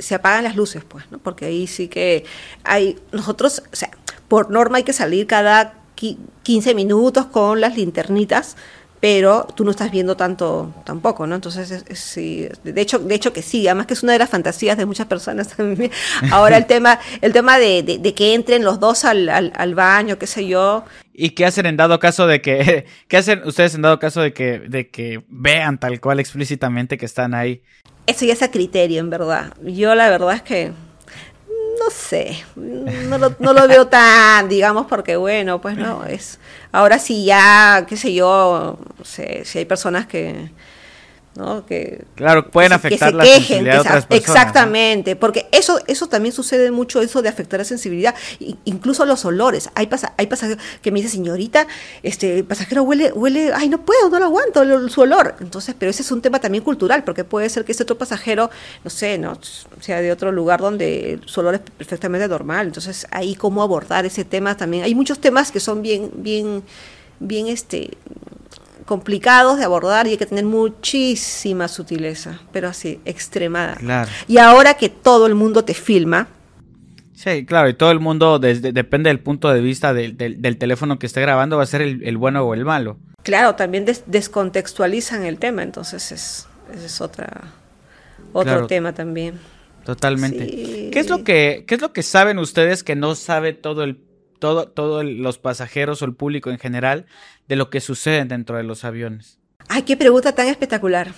se 0.00 0.14
apagan 0.16 0.42
las 0.42 0.56
luces, 0.56 0.82
pues, 0.82 1.04
¿no? 1.12 1.18
Porque 1.18 1.44
ahí 1.44 1.68
sí 1.68 1.86
que 1.86 2.24
hay, 2.64 2.98
nosotros, 3.12 3.62
o 3.72 3.76
sea, 3.76 3.88
por 4.26 4.50
norma 4.50 4.78
hay 4.78 4.82
que 4.82 4.92
salir 4.92 5.28
cada 5.28 5.74
15 6.42 6.74
minutos 6.74 7.26
con 7.26 7.60
las 7.60 7.76
linternitas 7.76 8.56
pero 9.00 9.46
tú 9.54 9.64
no 9.64 9.70
estás 9.70 9.90
viendo 9.90 10.16
tanto 10.16 10.72
tampoco, 10.84 11.26
¿no? 11.26 11.34
Entonces, 11.34 11.70
es- 11.70 11.84
es- 11.88 11.98
sí, 11.98 12.46
de 12.62 12.80
hecho, 12.80 12.98
de 12.98 13.14
hecho 13.14 13.32
que 13.32 13.42
sí, 13.42 13.66
además 13.66 13.86
que 13.86 13.94
es 13.94 14.02
una 14.02 14.12
de 14.12 14.18
las 14.18 14.28
fantasías 14.30 14.76
de 14.76 14.86
muchas 14.86 15.06
personas 15.06 15.48
también. 15.56 15.90
Ahora 16.30 16.56
el 16.58 16.66
tema, 16.66 16.98
el 17.22 17.32
tema 17.32 17.58
de, 17.58 17.82
de- 17.82 17.98
de 17.98 18.14
que 18.14 18.34
entren 18.34 18.62
los 18.62 18.78
dos 18.78 19.04
al, 19.04 19.28
al, 19.30 19.52
al 19.56 19.74
baño, 19.74 20.18
qué 20.18 20.26
sé 20.26 20.46
yo, 20.46 20.84
¿Y 21.12 21.30
qué 21.30 21.44
hacen 21.44 21.66
en 21.66 21.76
dado 21.76 21.98
caso 21.98 22.26
de 22.26 22.40
que, 22.40 22.86
qué 23.08 23.16
hacen 23.18 23.42
ustedes 23.44 23.74
en 23.74 23.82
dado 23.82 23.98
caso 23.98 24.20
de 24.22 24.32
que, 24.32 24.58
de 24.60 24.88
que 24.88 25.22
vean 25.28 25.78
tal 25.78 26.00
cual 26.00 26.18
explícitamente 26.20 26.96
que 26.96 27.04
están 27.06 27.34
ahí? 27.34 27.62
eso 28.06 28.24
ya 28.24 28.32
es 28.32 28.42
a 28.42 28.50
criterio, 28.50 29.00
en 29.00 29.10
verdad. 29.10 29.52
Yo 29.62 29.94
la 29.94 30.08
verdad 30.10 30.34
es 30.34 30.42
que 30.42 30.72
no 31.78 31.90
sé, 31.90 32.44
no 32.56 33.18
lo, 33.18 33.34
no 33.38 33.52
lo 33.52 33.68
veo 33.68 33.86
tan, 33.86 34.48
digamos, 34.48 34.86
porque 34.86 35.16
bueno, 35.16 35.60
pues 35.60 35.76
no, 35.76 36.04
es, 36.04 36.38
ahora 36.72 36.98
sí 36.98 37.24
ya, 37.24 37.86
qué 37.88 37.96
sé 37.96 38.12
yo, 38.14 38.78
sé, 39.02 39.44
si 39.44 39.58
hay 39.58 39.64
personas 39.64 40.06
que, 40.06 40.50
¿no? 41.36 41.64
Que, 41.64 42.04
Claro, 42.16 42.50
pueden 42.50 42.70
que 42.70 42.74
afectar 42.74 43.10
que 43.12 43.16
la 43.16 43.24
se 43.24 43.34
sensibilidad 43.34 43.72
de 43.74 43.78
que 43.78 43.82
se- 43.84 43.88
otras 43.88 44.06
personas. 44.06 44.26
¿no? 44.26 44.40
Exactamente, 44.40 45.16
porque 45.16 45.46
eso, 45.52 45.78
eso 45.86 46.08
también 46.08 46.34
sucede 46.34 46.70
mucho, 46.72 47.00
eso 47.00 47.22
de 47.22 47.28
afectar 47.28 47.58
la 47.60 47.64
sensibilidad, 47.64 48.14
I- 48.40 48.56
incluso 48.64 49.04
los 49.06 49.24
olores. 49.24 49.70
Hay, 49.76 49.86
pasa, 49.86 50.12
hay 50.18 50.26
pasajeros 50.26 50.62
que 50.82 50.90
me 50.90 50.98
dicen, 51.00 51.12
señorita, 51.12 51.66
este 52.02 52.42
pasajero 52.44 52.82
huele, 52.82 53.12
huele, 53.12 53.52
ay, 53.54 53.68
no 53.68 53.80
puedo, 53.84 54.10
no 54.10 54.18
lo 54.18 54.24
aguanto, 54.26 54.64
lo- 54.64 54.88
su 54.88 55.02
olor. 55.02 55.36
Entonces, 55.40 55.74
pero 55.78 55.90
ese 55.90 56.02
es 56.02 56.10
un 56.10 56.20
tema 56.20 56.40
también 56.40 56.64
cultural, 56.64 57.04
porque 57.04 57.22
puede 57.24 57.48
ser 57.48 57.64
que 57.64 57.72
ese 57.72 57.84
otro 57.84 57.96
pasajero, 57.96 58.50
no 58.84 58.90
sé, 58.90 59.16
no 59.16 59.38
sea 59.80 60.00
de 60.00 60.10
otro 60.12 60.32
lugar 60.32 60.60
donde 60.60 61.20
su 61.26 61.40
olor 61.40 61.54
es 61.54 61.60
perfectamente 61.60 62.26
normal. 62.26 62.66
Entonces, 62.66 63.06
ahí 63.12 63.36
cómo 63.36 63.62
abordar 63.62 64.04
ese 64.04 64.24
tema 64.24 64.56
también. 64.56 64.82
Hay 64.82 64.94
muchos 64.96 65.20
temas 65.20 65.52
que 65.52 65.60
son 65.60 65.80
bien, 65.80 66.10
bien, 66.16 66.62
bien, 67.20 67.46
este 67.46 67.96
complicados 68.90 69.56
de 69.56 69.64
abordar 69.64 70.08
y 70.08 70.10
hay 70.10 70.16
que 70.16 70.26
tener 70.26 70.44
muchísima 70.44 71.68
sutileza, 71.68 72.40
pero 72.52 72.66
así, 72.68 72.98
extremada. 73.04 73.76
Claro. 73.76 74.10
Y 74.26 74.38
ahora 74.38 74.74
que 74.74 74.88
todo 74.88 75.26
el 75.28 75.36
mundo 75.36 75.64
te 75.64 75.74
filma, 75.74 76.26
Sí, 77.14 77.44
claro, 77.44 77.68
y 77.68 77.74
todo 77.74 77.90
el 77.92 78.00
mundo, 78.00 78.38
desde, 78.38 78.72
depende 78.72 79.10
del 79.10 79.20
punto 79.20 79.50
de 79.50 79.60
vista 79.60 79.92
del, 79.92 80.16
del- 80.16 80.40
del 80.40 80.56
teléfono 80.56 80.98
que 80.98 81.04
esté 81.06 81.20
grabando, 81.20 81.58
va 81.58 81.62
a 81.64 81.66
ser 81.66 81.82
el, 81.82 82.02
el 82.02 82.16
bueno 82.16 82.42
o 82.42 82.54
el 82.54 82.64
malo. 82.64 82.96
claro, 83.22 83.54
también 83.54 83.84
des- 83.84 84.02
descontextualizan 84.06 85.24
el 85.24 85.38
tema, 85.38 85.62
entonces 85.62 86.10
es, 86.12 86.46
ese 86.74 86.86
es 86.86 87.00
otra, 87.02 87.28
otro 88.32 88.52
Claro. 88.52 88.66
tema 88.66 88.92
también. 88.94 89.38
Totalmente. 89.84 90.46
Sí. 90.48 90.90
¿Qué 90.92 90.98
es 90.98 91.08
lo 91.10 91.22
que, 91.22 91.64
qué 91.68 91.74
es 91.76 91.80
lo 91.82 91.92
que 91.92 92.02
saben 92.02 92.38
ustedes 92.38 92.82
que 92.82 92.96
no 92.96 93.14
sabe 93.14 93.52
todo 93.52 93.84
el, 93.84 93.98
todo, 94.40 94.66
todo 94.66 95.00
el- 95.02 95.18
los 95.22 95.38
pasajeros 95.38 96.02
o 96.02 96.04
el 96.06 96.14
público 96.14 96.50
en 96.50 96.58
general 96.58 97.06
de 97.46 97.54
lo 97.56 97.70
que 97.70 97.80
sucede 97.80 98.24
dentro 98.24 98.56
de 98.56 98.64
los 98.64 98.84
aviones? 98.84 99.38
Ay, 99.68 99.82
qué 99.82 99.96
pregunta 99.96 100.34
tan 100.34 100.48
espectacular. 100.48 101.12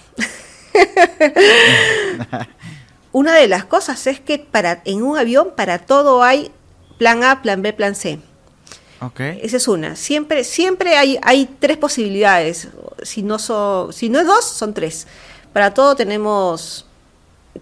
Una 3.13 3.35
de 3.35 3.47
las 3.49 3.65
cosas 3.65 4.07
es 4.07 4.21
que 4.21 4.39
para, 4.39 4.81
en 4.85 5.03
un 5.03 5.19
avión 5.19 5.49
para 5.57 5.79
todo 5.79 6.23
hay 6.23 6.51
plan 6.99 7.23
A, 7.25 7.43
plan 7.43 7.61
B, 7.63 7.73
plan 7.73 7.95
C. 7.95 8.19
Ok. 9.01 9.21
Esa 9.21 9.57
es 9.59 9.69
una. 9.69 9.97
Siempre, 9.97 10.45
siempre 10.45 10.97
hay, 10.97 11.19
hay 11.23 11.47
tres 11.59 11.77
posibilidades. 11.77 12.69
Si 13.03 13.23
no, 13.23 13.39
son, 13.39 13.93
si 13.93 14.09
no 14.09 14.21
es 14.21 14.27
dos, 14.27 14.45
son 14.45 14.73
tres. 14.73 15.07
Para 15.53 15.75
todo 15.75 15.95
tenemos, 15.97 16.87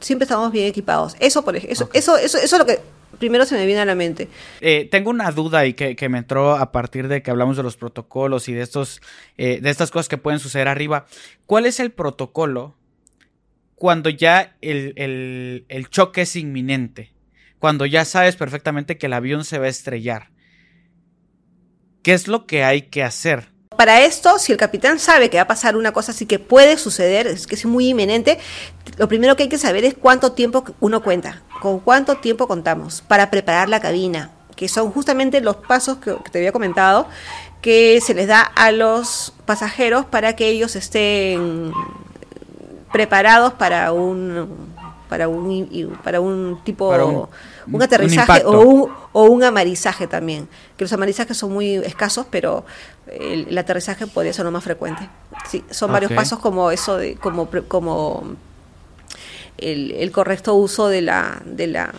siempre 0.00 0.24
estamos 0.24 0.52
bien 0.52 0.66
equipados. 0.66 1.16
Eso, 1.18 1.42
por 1.42 1.56
eso, 1.56 1.66
eso, 1.92 2.16
eso, 2.16 2.16
eso 2.16 2.38
es 2.38 2.52
lo 2.58 2.66
que 2.66 2.80
primero 3.18 3.44
se 3.44 3.54
me 3.56 3.66
viene 3.66 3.80
a 3.80 3.84
la 3.84 3.94
mente. 3.94 4.28
Eh, 4.60 4.88
tengo 4.90 5.10
una 5.10 5.30
duda 5.30 5.66
y 5.66 5.74
que, 5.74 5.96
que 5.96 6.08
me 6.08 6.18
entró 6.18 6.56
a 6.56 6.72
partir 6.72 7.08
de 7.08 7.22
que 7.22 7.30
hablamos 7.30 7.56
de 7.56 7.62
los 7.62 7.76
protocolos 7.76 8.48
y 8.48 8.52
de 8.52 8.62
estos, 8.62 9.00
eh, 9.38 9.60
de 9.60 9.70
estas 9.70 9.90
cosas 9.90 10.08
que 10.08 10.18
pueden 10.18 10.40
suceder 10.40 10.68
arriba. 10.68 11.06
¿Cuál 11.46 11.66
es 11.66 11.80
el 11.80 11.90
protocolo 11.90 12.76
cuando 13.74 14.10
ya 14.10 14.56
el, 14.60 14.92
el- 14.96 15.64
el 15.68 15.88
choque 15.88 16.22
es 16.22 16.36
inminente? 16.36 17.12
Cuando 17.58 17.84
ya 17.86 18.04
sabes 18.04 18.36
perfectamente 18.36 18.96
que 18.96 19.06
el 19.06 19.12
avión 19.12 19.44
se 19.44 19.58
va 19.58 19.66
a 19.66 19.68
estrellar. 19.70 20.30
¿Qué 22.02 22.14
es 22.14 22.28
lo 22.28 22.46
que 22.46 22.64
hay 22.64 22.82
que 22.82 23.02
hacer? 23.02 23.48
Para 23.76 24.02
esto, 24.04 24.38
si 24.38 24.52
el 24.52 24.58
capitán 24.58 24.98
sabe 24.98 25.30
que 25.30 25.36
va 25.38 25.42
a 25.42 25.46
pasar 25.46 25.76
una 25.76 25.92
cosa 25.92 26.12
así 26.12 26.26
que 26.26 26.38
puede 26.38 26.76
suceder, 26.76 27.26
es 27.26 27.46
que 27.46 27.54
es 27.54 27.64
muy 27.64 27.88
inminente, 27.88 28.38
lo 28.98 29.08
primero 29.08 29.36
que 29.36 29.44
hay 29.44 29.48
que 29.48 29.58
saber 29.58 29.84
es 29.84 29.94
cuánto 29.94 30.32
tiempo 30.32 30.64
uno 30.80 31.02
cuenta, 31.02 31.42
con 31.60 31.80
cuánto 31.80 32.16
tiempo 32.16 32.48
contamos 32.48 33.02
para 33.02 33.30
preparar 33.30 33.68
la 33.68 33.80
cabina, 33.80 34.30
que 34.56 34.68
son 34.68 34.90
justamente 34.90 35.40
los 35.40 35.56
pasos 35.56 35.98
que, 35.98 36.16
que 36.16 36.30
te 36.30 36.38
había 36.38 36.52
comentado, 36.52 37.06
que 37.60 38.00
se 38.00 38.14
les 38.14 38.26
da 38.26 38.40
a 38.40 38.72
los 38.72 39.32
pasajeros 39.44 40.04
para 40.06 40.34
que 40.34 40.48
ellos 40.48 40.76
estén 40.76 41.72
preparados 42.92 43.52
para 43.54 43.92
un 43.92 44.70
para 45.08 45.28
un 45.28 45.98
para 46.02 46.20
un 46.20 46.60
tipo 46.64 46.88
Para 46.88 47.04
un, 47.04 47.82
aterrizaje 47.82 48.44
o 48.44 48.60
un, 48.60 48.92
o 49.12 49.24
un 49.24 49.44
amarizaje 49.44 50.06
también. 50.06 50.48
Que 50.76 50.84
los 50.84 50.92
amarizajes 50.92 51.36
son 51.36 51.52
muy 51.52 51.74
escasos 51.74 52.26
pero 52.30 52.64
el, 53.06 53.48
el 53.48 53.58
aterrizaje 53.58 54.06
podría 54.06 54.32
ser 54.32 54.44
lo 54.44 54.50
más 54.50 54.64
frecuente. 54.64 55.08
Sí 55.48 55.64
son 55.70 55.92
varios 55.92 56.12
pasos 56.12 56.38
como 56.38 56.70
eso 56.70 56.96
de 56.96 57.16
como 57.16 57.48
como 57.68 58.36
el, 59.62 59.92
el 59.92 60.10
correcto 60.12 60.54
uso 60.54 60.88
de 60.88 61.02
la 61.02 61.40
de 61.44 61.66
la 61.66 61.92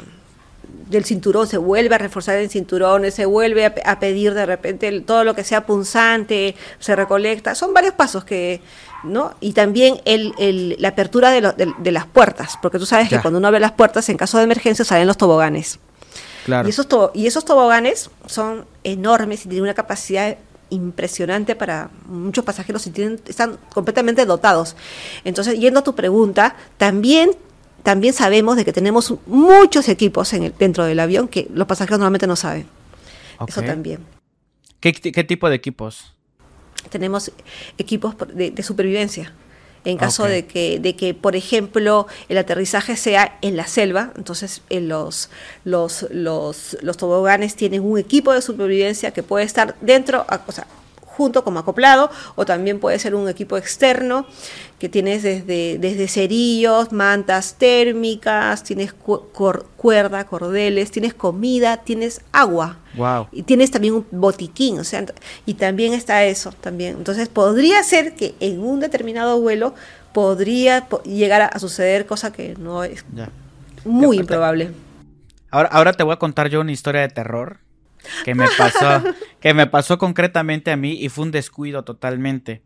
del 0.89 1.05
cinturón, 1.05 1.47
se 1.47 1.57
vuelve 1.57 1.95
a 1.95 1.97
reforzar 1.97 2.35
el 2.35 2.49
cinturón, 2.49 3.09
se 3.11 3.25
vuelve 3.25 3.65
a, 3.65 3.73
a 3.85 3.99
pedir 3.99 4.33
de 4.33 4.45
repente 4.45 4.89
el- 4.89 5.03
todo 5.05 5.23
lo 5.23 5.33
que 5.33 5.45
sea 5.45 5.65
punzante, 5.65 6.53
se 6.79 6.95
recolecta. 6.97 7.55
Son 7.55 7.73
varios 7.73 7.93
pasos 7.93 8.25
que, 8.25 8.59
¿no? 9.05 9.33
Y 9.39 9.53
también 9.53 10.01
el, 10.03 10.33
el- 10.37 10.75
la 10.79 10.89
apertura 10.89 11.29
de, 11.31 11.39
lo- 11.39 11.53
de- 11.53 11.73
de 11.77 11.91
las 11.93 12.07
puertas, 12.07 12.57
porque 12.61 12.77
tú 12.77 12.85
sabes 12.85 13.09
Ya. 13.09 13.17
que 13.17 13.21
cuando 13.21 13.37
uno 13.37 13.47
abre 13.47 13.61
las 13.61 13.71
puertas, 13.71 14.09
en 14.09 14.17
caso 14.17 14.37
de 14.37 14.43
emergencia, 14.43 14.83
salen 14.83 15.07
los 15.07 15.15
toboganes. 15.17 15.79
Claro. 16.43 16.67
Y, 16.67 16.71
esos 16.71 16.87
to- 16.89 17.11
y 17.13 17.25
esos 17.25 17.45
toboganes 17.45 18.09
son 18.25 18.65
enormes 18.83 19.41
y 19.45 19.49
tienen 19.49 19.63
una 19.63 19.73
capacidad 19.73 20.35
impresionante 20.71 21.55
para 21.55 21.89
muchos 22.05 22.43
pasajeros 22.43 22.85
y 22.87 22.91
tienen, 22.91 23.21
están 23.27 23.57
completamente 23.73 24.25
dotados. 24.25 24.75
Entonces, 25.23 25.57
yendo 25.59 25.79
a 25.79 25.83
tu 25.83 25.95
pregunta, 25.95 26.55
también, 26.77 27.31
también 27.83 28.13
sabemos 28.13 28.55
de 28.57 28.65
que 28.65 28.73
tenemos 28.73 29.13
muchos 29.25 29.87
equipos 29.89 30.33
en 30.33 30.43
el- 30.43 30.53
dentro 30.57 30.85
del 30.85 30.99
avión 30.99 31.27
que 31.27 31.47
los 31.53 31.67
pasajeros 31.67 31.99
normalmente 31.99 32.27
no 32.27 32.35
saben. 32.35 32.67
Eso 33.47 33.61
también. 33.67 33.99
¿Qué, 34.79 34.93
qué 34.93 35.23
tipo 35.23 35.49
de 35.49 35.55
equipos? 35.55 36.13
Tenemos 36.89 37.31
equipos 37.77 38.15
de, 38.33 38.51
de 38.51 38.63
supervivencia. 38.63 39.33
En 39.83 39.97
caso 39.97 40.25
de, 40.25 40.45
que, 40.45 40.79
de 40.79 40.95
que, 40.95 41.15
por 41.15 41.35
ejemplo, 41.35 42.05
el 42.29 42.37
aterrizaje 42.37 42.95
sea 42.95 43.39
en 43.41 43.57
la 43.57 43.65
selva, 43.65 44.11
entonces 44.15 44.61
en 44.69 44.87
los, 44.87 45.31
los, 45.63 46.05
los, 46.11 46.77
los 46.83 46.97
toboganes 46.97 47.55
tienen 47.55 47.81
un 47.83 47.97
equipo 47.97 48.31
de 48.31 48.43
supervivencia 48.43 49.09
que 49.09 49.23
puede 49.23 49.43
estar 49.43 49.75
dentro, 49.81 50.23
o 50.45 50.51
sea, 50.51 50.67
junto 51.21 51.43
como 51.43 51.59
acoplado, 51.59 52.09
o 52.35 52.45
también 52.45 52.79
puede 52.79 52.97
ser 52.97 53.13
un 53.13 53.29
equipo 53.29 53.55
externo 53.57 54.25
que 54.79 54.89
tienes 54.89 55.21
desde, 55.21 55.77
desde 55.77 56.07
cerillos, 56.07 56.91
mantas 56.91 57.55
térmicas, 57.59 58.63
tienes 58.63 58.93
cu- 58.93 59.27
cor- 59.31 59.67
cuerda, 59.77 60.25
cordeles, 60.25 60.89
tienes 60.89 61.13
comida, 61.13 61.77
tienes 61.77 62.21
agua. 62.31 62.79
Wow. 62.95 63.27
Y 63.31 63.43
tienes 63.43 63.69
también 63.69 63.93
un 63.93 64.05
botiquín, 64.11 64.79
o 64.79 64.83
sea, 64.83 65.05
y 65.45 65.53
también 65.53 65.93
está 65.93 66.23
eso 66.25 66.51
también. 66.59 66.95
Entonces 66.97 67.29
podría 67.29 67.83
ser 67.83 68.15
que 68.15 68.33
en 68.39 68.59
un 68.63 68.79
determinado 68.79 69.39
vuelo 69.39 69.75
podría 70.13 70.87
po- 70.89 71.03
llegar 71.03 71.41
a, 71.41 71.45
a 71.45 71.59
suceder 71.59 72.05
cosa 72.07 72.33
que 72.33 72.55
no 72.57 72.83
es 72.83 73.05
Ya. 73.15 73.29
muy 73.85 74.17
Ya, 74.17 74.21
improbable. 74.23 74.71
Ahora, 75.51 75.69
ahora 75.71 75.93
te 75.93 76.03
voy 76.03 76.13
a 76.13 76.17
contar 76.17 76.49
yo 76.49 76.61
una 76.61 76.71
historia 76.71 77.01
de 77.01 77.09
terror 77.09 77.59
que 78.23 78.35
me 78.35 78.47
pasó, 78.57 79.03
que 79.39 79.53
me 79.53 79.67
pasó 79.67 79.97
concretamente 79.97 80.71
a 80.71 80.77
mí 80.77 80.93
y 80.93 81.09
fue 81.09 81.25
un 81.25 81.31
descuido 81.31 81.83
totalmente. 81.83 82.63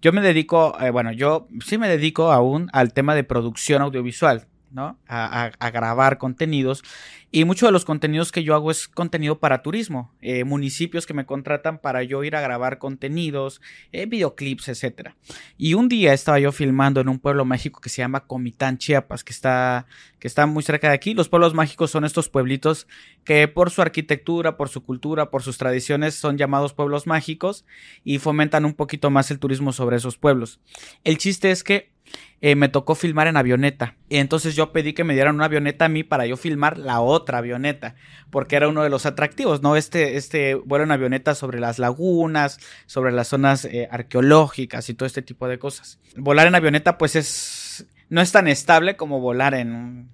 Yo 0.00 0.12
me 0.12 0.20
dedico, 0.20 0.76
eh, 0.80 0.90
bueno, 0.90 1.12
yo 1.12 1.48
sí 1.64 1.78
me 1.78 1.88
dedico 1.88 2.32
aún 2.32 2.68
al 2.72 2.92
tema 2.92 3.14
de 3.14 3.24
producción 3.24 3.82
audiovisual, 3.82 4.46
¿no? 4.76 4.98
A, 5.08 5.50
a- 5.58 5.70
grabar 5.70 6.18
contenidos 6.18 6.84
y 7.32 7.44
muchos 7.44 7.66
de 7.66 7.72
los 7.72 7.84
contenidos 7.84 8.30
que 8.30 8.44
yo 8.44 8.54
hago 8.54 8.70
es 8.70 8.88
contenido 8.88 9.38
para 9.40 9.62
turismo, 9.62 10.12
eh, 10.20 10.44
municipios 10.44 11.06
que 11.06 11.14
me 11.14 11.26
contratan 11.26 11.78
para 11.78 12.02
yo 12.02 12.22
ir 12.24 12.36
a 12.36 12.40
grabar 12.40 12.78
contenidos, 12.78 13.60
eh, 13.92 14.06
videoclips, 14.06 14.68
etcétera. 14.68 15.16
Y 15.56 15.74
un 15.74 15.88
día 15.88 16.12
estaba 16.12 16.38
yo 16.38 16.52
filmando 16.52 17.00
en 17.00 17.08
un 17.08 17.18
pueblo 17.18 17.44
mágico 17.44 17.80
que 17.80 17.88
se 17.88 18.02
llama 18.02 18.26
Comitán, 18.26 18.78
Chiapas, 18.78 19.24
que 19.24 19.32
está, 19.32 19.86
que 20.18 20.28
está 20.28 20.46
muy 20.46 20.62
cerca 20.62 20.88
de 20.88 20.94
aquí. 20.94 21.14
Los 21.14 21.28
pueblos 21.28 21.54
mágicos 21.54 21.90
son 21.90 22.04
estos 22.04 22.28
pueblitos 22.28 22.86
que 23.24 23.48
por 23.48 23.70
su 23.70 23.82
arquitectura, 23.82 24.56
por 24.56 24.68
su 24.68 24.82
cultura, 24.82 25.30
por 25.30 25.42
sus 25.42 25.58
tradiciones 25.58 26.14
son 26.14 26.36
llamados 26.36 26.74
pueblos 26.74 27.06
mágicos 27.06 27.64
y 28.04 28.18
fomentan 28.18 28.64
un 28.66 28.74
poquito 28.74 29.10
más 29.10 29.30
el 29.30 29.38
turismo 29.38 29.72
sobre 29.72 29.96
esos 29.96 30.16
pueblos. 30.18 30.60
El 31.02 31.16
chiste 31.18 31.50
es 31.50 31.64
que 31.64 31.95
eh, 32.40 32.54
me 32.54 32.68
tocó 32.68 32.94
filmar 32.94 33.26
en 33.26 33.36
avioneta. 33.36 33.94
Y 34.08 34.16
entonces 34.16 34.54
yo 34.54 34.72
pedí 34.72 34.92
que 34.92 35.04
me 35.04 35.14
dieran 35.14 35.34
una 35.34 35.46
avioneta 35.46 35.86
a 35.86 35.88
mí 35.88 36.04
para 36.04 36.26
yo 36.26 36.36
filmar 36.36 36.78
la 36.78 37.00
otra 37.00 37.38
avioneta, 37.38 37.94
porque 38.30 38.56
era 38.56 38.68
uno 38.68 38.82
de 38.82 38.90
los 38.90 39.06
atractivos, 39.06 39.62
¿no? 39.62 39.76
Este, 39.76 40.16
este 40.16 40.54
vuelo 40.54 40.84
en 40.84 40.92
avioneta 40.92 41.34
sobre 41.34 41.60
las 41.60 41.78
lagunas, 41.78 42.58
sobre 42.86 43.12
las 43.12 43.28
zonas 43.28 43.64
eh, 43.64 43.88
arqueológicas 43.90 44.88
y 44.88 44.94
todo 44.94 45.06
este 45.06 45.22
tipo 45.22 45.48
de 45.48 45.58
cosas. 45.58 45.98
Volar 46.16 46.46
en 46.46 46.54
avioneta, 46.54 46.98
pues 46.98 47.16
es. 47.16 47.86
no 48.08 48.20
es 48.20 48.32
tan 48.32 48.48
estable 48.48 48.96
como 48.96 49.20
volar 49.20 49.54
en 49.54 49.72
un. 49.72 50.10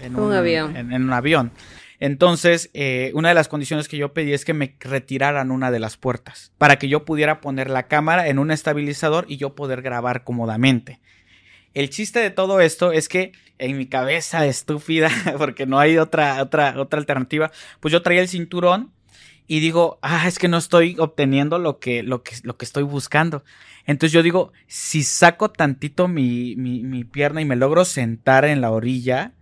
En 0.00 0.16
Un 0.16 0.32
avión. 0.32 0.76
En, 0.76 0.92
en 0.92 1.04
un 1.04 1.12
avión. 1.12 1.52
Entonces, 2.00 2.70
eh, 2.74 3.12
una 3.14 3.30
de 3.30 3.34
las 3.34 3.48
condiciones 3.48 3.88
que 3.88 3.96
yo 3.96 4.12
pedí 4.12 4.32
es 4.32 4.44
que 4.44 4.52
me 4.52 4.76
retiraran 4.80 5.50
una 5.50 5.70
de 5.70 5.78
las 5.78 5.96
puertas 5.96 6.52
para 6.58 6.76
que 6.76 6.88
yo 6.88 7.04
pudiera 7.04 7.40
poner 7.40 7.70
la 7.70 7.84
cámara 7.84 8.28
en 8.28 8.38
un 8.38 8.50
estabilizador 8.50 9.24
y 9.28 9.36
yo 9.36 9.54
poder 9.54 9.82
grabar 9.82 10.24
cómodamente. 10.24 11.00
El 11.74 11.90
chiste 11.90 12.20
de 12.20 12.30
todo 12.30 12.60
esto 12.60 12.92
es 12.92 13.08
que 13.08 13.32
en 13.58 13.76
mi 13.76 13.86
cabeza 13.86 14.46
estúpida, 14.46 15.10
porque 15.38 15.66
no 15.66 15.78
hay 15.78 15.98
otra, 15.98 16.42
otra, 16.42 16.80
otra 16.80 16.98
alternativa, 16.98 17.50
pues 17.80 17.92
yo 17.92 18.02
traía 18.02 18.20
el 18.20 18.28
cinturón 18.28 18.92
y 19.46 19.60
digo, 19.60 19.98
ah, 20.00 20.26
es 20.26 20.38
que 20.38 20.48
no 20.48 20.56
estoy 20.56 20.96
obteniendo 20.98 21.58
lo 21.58 21.78
que, 21.78 22.02
lo 22.02 22.22
que, 22.22 22.36
lo 22.44 22.56
que 22.56 22.64
estoy 22.64 22.84
buscando. 22.84 23.44
Entonces 23.86 24.12
yo 24.12 24.22
digo, 24.22 24.52
si 24.66 25.02
saco 25.02 25.50
tantito 25.50 26.08
mi, 26.08 26.56
mi, 26.56 26.82
mi 26.82 27.04
pierna 27.04 27.42
y 27.42 27.44
me 27.44 27.56
logro 27.56 27.84
sentar 27.84 28.44
en 28.46 28.60
la 28.60 28.70
orilla, 28.70 29.34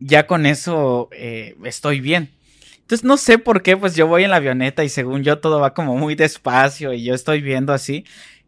ya 0.00 0.26
con 0.26 0.46
eso 0.46 1.10
eh, 1.12 1.56
estoy 1.64 2.00
bien. 2.00 2.30
Entonces 2.80 3.04
no 3.04 3.16
sé 3.16 3.38
por 3.38 3.62
qué, 3.62 3.76
pues 3.76 3.96
yo 3.96 4.06
voy 4.06 4.24
en 4.24 4.30
la 4.30 4.36
avioneta 4.36 4.84
y 4.84 4.88
según 4.88 5.22
yo 5.22 5.38
todo 5.38 5.60
va 5.60 5.74
como 5.74 5.96
muy 5.96 6.14
despacio 6.14 6.92
y 6.92 7.02
yo 7.02 7.14
estoy 7.14 7.40
viendo 7.40 7.72
así 7.72 8.04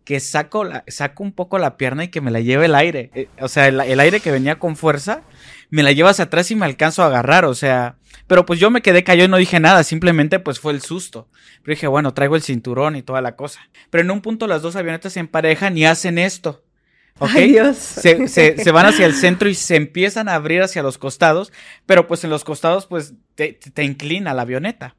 que 0.07 0.21
saco, 0.21 0.63
la, 0.63 0.85
saco 0.87 1.25
un 1.25 1.33
poco 1.33 1.59
la 1.59 1.77
pierna 1.77 2.05
y 2.05 2.09
que 2.09 2.21
me 2.21 2.31
la 2.31 2.39
lleve 2.39 2.67
el 2.67 2.77
aire. 2.77 3.11
Eh, 3.13 3.29
o 3.41 3.49
sea, 3.49 3.67
el, 3.67 3.81
el, 3.81 3.99
aire 3.99 4.21
que 4.21 4.31
venía 4.31 4.57
con 4.57 4.77
fuerza, 4.77 5.23
me 5.69 5.83
la 5.83 5.91
lleva 5.91 6.11
hacia 6.11 6.27
atrás 6.27 6.49
y 6.53 6.55
me 6.55 6.65
alcanzo 6.65 7.03
a 7.03 7.07
agarrar. 7.07 7.45
O 7.45 7.57
sea, 7.57 7.97
pero 8.29 8.47
pues 8.47 8.61
yo 8.61 8.71
me 8.71 8.83
quedé 8.83 9.03
callado 9.03 9.27
y 9.27 9.31
no 9.33 9.37
dije 9.37 9.59
nada, 9.59 9.83
simplemente 9.83 10.39
pues 10.39 10.61
fue 10.61 10.73
el 10.73 10.81
susto. 10.81 11.29
Pero 11.65 11.75
dije, 11.75 11.89
bueno, 11.89 12.15
traigo 12.15 12.37
el 12.37 12.43
cinturón 12.43 12.95
y 12.95 13.03
toda 13.03 13.21
la 13.21 13.35
cosa. 13.35 13.69
Pero 13.91 14.05
en 14.05 14.13
un 14.13 14.21
punto 14.21 14.47
las 14.47 14.63
dos 14.63 14.77
avionetas 14.77 15.13
se 15.13 15.19
emparejan 15.19 15.77
y 15.77 15.87
hacen 15.87 16.19
esto. 16.19 16.63
¿Ok? 17.19 17.31
Ay, 17.35 17.51
Dios. 17.51 17.77
Se, 17.77 18.29
se, 18.29 18.63
se, 18.63 18.71
van 18.71 18.87
hacia 18.87 19.07
el 19.07 19.15
centro 19.15 19.49
y 19.49 19.57
se 19.57 19.75
empiezan 19.75 20.29
a 20.29 20.35
abrir 20.35 20.63
hacia 20.63 20.85
los 20.85 20.99
costados, 20.99 21.53
pero 21.85 22.07
pues 22.07 22.23
en 22.23 22.31
los 22.31 22.45
costados 22.45 22.87
pues 22.87 23.15
te, 23.35 23.55
te 23.55 23.83
inclina 23.83 24.35
la 24.35 24.43
avioneta. 24.43 24.95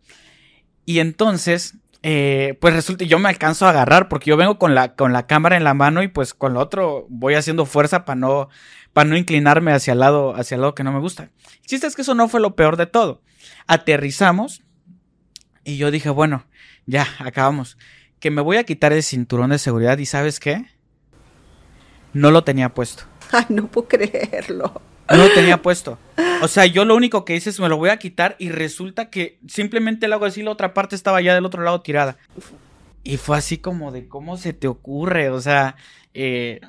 Y 0.83 0.99
entonces 0.99 1.75
eh, 2.03 2.57
pues 2.61 2.73
resulta, 2.73 3.05
yo 3.05 3.19
me 3.19 3.29
alcanzo 3.29 3.65
a 3.65 3.71
agarrar 3.71 4.07
porque 4.07 4.29
yo 4.29 4.37
vengo 4.37 4.57
con 4.59 4.75
la, 4.75 4.95
con 4.95 5.13
la 5.13 5.27
cámara 5.27 5.57
en 5.57 5.63
la 5.63 5.73
mano 5.73 6.03
y 6.03 6.07
pues 6.07 6.33
con 6.33 6.53
lo 6.53 6.59
otro 6.59 7.05
voy 7.09 7.33
haciendo 7.33 7.65
fuerza 7.65 8.05
para 8.05 8.15
no, 8.15 8.49
para 8.93 9.09
no 9.09 9.17
inclinarme 9.17 9.73
hacia 9.73 9.93
el 9.93 9.99
lado, 9.99 10.35
hacia 10.35 10.55
el 10.55 10.61
lado 10.61 10.75
que 10.75 10.83
no 10.83 10.91
me 10.91 10.99
gusta. 10.99 11.29
El 11.69 11.83
es 11.83 11.95
que 11.95 12.01
eso 12.01 12.15
no 12.15 12.29
fue 12.29 12.39
lo 12.39 12.55
peor 12.55 12.77
de 12.77 12.85
todo. 12.85 13.21
Aterrizamos 13.67 14.63
y 15.63 15.77
yo 15.77 15.91
dije, 15.91 16.09
bueno, 16.09 16.45
ya, 16.85 17.07
acabamos. 17.19 17.77
Que 18.19 18.31
me 18.31 18.41
voy 18.41 18.57
a 18.57 18.63
quitar 18.63 18.93
el 18.93 19.03
cinturón 19.03 19.49
de 19.49 19.59
seguridad 19.59 19.97
y 19.97 20.05
¿sabes 20.05 20.39
qué? 20.39 20.65
No 22.13 22.31
lo 22.31 22.43
tenía 22.43 22.73
puesto. 22.73 23.03
Ay, 23.31 23.45
no 23.49 23.67
puedo 23.67 23.87
creerlo. 23.87 24.81
No 25.09 25.17
lo 25.17 25.33
tenía 25.33 25.61
puesto. 25.61 25.97
O 26.41 26.47
sea, 26.47 26.65
yo 26.65 26.85
lo 26.85 26.95
único 26.95 27.25
que 27.25 27.35
hice 27.35 27.49
es 27.49 27.59
me 27.59 27.69
lo 27.69 27.77
voy 27.77 27.89
a 27.89 27.97
quitar 27.97 28.35
y 28.39 28.49
resulta 28.49 29.09
que 29.09 29.39
simplemente 29.47 30.07
le 30.07 30.13
hago 30.13 30.25
así, 30.25 30.43
la 30.43 30.51
otra 30.51 30.73
parte 30.73 30.95
estaba 30.95 31.21
ya 31.21 31.33
del 31.33 31.45
otro 31.45 31.63
lado 31.63 31.81
tirada. 31.81 32.17
Y 33.03 33.17
fue 33.17 33.37
así 33.37 33.57
como 33.57 33.91
de 33.91 34.07
cómo 34.07 34.37
se 34.37 34.53
te 34.53 34.67
ocurre, 34.67 35.29
o 35.29 35.39
sea, 35.39 35.75
eh, 36.13 36.61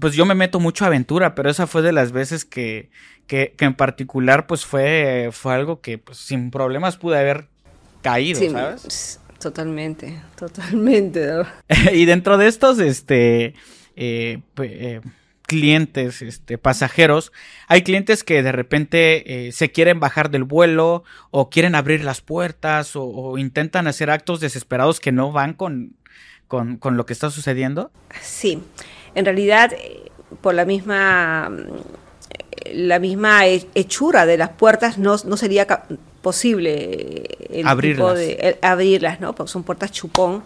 pues 0.00 0.14
yo 0.14 0.24
me 0.24 0.34
meto 0.34 0.58
mucho 0.58 0.84
a 0.84 0.88
aventura, 0.88 1.34
pero 1.34 1.50
esa 1.50 1.66
fue 1.66 1.82
de 1.82 1.92
las 1.92 2.12
veces 2.12 2.44
que, 2.44 2.90
que, 3.26 3.54
que 3.56 3.64
en 3.64 3.74
particular 3.74 4.46
pues 4.46 4.64
fue, 4.64 5.28
fue 5.32 5.54
algo 5.54 5.80
que 5.80 5.98
pues 5.98 6.18
sin 6.18 6.50
problemas 6.50 6.96
pude 6.96 7.18
haber 7.18 7.48
caído, 8.02 8.38
Sí, 8.38 8.50
¿sabes? 8.50 9.20
Totalmente, 9.38 10.20
totalmente. 10.36 11.28
y 11.92 12.04
dentro 12.06 12.38
de 12.38 12.46
estos, 12.46 12.78
este, 12.78 13.54
eh, 13.96 14.40
pues, 14.54 14.70
eh, 14.72 15.00
clientes, 15.46 16.22
este, 16.22 16.58
pasajeros, 16.58 17.32
hay 17.68 17.82
clientes 17.82 18.24
que 18.24 18.42
de 18.42 18.52
repente 18.52 19.46
eh, 19.46 19.52
se 19.52 19.70
quieren 19.70 20.00
bajar 20.00 20.30
del 20.30 20.44
vuelo 20.44 21.04
o 21.30 21.48
quieren 21.50 21.74
abrir 21.74 22.04
las 22.04 22.20
puertas 22.20 22.96
o, 22.96 23.04
o 23.04 23.38
intentan 23.38 23.86
hacer 23.86 24.10
actos 24.10 24.40
desesperados 24.40 25.00
que 25.00 25.12
no 25.12 25.32
van 25.32 25.54
con, 25.54 25.94
con, 26.48 26.76
con, 26.76 26.96
lo 26.96 27.06
que 27.06 27.12
está 27.12 27.30
sucediendo. 27.30 27.90
Sí, 28.20 28.62
en 29.14 29.24
realidad 29.24 29.72
eh, 29.72 30.10
por 30.40 30.54
la 30.54 30.64
misma 30.64 31.50
la 32.72 32.98
misma 32.98 33.46
hechura 33.46 34.26
de 34.26 34.36
las 34.36 34.50
puertas 34.50 34.98
no, 34.98 35.16
no 35.24 35.36
sería 35.36 35.66
posible 36.20 37.28
el 37.50 37.66
abrirlas. 37.66 37.96
Tipo 37.98 38.14
de, 38.14 38.32
el, 38.32 38.58
abrirlas, 38.62 39.20
¿no? 39.20 39.34
Porque 39.34 39.52
son 39.52 39.62
puertas 39.62 39.92
chupón. 39.92 40.42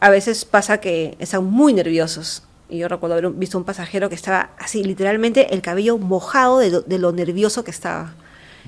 A 0.00 0.10
veces 0.10 0.44
pasa 0.44 0.80
que 0.80 1.16
están 1.18 1.44
muy 1.44 1.72
nerviosos 1.72 2.42
y 2.72 2.78
yo 2.78 2.88
recuerdo 2.88 3.16
haber 3.16 3.30
visto 3.32 3.58
un 3.58 3.64
pasajero 3.64 4.08
que 4.08 4.14
estaba 4.14 4.50
así, 4.58 4.82
literalmente 4.82 5.52
el 5.52 5.60
cabello 5.60 5.98
mojado 5.98 6.58
de 6.58 6.70
lo, 6.70 6.80
de 6.80 6.98
lo 6.98 7.12
nervioso 7.12 7.64
que 7.64 7.70
estaba. 7.70 8.14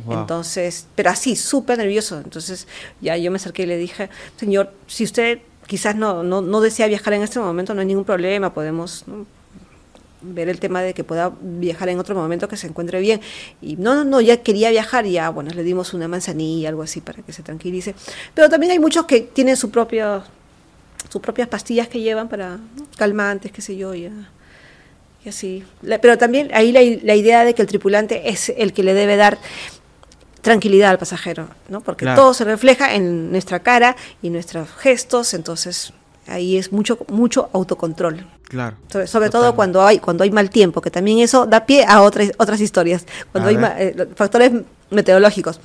Wow. 0.05 0.21
Entonces, 0.21 0.87
pero 0.95 1.09
así, 1.09 1.37
súper 1.37 1.79
nervioso. 1.79 2.19
Entonces, 2.19 2.69
ya 3.01 3.17
yo 3.17 3.31
me 3.31 3.37
acerqué 3.37 3.63
y 3.63 3.67
le 3.67 3.79
dije, 3.79 4.11
señor, 4.37 4.73
si 4.87 5.05
usted 5.05 5.39
quizás 5.67 5.97
no, 5.97 6.23
no, 6.23 6.43
no 6.43 6.61
desea 6.61 6.87
viajar 6.87 7.15
en 7.15 7.23
este 7.23 7.41
momento, 7.41 7.73
no 7.73 7.81
hay 7.81 7.87
ningún 7.87 8.05
problema, 8.05 8.53
podemos 8.53 9.05
¿no? 9.07 9.25
ver 10.21 10.51
el 10.51 10.61
tema 10.61 10.83
de 10.83 10.93
que 10.93 11.03
pueda 11.03 11.33
viajar 11.41 11.89
en 11.89 11.99
otro 11.99 12.15
momento 12.15 12.47
que 12.47 12.59
se 12.59 12.67
encuentre 12.67 13.01
bien. 13.01 13.23
Y 13.63 13.77
no, 13.77 13.95
no, 13.95 14.05
no, 14.05 14.21
ya 14.21 14.43
quería 14.43 14.69
viajar 14.69 15.07
y 15.07 15.13
ya, 15.13 15.31
bueno, 15.31 15.51
le 15.55 15.63
dimos 15.63 15.95
una 15.95 16.09
manzanilla, 16.09 16.69
algo 16.69 16.83
así 16.83 17.01
para 17.01 17.23
que 17.23 17.33
se 17.33 17.43
tranquilice. 17.43 17.95
Pero 18.35 18.51
también 18.51 18.73
hay 18.73 18.79
muchos 18.79 19.07
que 19.07 19.21
tienen 19.23 19.57
su 19.57 19.71
propio 19.71 20.25
sus 21.09 21.21
propias 21.21 21.49
pastillas 21.49 21.89
que 21.89 22.01
llevan 22.01 22.29
para 22.29 22.57
¿no? 22.57 22.87
calmantes, 22.97 23.53
qué 23.53 23.63
sé 23.63 23.77
yo, 23.77 23.95
ya. 23.95 24.11
Y 25.25 25.29
así. 25.29 25.65
La, 25.83 26.01
pero 26.01 26.19
también 26.19 26.51
ahí 26.53 26.73
la, 26.73 26.81
la, 27.03 27.15
idea 27.15 27.45
de 27.45 27.55
que 27.55 27.63
el 27.63 27.69
tripulante 27.69 28.29
es 28.29 28.53
el 28.57 28.73
que 28.73 28.83
le 28.83 28.93
debe 28.95 29.17
dar 29.17 29.39
tranquilidad 30.43 30.91
al 30.91 30.99
pasajero, 30.99 31.49
¿no? 31.69 31.81
Porque 31.81 32.05
claro. 32.05 32.21
todo 32.21 32.35
se 32.35 32.45
refleja 32.45 32.95
en 32.95 33.33
nuestra 33.33 33.61
cara 33.61 33.97
y 34.23 34.29
nuestros 34.29 34.69
gestos, 34.77 35.33
entonces 35.33 35.93
ahí 36.27 36.57
es 36.57 36.71
mucho 36.71 36.99
mucho 37.09 37.49
autocontrol. 37.53 38.27
Claro. 38.45 38.77
Sobre, 38.93 39.07
sobre 39.07 39.31
todo 39.31 39.55
cuando 39.57 39.85
hay 39.85 39.99
cuando 39.99 40.23
hay 40.23 40.31
mal 40.31 40.51
tiempo, 40.51 40.83
que 40.83 40.91
también 40.91 41.19
eso 41.19 41.47
da 41.47 41.65
pie 41.65 41.85
a 41.89 42.03
otras 42.03 42.33
otras 42.37 42.61
historias. 42.61 43.07
Cuando 43.33 43.49
a 43.49 43.51
hay 43.51 43.57
ma, 43.57 43.75
eh, 43.79 44.09
factores 44.15 44.53
meteorológicos, 44.91 45.59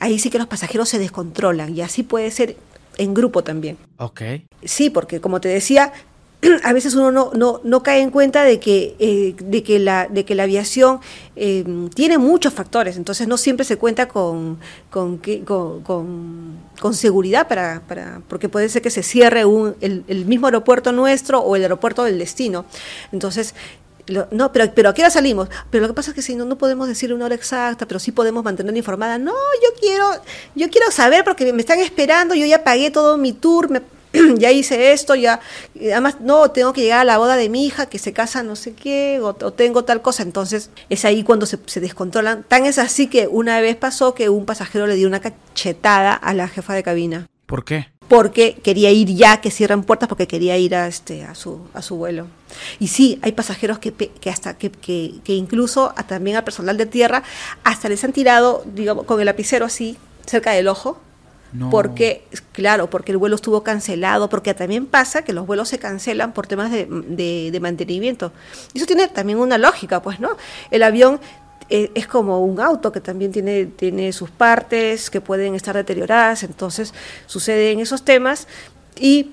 ahí 0.00 0.18
sí 0.18 0.30
que 0.30 0.38
los 0.38 0.48
pasajeros 0.48 0.88
se 0.88 0.98
descontrolan 0.98 1.74
y 1.74 1.80
así 1.80 2.02
puede 2.02 2.30
ser 2.32 2.56
en 2.98 3.14
grupo 3.14 3.42
también. 3.42 3.76
Ok. 3.98 4.22
Sí, 4.62 4.90
porque 4.90 5.20
como 5.20 5.40
te 5.40 5.48
decía, 5.48 5.92
a 6.64 6.72
veces 6.72 6.94
uno 6.94 7.10
no, 7.10 7.30
no, 7.34 7.60
no 7.64 7.82
cae 7.82 8.00
en 8.00 8.10
cuenta 8.10 8.44
de 8.44 8.60
que, 8.60 8.96
eh, 8.98 9.34
de 9.38 9.62
que, 9.62 9.78
la, 9.78 10.08
de 10.08 10.24
que 10.24 10.34
la 10.34 10.44
aviación 10.44 11.00
eh, 11.36 11.64
tiene 11.94 12.18
muchos 12.18 12.52
factores, 12.52 12.96
entonces 12.96 13.28
no 13.28 13.36
siempre 13.36 13.64
se 13.64 13.76
cuenta 13.76 14.08
con, 14.08 14.58
con, 14.90 15.20
con, 15.44 15.82
con, 15.82 16.58
con 16.80 16.94
seguridad, 16.94 17.48
para, 17.48 17.82
para, 17.86 18.20
porque 18.28 18.48
puede 18.48 18.68
ser 18.68 18.82
que 18.82 18.90
se 18.90 19.02
cierre 19.02 19.44
un, 19.44 19.74
el, 19.80 20.04
el, 20.08 20.26
mismo 20.26 20.46
aeropuerto 20.46 20.92
nuestro 20.92 21.40
o 21.40 21.56
el 21.56 21.62
aeropuerto 21.62 22.04
del 22.04 22.18
destino. 22.18 22.64
Entonces, 23.12 23.54
no, 24.30 24.52
pero, 24.52 24.72
pero 24.74 24.88
¿a 24.90 24.94
qué 24.94 25.02
hora 25.02 25.10
salimos? 25.10 25.48
Pero 25.70 25.82
lo 25.82 25.88
que 25.88 25.94
pasa 25.94 26.10
es 26.10 26.14
que 26.14 26.22
si 26.22 26.34
no, 26.34 26.44
no 26.44 26.58
podemos 26.58 26.88
decir 26.88 27.12
una 27.12 27.24
hora 27.26 27.34
exacta, 27.34 27.86
pero 27.86 27.98
sí 27.98 28.12
podemos 28.12 28.44
mantener 28.44 28.76
informada. 28.76 29.18
No, 29.18 29.32
yo 29.62 29.70
quiero, 29.80 30.06
yo 30.54 30.68
quiero 30.70 30.90
saber 30.90 31.24
porque 31.24 31.52
me 31.52 31.60
están 31.60 31.80
esperando, 31.80 32.34
yo 32.34 32.46
ya 32.46 32.64
pagué 32.64 32.90
todo 32.90 33.16
mi 33.16 33.32
tour, 33.32 33.70
me, 33.70 33.82
ya 34.38 34.50
hice 34.50 34.92
esto, 34.92 35.14
ya, 35.14 35.40
además, 35.76 36.20
no, 36.20 36.50
tengo 36.50 36.72
que 36.72 36.82
llegar 36.82 37.00
a 37.00 37.04
la 37.04 37.18
boda 37.18 37.36
de 37.36 37.48
mi 37.48 37.66
hija, 37.66 37.86
que 37.86 37.98
se 37.98 38.12
casa 38.12 38.42
no 38.42 38.56
sé 38.56 38.74
qué, 38.74 39.20
o, 39.22 39.34
tengo 39.34 39.84
tal 39.84 40.02
cosa. 40.02 40.22
Entonces, 40.22 40.70
es 40.88 41.04
ahí 41.04 41.22
cuando 41.22 41.46
se, 41.46 41.58
descontrolan. 41.80 42.44
Tan 42.44 42.66
es 42.66 42.78
así 42.78 43.06
que 43.08 43.26
una 43.26 43.60
vez 43.60 43.76
pasó 43.76 44.14
que 44.14 44.28
un 44.28 44.46
pasajero 44.46 44.86
le 44.86 44.94
dio 44.94 45.08
una 45.08 45.20
cachetada 45.20 46.14
a 46.14 46.34
la 46.34 46.48
jefa 46.48 46.74
de 46.74 46.82
cabina. 46.82 47.26
¿Por 47.46 47.64
qué? 47.64 47.88
Porque 48.08 48.56
quería 48.62 48.90
ir 48.90 49.08
ya, 49.14 49.40
que 49.40 49.50
cierran 49.50 49.82
puertas, 49.82 50.08
porque 50.08 50.26
quería 50.26 50.56
ir 50.58 50.74
a, 50.74 50.86
este, 50.86 51.24
a, 51.24 51.34
su, 51.34 51.60
a 51.72 51.82
su 51.82 51.96
vuelo. 51.96 52.26
Y 52.78 52.88
sí, 52.88 53.18
hay 53.22 53.32
pasajeros 53.32 53.78
que, 53.78 53.92
que 53.92 54.30
hasta 54.30 54.56
que, 54.56 54.70
que, 54.70 55.14
que, 55.24 55.34
incluso 55.34 55.92
a, 55.96 56.02
también 56.04 56.36
al 56.36 56.44
personal 56.44 56.76
de 56.76 56.86
tierra, 56.86 57.22
hasta 57.64 57.88
les 57.88 58.04
han 58.04 58.12
tirado, 58.12 58.64
digamos, 58.74 59.04
con 59.04 59.20
el 59.20 59.26
lapicero 59.26 59.66
así, 59.66 59.96
cerca 60.26 60.52
del 60.52 60.68
ojo. 60.68 61.00
No. 61.52 61.70
Porque, 61.70 62.24
claro, 62.50 62.90
porque 62.90 63.12
el 63.12 63.18
vuelo 63.18 63.36
estuvo 63.36 63.62
cancelado, 63.62 64.28
porque 64.28 64.54
también 64.54 64.86
pasa 64.86 65.22
que 65.22 65.32
los 65.32 65.46
vuelos 65.46 65.68
se 65.68 65.78
cancelan 65.78 66.32
por 66.32 66.48
temas 66.48 66.72
de, 66.72 66.86
de, 66.86 67.50
de 67.52 67.60
mantenimiento. 67.60 68.32
Y 68.72 68.78
eso 68.78 68.86
tiene 68.86 69.06
también 69.06 69.38
una 69.38 69.56
lógica, 69.56 70.02
pues, 70.02 70.18
¿no? 70.18 70.30
El 70.72 70.82
avión 70.82 71.20
es 71.68 72.06
como 72.06 72.44
un 72.44 72.60
auto 72.60 72.92
que 72.92 73.00
también 73.00 73.32
tiene, 73.32 73.66
tiene 73.66 74.12
sus 74.12 74.30
partes 74.30 75.10
que 75.10 75.20
pueden 75.20 75.54
estar 75.54 75.74
deterioradas, 75.74 76.42
entonces 76.42 76.92
suceden 77.26 77.80
esos 77.80 78.04
temas 78.04 78.46
y 78.98 79.30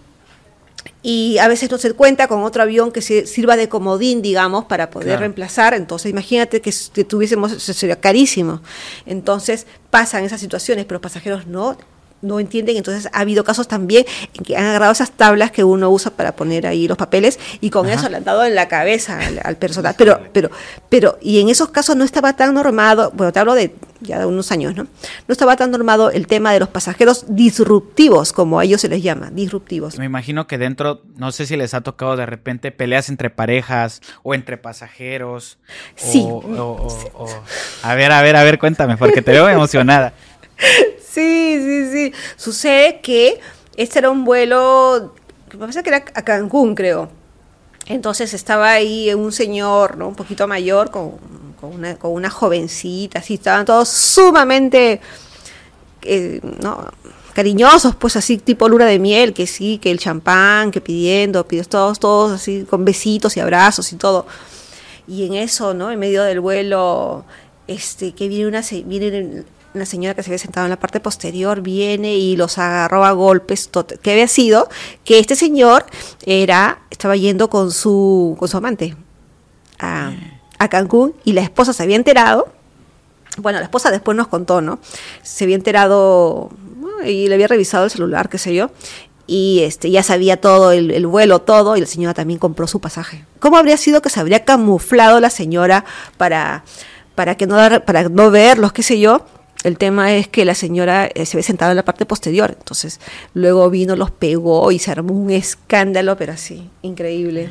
y 1.03 1.37
a 1.39 1.47
veces 1.47 1.69
no 1.69 1.77
se 1.77 1.93
cuenta 1.93 2.27
con 2.27 2.43
otro 2.43 2.61
avión 2.63 2.91
que 2.91 3.01
se 3.01 3.25
sirva 3.27 3.55
de 3.55 3.69
comodín, 3.69 4.21
digamos, 4.21 4.65
para 4.65 4.89
poder 4.89 5.07
Claro. 5.09 5.19
reemplazar. 5.21 5.73
Entonces, 5.73 6.09
imagínate 6.11 6.61
que, 6.61 6.71
que 6.93 7.03
tuviésemos, 7.03 7.51
eso 7.51 7.73
sería 7.73 7.99
carísimo. 7.99 8.61
Entonces, 9.05 9.67
pasan 9.89 10.23
esas 10.23 10.39
situaciones, 10.41 10.85
pero 10.85 10.95
los 10.95 11.01
pasajeros 11.03 11.45
no 11.47 11.77
no 12.21 12.39
entienden, 12.39 12.77
entonces 12.77 13.09
ha 13.13 13.19
habido 13.19 13.43
casos 13.43 13.67
también 13.67 14.05
en 14.33 14.43
que 14.43 14.55
han 14.57 14.65
agarrado 14.65 14.91
esas 14.91 15.11
tablas 15.11 15.51
que 15.51 15.63
uno 15.63 15.89
usa 15.89 16.11
para 16.11 16.35
poner 16.35 16.67
ahí 16.67 16.87
los 16.87 16.97
papeles 16.97 17.39
y 17.61 17.69
con 17.69 17.85
Ajá. 17.87 17.95
eso 17.95 18.09
le 18.09 18.17
han 18.17 18.23
dado 18.23 18.43
en 18.45 18.55
la 18.55 18.67
cabeza 18.67 19.19
al, 19.19 19.39
al 19.43 19.55
personal. 19.57 19.95
Pero, 19.97 20.19
pero, 20.33 20.49
pero, 20.89 21.17
y 21.21 21.39
en 21.39 21.49
esos 21.49 21.69
casos 21.69 21.95
no 21.95 22.03
estaba 22.03 22.35
tan 22.35 22.53
normado, 22.53 23.11
bueno, 23.15 23.31
te 23.33 23.39
hablo 23.39 23.53
de 23.55 23.73
ya 24.03 24.17
de 24.17 24.25
unos 24.25 24.51
años, 24.51 24.75
¿no? 24.75 24.83
No 25.27 25.31
estaba 25.31 25.55
tan 25.55 25.69
normado 25.69 26.09
el 26.09 26.25
tema 26.25 26.51
de 26.53 26.59
los 26.59 26.69
pasajeros 26.69 27.25
disruptivos, 27.27 28.33
como 28.33 28.59
a 28.59 28.63
ellos 28.63 28.81
se 28.81 28.87
les 28.89 29.03
llama, 29.03 29.29
disruptivos. 29.31 29.97
Me 29.99 30.05
imagino 30.05 30.47
que 30.47 30.57
dentro, 30.57 31.01
no 31.17 31.31
sé 31.31 31.45
si 31.45 31.55
les 31.55 31.73
ha 31.75 31.81
tocado 31.81 32.15
de 32.17 32.25
repente 32.25 32.71
peleas 32.71 33.09
entre 33.09 33.29
parejas 33.29 34.01
o 34.23 34.33
entre 34.33 34.57
pasajeros. 34.57 35.59
Sí. 35.95 36.25
o- 36.27 36.37
o- 36.37 36.87
o- 37.15 37.23
o- 37.25 37.43
A 37.83 37.93
ver, 37.95 38.11
a 38.11 38.21
ver, 38.23 38.35
a 38.35 38.43
ver, 38.43 38.57
cuéntame, 38.57 38.97
porque 38.97 39.21
te 39.21 39.31
veo 39.31 39.47
emocionada. 39.49 40.13
Sí, 41.11 41.59
sí, 41.61 41.91
sí. 41.91 42.13
Sucede 42.37 43.01
que 43.01 43.41
este 43.75 43.99
era 43.99 44.09
un 44.09 44.23
vuelo, 44.23 45.13
que 45.49 45.57
parece 45.57 45.83
que 45.83 45.89
era 45.89 45.97
a 45.97 46.21
Cancún, 46.23 46.73
creo. 46.73 47.09
Entonces 47.87 48.33
estaba 48.33 48.71
ahí 48.71 49.13
un 49.13 49.33
señor, 49.33 49.97
¿no? 49.97 50.07
Un 50.07 50.15
poquito 50.15 50.47
mayor, 50.47 50.89
con, 50.89 51.17
con 51.59 52.13
una, 52.13 52.29
jovencita, 52.29 53.19
así, 53.19 53.33
estaban 53.33 53.65
todos 53.65 53.89
sumamente, 53.89 55.01
eh, 56.03 56.39
¿no? 56.61 56.87
cariñosos, 57.33 57.95
pues 57.95 58.15
así 58.15 58.37
tipo 58.37 58.67
luna 58.69 58.85
de 58.85 58.99
miel, 58.99 59.33
que 59.33 59.47
sí, 59.47 59.77
que 59.77 59.91
el 59.91 59.99
champán, 59.99 60.71
que 60.71 60.81
pidiendo, 60.81 61.47
pidiendo 61.47 61.69
todos, 61.69 61.99
todos 61.99 62.31
así, 62.33 62.65
con 62.69 62.85
besitos 62.85 63.37
y 63.37 63.39
abrazos 63.39 63.91
y 63.93 63.95
todo. 63.95 64.25
Y 65.07 65.25
en 65.25 65.33
eso, 65.35 65.73
¿no? 65.73 65.91
En 65.91 65.99
medio 65.99 66.23
del 66.23 66.39
vuelo, 66.39 67.25
este, 67.67 68.13
que 68.13 68.27
viene 68.27 68.47
una, 68.47 68.61
viene 68.85 69.43
una 69.73 69.85
señora 69.85 70.15
que 70.15 70.23
se 70.23 70.29
había 70.29 70.39
sentado 70.39 70.65
en 70.65 70.69
la 70.69 70.79
parte 70.79 70.99
posterior, 70.99 71.61
viene 71.61 72.15
y 72.15 72.35
los 72.35 72.57
agarró 72.57 73.05
a 73.05 73.11
golpes. 73.11 73.69
Que 74.01 74.11
había 74.11 74.27
sido 74.27 74.69
que 75.03 75.19
este 75.19 75.35
señor 75.35 75.85
era, 76.25 76.79
estaba 76.89 77.15
yendo 77.15 77.49
con 77.49 77.71
su, 77.71 78.35
con 78.39 78.47
su 78.47 78.57
amante 78.57 78.95
a, 79.79 80.11
a 80.57 80.67
Cancún 80.67 81.15
y 81.23 81.33
la 81.33 81.41
esposa 81.41 81.73
se 81.73 81.83
había 81.83 81.95
enterado. 81.95 82.49
Bueno, 83.37 83.59
la 83.59 83.65
esposa 83.65 83.91
después 83.91 84.17
nos 84.17 84.27
contó, 84.27 84.61
¿no? 84.61 84.79
Se 85.23 85.45
había 85.45 85.55
enterado 85.55 86.49
y 87.05 87.27
le 87.27 87.35
había 87.35 87.47
revisado 87.47 87.85
el 87.85 87.91
celular, 87.91 88.29
qué 88.29 88.37
sé 88.37 88.53
yo. 88.53 88.71
Y 89.25 89.61
este, 89.61 89.89
ya 89.89 90.03
sabía 90.03 90.41
todo, 90.41 90.71
el, 90.71 90.91
el 90.91 91.07
vuelo, 91.07 91.39
todo, 91.39 91.77
y 91.77 91.79
la 91.79 91.87
señora 91.87 92.13
también 92.13 92.37
compró 92.37 92.67
su 92.67 92.81
pasaje. 92.81 93.25
¿Cómo 93.39 93.55
habría 93.57 93.77
sido 93.77 94.01
que 94.01 94.09
se 94.09 94.19
habría 94.19 94.43
camuflado 94.43 95.21
la 95.21 95.29
señora 95.29 95.85
para, 96.17 96.65
para, 97.15 97.35
que 97.35 97.47
no, 97.47 97.55
para 97.85 98.09
no 98.09 98.29
verlos, 98.29 98.73
qué 98.73 98.83
sé 98.83 98.99
yo? 98.99 99.25
El 99.63 99.77
tema 99.77 100.13
es 100.13 100.27
que 100.27 100.43
la 100.43 100.55
señora 100.55 101.07
eh, 101.13 101.25
se 101.27 101.37
había 101.37 101.43
sentado 101.45 101.71
en 101.71 101.75
la 101.77 101.85
parte 101.85 102.05
posterior, 102.07 102.55
entonces 102.57 102.99
luego 103.35 103.69
vino, 103.69 103.95
los 103.95 104.09
pegó 104.09 104.71
y 104.71 104.79
se 104.79 104.89
armó 104.89 105.13
un 105.13 105.29
escándalo, 105.29 106.17
pero 106.17 106.33
así, 106.33 106.67
increíble. 106.81 107.47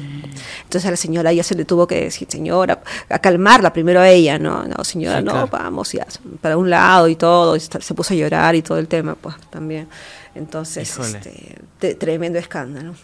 Entonces 0.65 0.87
a 0.87 0.91
la 0.91 0.97
señora 0.97 1.33
ya 1.33 1.45
se 1.45 1.55
le 1.55 1.65
tuvo 1.65 1.87
que 1.87 2.03
decir, 2.03 2.27
señora, 2.29 2.83
a 3.09 3.19
calmarla 3.21 3.73
primero 3.73 4.01
a 4.01 4.09
ella, 4.09 4.39
¿no? 4.41 4.65
No, 4.65 4.83
señora, 4.83 5.19
Sí, 5.19 5.25
no, 5.25 5.33
claro. 5.33 5.49
vamos, 5.53 5.93
ya, 5.93 6.05
para 6.41 6.57
un 6.57 6.69
lado 6.69 7.07
y 7.09 7.15
todo, 7.15 7.55
y 7.55 7.61
se 7.61 7.95
puso 7.95 8.13
a 8.13 8.17
llorar 8.17 8.57
y 8.57 8.63
todo 8.63 8.79
el 8.79 8.89
tema, 8.89 9.15
pues 9.15 9.37
también. 9.51 9.87
Entonces, 10.35 10.97
este, 10.99 11.57
te- 11.79 11.95
tremendo 11.97 12.39
escándalo. 12.39 12.95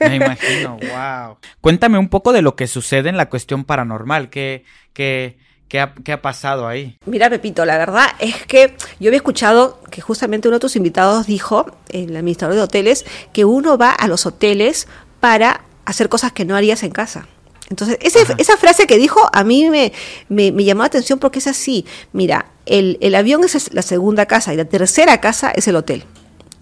Me 0.00 0.16
imagino, 0.16 0.76
wow. 0.78 1.36
Cuéntame 1.60 1.98
un 1.98 2.08
poco 2.08 2.32
de 2.32 2.42
lo 2.42 2.56
que 2.56 2.66
sucede 2.66 3.08
en 3.08 3.16
la 3.16 3.28
cuestión 3.28 3.64
paranormal, 3.64 4.28
¿qué, 4.30 4.64
qué, 4.92 5.38
qué, 5.68 5.80
ha, 5.80 5.94
qué 5.94 6.12
ha 6.12 6.22
pasado 6.22 6.66
ahí? 6.66 6.98
Mira, 7.06 7.28
Pepito, 7.30 7.64
la 7.64 7.76
verdad 7.78 8.06
es 8.18 8.46
que 8.46 8.76
yo 9.00 9.08
había 9.08 9.16
escuchado 9.18 9.80
que 9.90 10.00
justamente 10.00 10.48
uno 10.48 10.56
de 10.56 10.60
tus 10.60 10.76
invitados 10.76 11.26
dijo, 11.26 11.66
el 11.90 12.16
administrador 12.16 12.56
de 12.56 12.62
hoteles, 12.62 13.04
que 13.32 13.44
uno 13.44 13.76
va 13.78 13.90
a 13.90 14.08
los 14.08 14.26
hoteles 14.26 14.88
para 15.20 15.62
hacer 15.84 16.08
cosas 16.08 16.32
que 16.32 16.44
no 16.44 16.56
harías 16.56 16.82
en 16.82 16.90
casa. 16.90 17.26
Entonces, 17.70 17.98
ese- 18.00 18.20
esa 18.38 18.56
frase 18.56 18.86
que 18.86 18.96
dijo 18.96 19.20
a 19.32 19.44
mí 19.44 19.68
me, 19.68 19.92
me, 20.30 20.52
me 20.52 20.64
llamó 20.64 20.82
la 20.82 20.86
atención 20.86 21.18
porque 21.18 21.38
es 21.40 21.46
así. 21.46 21.84
Mira, 22.12 22.46
el, 22.64 22.96
el 23.02 23.14
avión 23.14 23.44
es 23.44 23.72
la 23.74 23.82
segunda 23.82 24.24
casa 24.26 24.54
y 24.54 24.56
la 24.56 24.64
tercera 24.64 25.20
casa 25.20 25.50
es 25.50 25.68
el 25.68 25.76
hotel. 25.76 26.04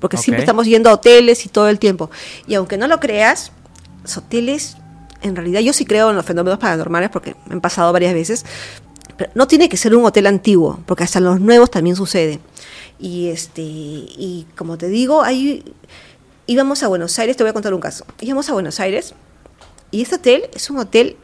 Porque 0.01 0.17
siempre 0.25 0.41
estamos 0.43 0.67
yendo 0.67 0.91
a 0.91 0.95
hoteles 0.95 1.47
y 1.47 1.49
todo 1.49 1.69
el 1.69 1.79
tiempo. 1.79 2.11
Y 2.49 2.55
aunque 2.55 2.77
no 2.77 2.87
lo 2.89 2.99
creas, 3.01 3.53
los 4.03 4.17
hoteles, 4.17 4.77
en 5.23 5.37
realidad 5.37 5.61
yo 5.61 5.73
sí 5.73 5.85
creo 5.87 6.11
en 6.11 6.17
los 6.17 6.27
fenómenos 6.27 6.59
paranormales 6.59 7.09
porque 7.11 7.35
me 7.47 7.55
han 7.55 7.61
pasado 7.61 7.93
varias 7.93 8.13
veces, 8.13 8.45
no 9.35 9.47
tiene 9.47 9.69
que 9.69 9.77
ser 9.77 9.95
un 9.95 10.05
hotel 10.05 10.27
antiguo, 10.27 10.81
porque 10.87 11.05
hasta 11.05 11.21
los 11.21 11.41
nuevos 11.41 11.71
también 11.71 11.97
sucede. 11.97 12.41
Y 12.99 13.29
este 13.29 13.63
y 13.63 14.47
como 14.57 14.79
te 14.79 14.89
digo, 14.89 15.23
ahí 15.23 15.63
íbamos 16.47 16.83
a 16.83 16.89
Buenos 16.89 17.19
Aires, 17.19 17.37
te 17.37 17.43
voy 17.43 17.51
a 17.51 17.53
contar 17.53 17.75
un 17.75 17.81
caso. 17.81 18.05
Íbamos 18.21 18.49
a 18.49 18.53
Buenos 18.53 18.81
Aires 18.81 19.15
y 19.91 20.03
este 20.03 20.17
hotel 20.17 20.45
es 20.55 20.71
un 20.71 20.79
hotel 20.79 21.17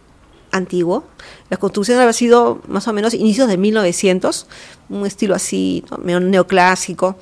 antiguo. 0.51 1.05
La 1.49 1.57
construcción 1.57 1.99
había 1.99 2.13
sido 2.13 2.61
más 2.69 2.87
o 2.89 2.93
menos 2.93 3.15
inicios 3.15 3.49
de 3.49 3.57
1900, 3.57 4.47
un 4.91 5.07
estilo 5.07 5.35
así, 5.35 5.85
¿no? 5.91 6.21
neoclásico. 6.21 7.17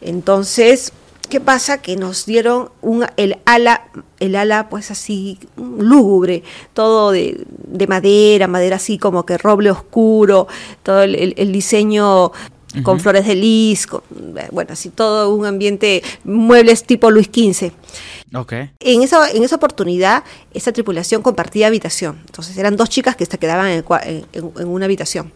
Entonces, 0.00 0.92
¿qué 1.34 1.40
pasa? 1.40 1.78
Que 1.82 1.96
nos 1.96 2.26
dieron 2.26 2.70
un, 2.80 3.04
el 3.16 3.38
ala, 3.44 3.88
el 4.20 4.36
ala 4.36 4.68
pues 4.68 4.92
así 4.92 5.40
lúgubre, 5.56 6.44
todo 6.74 7.10
de, 7.10 7.44
de 7.48 7.86
madera, 7.88 8.46
madera 8.46 8.76
así 8.76 8.98
como 8.98 9.26
que 9.26 9.36
roble 9.36 9.72
oscuro, 9.72 10.46
todo 10.84 11.02
el, 11.02 11.16
el- 11.16 11.34
el 11.36 11.50
diseño 11.50 12.30
con 12.84 12.98
flores 13.00 13.26
de 13.26 13.34
lis, 13.34 13.86
con- 13.88 14.02
bueno, 14.52 14.72
así 14.74 14.90
todo 14.90 15.34
un 15.34 15.44
ambiente, 15.46 16.02
muebles 16.22 16.84
tipo 16.84 17.10
Luis 17.10 17.26
XV. 17.32 17.70
Ok. 18.36 18.52
En 18.80 19.02
esa, 19.02 19.30
en 19.30 19.42
esa 19.44 19.56
oportunidad, 19.56 20.22
esa 20.52 20.72
tripulación 20.72 21.22
compartía 21.22 21.68
habitación. 21.68 22.18
Entonces, 22.26 22.56
eran 22.58 22.76
dos 22.76 22.88
chicas 22.90 23.14
que 23.16 23.26
se 23.26 23.38
quedaban 23.38 23.68
en- 23.68 23.84
en- 24.04 24.24
en 24.58 24.68
una 24.68 24.84
habitación. 24.86 25.32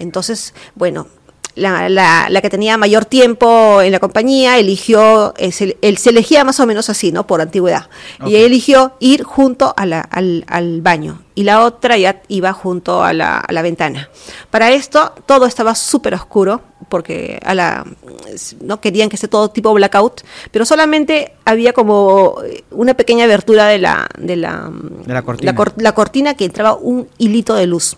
Entonces, 0.00 0.52
bueno, 0.74 1.06
la, 1.56 1.88
la- 1.88 2.28
la 2.30 2.40
que 2.40 2.48
tenía 2.50 2.76
mayor 2.76 3.04
tiempo 3.04 3.82
en 3.82 3.92
la 3.92 3.98
compañía 3.98 4.58
eligió, 4.58 5.34
eh, 5.36 5.52
se, 5.52 5.76
él 5.82 5.96
se 5.98 6.10
elegía 6.10 6.44
más 6.44 6.60
o 6.60 6.66
menos 6.66 6.88
así, 6.90 7.12
¿no? 7.12 7.26
Por 7.26 7.40
antigüedad. 7.40 7.86
Y 8.24 8.36
ella 8.36 8.46
eligió 8.46 8.92
ir 9.00 9.24
junto 9.24 9.74
a 9.76 9.84
la- 9.86 10.00
al, 10.00 10.44
al 10.48 10.80
baño. 10.80 11.22
Y 11.34 11.44
la 11.44 11.64
otra 11.64 11.96
ya 11.96 12.22
iba 12.28 12.52
junto 12.52 13.02
a 13.02 13.12
la, 13.12 13.38
a 13.38 13.52
la 13.52 13.62
ventana. 13.62 14.08
Para 14.50 14.70
esto, 14.72 15.12
todo 15.26 15.46
estaba 15.46 15.74
súper 15.74 16.14
oscuro, 16.14 16.60
porque 16.88 17.40
a 17.44 17.54
la, 17.54 17.84
no 18.60 18.80
querían 18.80 19.08
que 19.08 19.16
esté 19.16 19.28
todo 19.28 19.48
tipo 19.50 19.72
blackout, 19.72 20.22
pero 20.50 20.64
solamente 20.64 21.32
había 21.44 21.72
como 21.72 22.36
eh, 22.44 22.64
una 22.70 22.94
pequeña 22.94 23.24
abertura 23.24 23.66
de 23.66 23.78
la, 23.78 24.08
de 24.18 24.36
la, 24.36 24.70
De 25.06 25.22
cortina. 25.22 25.54
cor- 25.54 25.74
la 25.76 25.94
cortina 25.94 26.34
que 26.34 26.44
entraba 26.44 26.74
un 26.76 27.08
hilito 27.18 27.54
de 27.54 27.66
luz. 27.66 27.96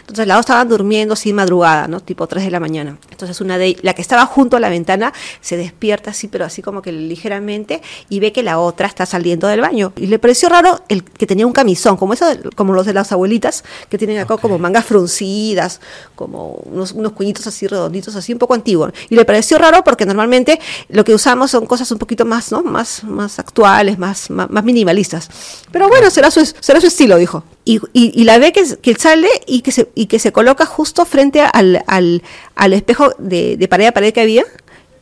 Entonces 0.00 0.26
las 0.26 0.36
dos 0.36 0.44
estaban 0.44 0.68
durmiendo 0.68 1.14
así 1.14 1.32
madrugada, 1.32 1.88
¿no? 1.88 2.00
Tipo 2.00 2.26
3 2.26 2.44
de 2.44 2.50
la 2.50 2.60
mañana. 2.60 2.98
Entonces 3.10 3.40
una 3.40 3.58
de 3.58 3.76
la 3.82 3.94
que 3.94 4.02
estaba 4.02 4.26
junto 4.26 4.56
a 4.56 4.60
la 4.60 4.68
ventana 4.68 5.12
se 5.40 5.56
despierta 5.56 6.10
así, 6.10 6.28
pero 6.28 6.44
así 6.44 6.62
como 6.62 6.82
que 6.82 6.92
ligeramente 6.92 7.82
y 8.08 8.20
ve 8.20 8.32
que 8.32 8.42
la 8.42 8.58
otra 8.58 8.86
está 8.86 9.06
saliendo 9.06 9.46
del 9.48 9.60
baño. 9.60 9.92
Y 9.96 10.06
le 10.06 10.18
pareció 10.18 10.48
raro 10.48 10.80
el 10.88 11.04
que 11.04 11.26
tenía 11.26 11.46
un 11.46 11.52
camisón, 11.52 11.96
como 11.96 12.12
eso, 12.14 12.26
de- 12.26 12.50
como 12.50 12.72
los 12.72 12.86
de 12.86 12.92
las 12.94 13.12
abuelitas, 13.12 13.64
que 13.88 13.98
tienen 13.98 14.18
acá 14.18 14.36
como 14.36 14.58
mangas 14.58 14.84
fruncidas, 14.84 15.80
como 16.14 16.60
unos, 16.64 16.92
unos 16.92 17.12
cuñitos 17.12 17.46
así 17.46 17.66
redonditos, 17.66 18.14
así 18.16 18.32
un 18.32 18.38
poco 18.38 18.54
antiguos. 18.54 18.92
Y 19.08 19.14
le 19.14 19.24
pareció 19.24 19.58
raro 19.58 19.82
porque 19.84 20.04
normalmente 20.06 20.60
lo 20.88 21.04
que 21.04 21.14
usamos 21.14 21.50
son 21.50 21.66
cosas 21.66 21.90
un 21.92 21.98
poquito 21.98 22.24
más, 22.24 22.52
¿no? 22.52 22.62
Más, 22.62 23.04
más 23.04 23.38
actuales, 23.38 23.98
más, 23.98 24.30
más, 24.30 24.50
más 24.50 24.64
minimalistas. 24.64 25.28
Pero 25.70 25.88
bueno, 25.88 26.10
será 26.10 26.30
su, 26.30 26.44
será 26.60 26.80
su 26.80 26.86
estilo, 26.88 27.16
dijo. 27.16 27.44
Y, 27.64 27.76
y- 27.92 28.20
y 28.20 28.24
la 28.24 28.38
ve 28.38 28.52
que, 28.52 28.64
que 28.82 28.94
sale 28.94 29.28
y 29.46 29.61
que 29.62 29.72
se, 29.72 29.90
y 29.94 30.06
que 30.06 30.18
se 30.18 30.32
coloca 30.32 30.66
justo 30.66 31.04
frente 31.04 31.40
al, 31.40 31.82
al, 31.86 32.22
al 32.54 32.72
espejo 32.72 33.14
de, 33.18 33.56
de 33.56 33.68
pared 33.68 33.86
a 33.86 33.92
pared 33.92 34.12
que 34.12 34.20
había 34.20 34.44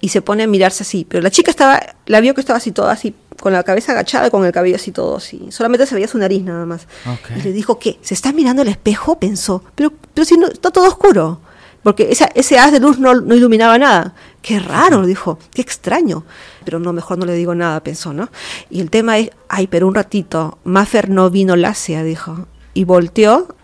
y 0.01 0.09
se 0.09 0.23
pone 0.23 0.45
a 0.45 0.47
mirarse 0.47 0.83
así. 0.83 1.07
Pero 1.09 1.23
la 1.23 1.31
chica 1.31 1.51
estaba, 1.51 1.81
la 2.07 2.21
vio 2.21 2.35
que 2.35 2.41
estaba 2.41 2.57
así 2.57 2.73
toda 2.73 2.93
así, 2.93 3.15
con 3.41 3.53
la 3.53 3.63
cabeza 3.63 3.93
agachada 3.93 4.29
y 4.29 4.31
con 4.31 4.45
el 4.45 4.53
cabello 4.53 4.77
así 4.77 4.93
todo 4.93 5.17
así. 5.17 5.49
Solamente 5.51 5.87
se 5.87 5.95
veía 5.95 6.09
su 6.09 6.19
nariz 6.19 6.43
nada 6.43 6.67
más. 6.67 6.87
Ok. 7.07 7.39
Y 7.39 7.43
le 7.43 7.53
dijo, 7.53 7.79
¿qué? 7.79 7.99
¿Se 8.03 8.15
está 8.15 8.33
mirando 8.33 8.63
el 8.63 8.69
espejo? 8.69 9.19
Pensó. 9.19 9.63
Pero, 9.75 9.93
pero 10.15 10.25
si 10.25 10.37
no, 10.37 10.47
está 10.47 10.71
todo 10.71 10.89
oscuro. 10.89 11.41
Porque 11.83 12.09
esa, 12.11 12.27
ese 12.35 12.59
haz 12.59 12.73
de 12.73 12.81
luz 12.81 12.99
no, 12.99 13.15
no 13.15 13.35
iluminaba 13.35 13.79
nada. 13.79 14.15
Qué 14.43 14.59
raro, 14.59 15.07
dijo. 15.07 15.39
Qué 15.53 15.63
extraño. 15.63 16.25
Pero 16.65 16.79
no, 16.79 16.93
mejor 16.93 17.17
no 17.17 17.25
le 17.25 17.35
digo 17.35 17.55
nada, 17.55 17.83
pensó, 17.83 18.13
¿no? 18.13 18.29
Y 18.69 18.81
el 18.81 18.91
tema 18.91 19.19
es, 19.19 19.31
ay, 19.49 19.67
pero 19.67 19.87
un 19.87 19.95
ratito. 19.95 20.59
Maffer 20.65 21.09
no 21.09 21.31
vino 21.31 21.57
lácea, 21.57 22.03
dijo. 22.03 22.47
Y 22.75 22.85
volteó 22.85 23.55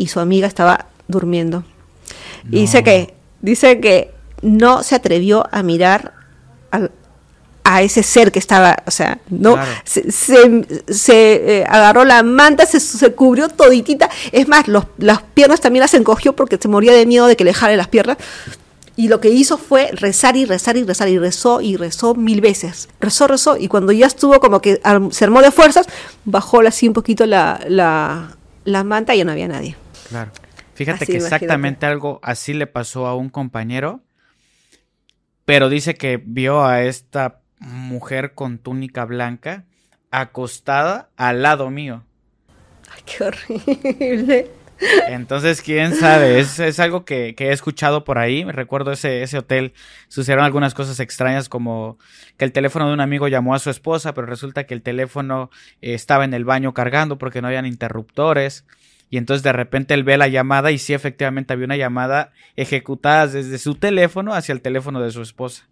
y 0.00 0.08
su 0.08 0.20
amiga 0.20 0.46
estaba 0.46 0.86
durmiendo. 1.08 1.64
Y 2.50 2.60
dice 2.62 2.82
que, 2.82 3.14
dice 3.42 3.80
que 3.80 4.12
no 4.42 4.82
se 4.82 4.94
atrevió 4.94 5.46
a 5.52 5.62
mirar 5.62 6.12
al- 6.70 6.90
a 7.62 7.82
ese 7.82 8.02
ser 8.02 8.32
que 8.32 8.38
estaba, 8.38 8.82
o 8.86 8.90
sea, 8.90 9.18
no, 9.28 9.54
Claro. 9.54 9.70
se, 9.84 10.10
se- 10.10 10.82
se, 10.88 11.58
eh, 11.60 11.64
agarró 11.68 12.04
la 12.04 12.22
manta, 12.22 12.64
se, 12.66 12.80
se 12.80 13.12
cubrió 13.12 13.48
toditita, 13.48 14.08
es 14.32 14.48
más, 14.48 14.66
los- 14.66 14.86
las 14.98 15.22
piernas 15.22 15.60
también 15.60 15.82
las 15.82 15.94
encogió 15.94 16.34
porque 16.34 16.58
se 16.60 16.68
moría 16.68 16.92
de 16.92 17.04
miedo 17.06 17.26
de 17.26 17.36
que 17.36 17.44
le 17.44 17.52
jale 17.54 17.76
las 17.76 17.88
piernas. 17.88 18.16
Y 18.96 19.08
lo 19.08 19.20
que 19.20 19.28
hizo 19.30 19.56
fue 19.56 19.90
rezar 19.92 20.36
y 20.36 20.44
rezar 20.46 20.76
y 20.76 20.84
rezar 20.84 21.08
y 21.08 21.18
rezó 21.18 21.60
y 21.60 21.76
rezó 21.76 22.14
mil 22.14 22.40
veces. 22.40 22.88
Rezó, 23.00 23.26
rezó 23.28 23.56
y 23.56 23.68
cuando 23.68 23.92
ya 23.92 24.06
estuvo 24.06 24.40
como 24.40 24.60
que 24.60 24.80
se 25.12 25.24
armó 25.24 25.40
de 25.42 25.50
fuerzas, 25.50 25.86
bajó 26.24 26.60
así 26.60 26.88
un 26.88 26.92
poquito 26.94 27.24
la, 27.24 27.60
la, 27.68 28.36
la 28.64 28.84
manta 28.84 29.14
y 29.14 29.18
ya 29.18 29.24
no 29.24 29.32
había 29.32 29.48
nadie. 29.48 29.76
Claro. 30.10 30.32
Fíjate 30.74 31.04
Así, 31.04 31.12
que 31.12 31.18
imagínate. 31.18 31.44
exactamente 31.46 31.86
algo 31.86 32.20
así 32.22 32.52
le 32.52 32.66
pasó 32.66 33.06
a 33.06 33.14
un 33.14 33.30
compañero, 33.30 34.02
pero 35.44 35.68
dice 35.68 35.94
que 35.94 36.20
vio 36.22 36.64
a 36.64 36.82
esta 36.82 37.40
mujer 37.58 38.34
con 38.34 38.58
túnica 38.58 39.04
blanca 39.04 39.64
acostada 40.10 41.10
al 41.16 41.42
lado 41.42 41.70
mío. 41.70 42.04
Ay, 42.90 43.02
qué 43.06 43.24
horrible. 43.24 44.50
Entonces, 45.08 45.60
quién 45.60 45.94
sabe, 45.94 46.40
es, 46.40 46.58
es 46.58 46.80
algo 46.80 47.04
que, 47.04 47.34
que 47.34 47.48
he 47.48 47.52
escuchado 47.52 48.02
por 48.02 48.18
ahí. 48.18 48.46
Me 48.46 48.52
recuerdo 48.52 48.92
ese, 48.92 49.22
ese 49.22 49.36
hotel, 49.38 49.74
sucedieron 50.08 50.44
algunas 50.46 50.72
cosas 50.72 50.98
extrañas 51.00 51.50
como 51.50 51.98
que 52.38 52.46
el 52.46 52.52
teléfono 52.52 52.88
de 52.88 52.94
un 52.94 53.00
amigo 53.00 53.28
llamó 53.28 53.54
a 53.54 53.58
su 53.58 53.68
esposa, 53.68 54.14
pero 54.14 54.26
resulta 54.26 54.64
que 54.64 54.72
el 54.72 54.80
teléfono 54.82 55.50
eh, 55.82 55.92
estaba 55.92 56.24
en 56.24 56.32
el 56.32 56.46
baño 56.46 56.72
cargando 56.72 57.18
porque 57.18 57.42
no 57.42 57.48
habían 57.48 57.66
interruptores. 57.66 58.64
Y 59.10 59.16
entonces 59.18 59.42
de 59.42 59.52
repente 59.52 59.92
él 59.94 60.04
ve 60.04 60.16
la 60.16 60.28
llamada 60.28 60.70
y 60.70 60.78
sí, 60.78 60.94
efectivamente 60.94 61.52
había 61.52 61.66
una 61.66 61.76
llamada 61.76 62.32
ejecutada 62.56 63.26
desde 63.26 63.58
su 63.58 63.74
teléfono 63.74 64.32
hacia 64.34 64.52
el 64.52 64.60
teléfono 64.62 65.00
de 65.00 65.10
su 65.10 65.20
esposa. 65.22 65.66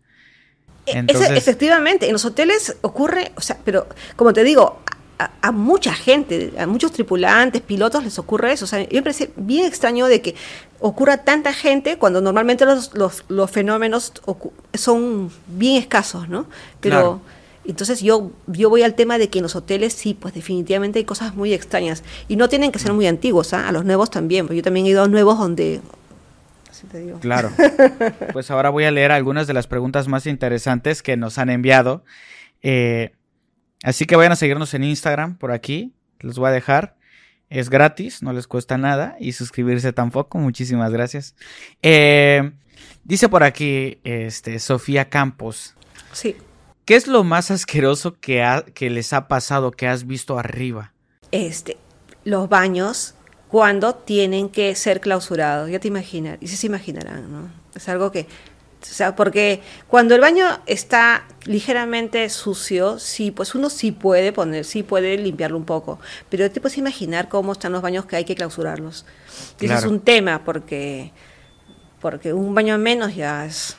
Ese- 0.87 0.99
Entonces, 0.99 1.31
efectivamente, 1.37 2.07
en 2.07 2.13
los 2.13 2.25
hoteles 2.25 2.77
ocurre, 2.81 3.31
o 3.37 3.41
sea, 3.41 3.59
pero 3.65 3.87
como 4.17 4.33
te 4.33 4.43
digo, 4.43 4.81
a, 5.21 5.31
a 5.43 5.53
mucha 5.53 5.93
gente, 5.95 6.53
a 6.59 6.67
muchos 6.67 6.93
tripulantes, 6.93 7.61
pilotos 7.63 8.03
les 8.05 8.19
ocurre 8.19 8.53
eso. 8.53 8.65
O 8.65 8.69
sea, 8.69 8.79
me 8.91 9.03
parece 9.03 9.31
bien 9.37 9.67
extraño 9.67 10.07
de 10.07 10.23
que 10.23 10.35
ocurra 10.81 11.19
tanta 11.19 11.53
gente 11.53 11.97
cuando 11.99 12.21
normalmente 12.21 12.65
los, 12.65 12.95
los, 12.95 13.25
los 13.29 13.51
fenómenos 13.51 14.13
son 14.75 15.31
bien 15.47 15.77
escasos, 15.77 16.29
¿no? 16.29 16.47
Pero 16.81 16.97
Claro. 16.97 17.21
Entonces 17.71 18.01
yo, 18.01 18.33
yo 18.47 18.71
voy 18.71 18.83
al 18.83 18.95
tema 18.95 19.19
de 19.19 19.29
que 19.29 19.41
en 19.41 19.43
los 19.43 19.55
hoteles 19.55 19.93
sí, 19.93 20.15
pues 20.15 20.33
definitivamente 20.33 20.99
hay 20.99 21.05
cosas 21.05 21.35
muy 21.35 21.53
extrañas. 21.53 22.03
Y 22.27 22.37
no 22.37 22.49
tienen 22.49 22.73
que 22.73 22.79
ser 22.79 22.95
muy 22.95 23.07
antiguos, 23.07 23.53
¿ah? 23.53 23.69
a 23.69 23.73
los 23.73 23.85
nuevos 23.85 24.11
también. 24.11 24.47
porque 24.47 24.57
Yo 24.57 24.63
también 24.63 24.87
he 24.87 24.89
ido 24.89 25.03
a 25.03 25.09
nuevos 25.09 25.39
donde... 25.39 25.83
así 26.71 26.87
te 26.87 27.01
digo. 27.01 27.21
Claro. 27.21 27.51
Pues 28.33 28.51
ahora 28.51 28.71
voy 28.71 28.85
a 28.85 28.91
leer 28.91 29.13
algunas 29.13 29.47
de 29.47 29.53
las 29.53 29.67
preguntas 29.67 30.09
más 30.09 30.27
interesantes 30.27 31.03
que 31.03 31.19
nos 31.19 31.37
han 31.37 31.51
enviado. 31.51 32.05
Eh, 32.63 33.13
así 33.83 34.07
que 34.07 34.17
vayan 34.17 34.33
a 34.33 34.37
seguirnos 34.37 34.73
en 34.73 34.85
Instagram 34.85 35.37
por 35.37 35.53
aquí. 35.53 35.93
Los 36.21 36.39
voy 36.39 36.49
a 36.49 36.53
dejar. 36.53 36.97
Es 37.51 37.69
gratis, 37.69 38.23
no 38.23 38.33
les 38.33 38.47
cuesta 38.47 38.79
nada. 38.79 39.17
Y 39.21 39.33
suscribirse 39.33 39.93
tampoco. 39.93 40.39
Muchísimas 40.39 40.91
gracias. 40.91 41.35
Eh, 41.83 42.51
dice 43.05 43.29
por 43.29 43.43
aquí 43.43 44.01
este, 44.05 44.59
Sofía 44.59 45.11
Campos. 45.11 45.75
Sí. 46.13 46.35
¿Qué 46.89 46.97
es 46.97 47.07
lo 47.07 47.23
más 47.23 47.51
asqueroso 47.51 48.19
que, 48.19 48.43
ha- 48.43 48.65
que 48.65 48.89
les 48.89 49.13
ha 49.13 49.29
pasado, 49.29 49.73
que 49.73 49.87
has 49.87 50.07
visto 50.07 50.39
arriba? 50.39 50.95
este, 51.31 51.77
los 52.25 52.49
baños 52.49 53.13
cuando 53.49 53.95
tienen 53.95 54.49
que 54.49 54.75
ser 54.75 55.03
clausurados. 55.03 55.71
Ya 55.71 55.81
te 55.81 55.89
imaginas, 55.89 56.39
y 56.41 56.47
se 56.49 56.67
imaginarán, 56.67 57.31
¿no? 57.31 57.51
Es 57.75 57.91
algo 57.91 58.11
que, 58.11 58.23
o 58.23 58.27
sea, 58.87 59.15
porque 59.15 59.61
cuando 59.87 60.15
el 60.15 60.23
baño 60.23 60.47
está 60.65 61.27
ligeramente 61.45 62.27
sucio, 62.31 62.99
sí, 62.99 63.33
pues 63.33 63.55
uno 63.55 63.69
sí 63.69 63.93
puede 63.93 64.33
poner, 64.33 64.65
sí 64.65 64.83
puede 64.83 65.19
limpiarlo 65.19 65.59
un 65.59 65.67
poco, 65.67 65.99
pero 66.31 66.51
te 66.51 66.59
puedes 66.59 66.79
imaginar 66.79 67.29
cómo 67.29 67.53
están 67.53 67.73
los 67.73 67.83
baños 67.83 68.07
que 68.07 68.17
hay 68.17 68.25
que 68.25 68.35
clausurarlos. 68.35 69.05
Y 69.61 69.67
Ese 69.67 69.75
es 69.75 69.81
Claro. 69.83 69.91
un 69.91 70.01
tema, 70.01 70.43
porque, 70.43 71.13
porque 72.01 72.33
un 72.33 72.55
baño 72.55 72.79
menos 72.79 73.15
ya 73.15 73.45
es 73.47 73.77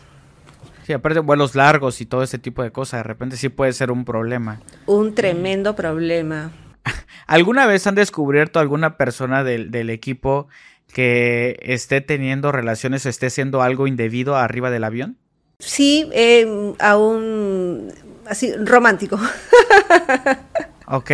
Sí, 0.90 0.94
aparte 0.94 1.20
vuelos 1.20 1.54
largos 1.54 2.02
y 2.02 2.08
todo 2.08 2.24
ese 2.24 2.40
tipo 2.40 2.64
de 2.64 2.72
cosas, 2.72 3.02
de 3.02 3.04
repente 3.04 3.38
sí 3.38 3.50
puede 3.50 3.74
ser 3.74 3.92
un 3.92 4.06
problema. 4.06 4.60
un 4.88 5.14
tremendo 5.14 5.76
problema. 5.76 6.50
¿Alguna 7.28 7.68
vez 7.68 7.86
han 7.86 7.94
descubierto 7.94 8.60
alguna 8.60 8.98
persona 8.98 9.44
del, 9.44 9.70
del 9.70 9.92
equipo 9.92 10.48
que 10.92 11.60
esté 11.62 12.02
teniendo 12.02 12.52
relaciones 12.52 13.06
o 13.06 13.10
esté 13.10 13.28
haciendo 13.28 13.62
algo 13.62 13.86
indebido 13.86 14.36
arriba 14.36 14.72
del 14.72 14.84
avión? 14.84 15.18
Sí, 15.60 16.10
eh, 16.12 16.74
aún 16.80 17.94
así, 18.28 18.52
romántico. 18.56 19.20
Ok, 20.88 21.12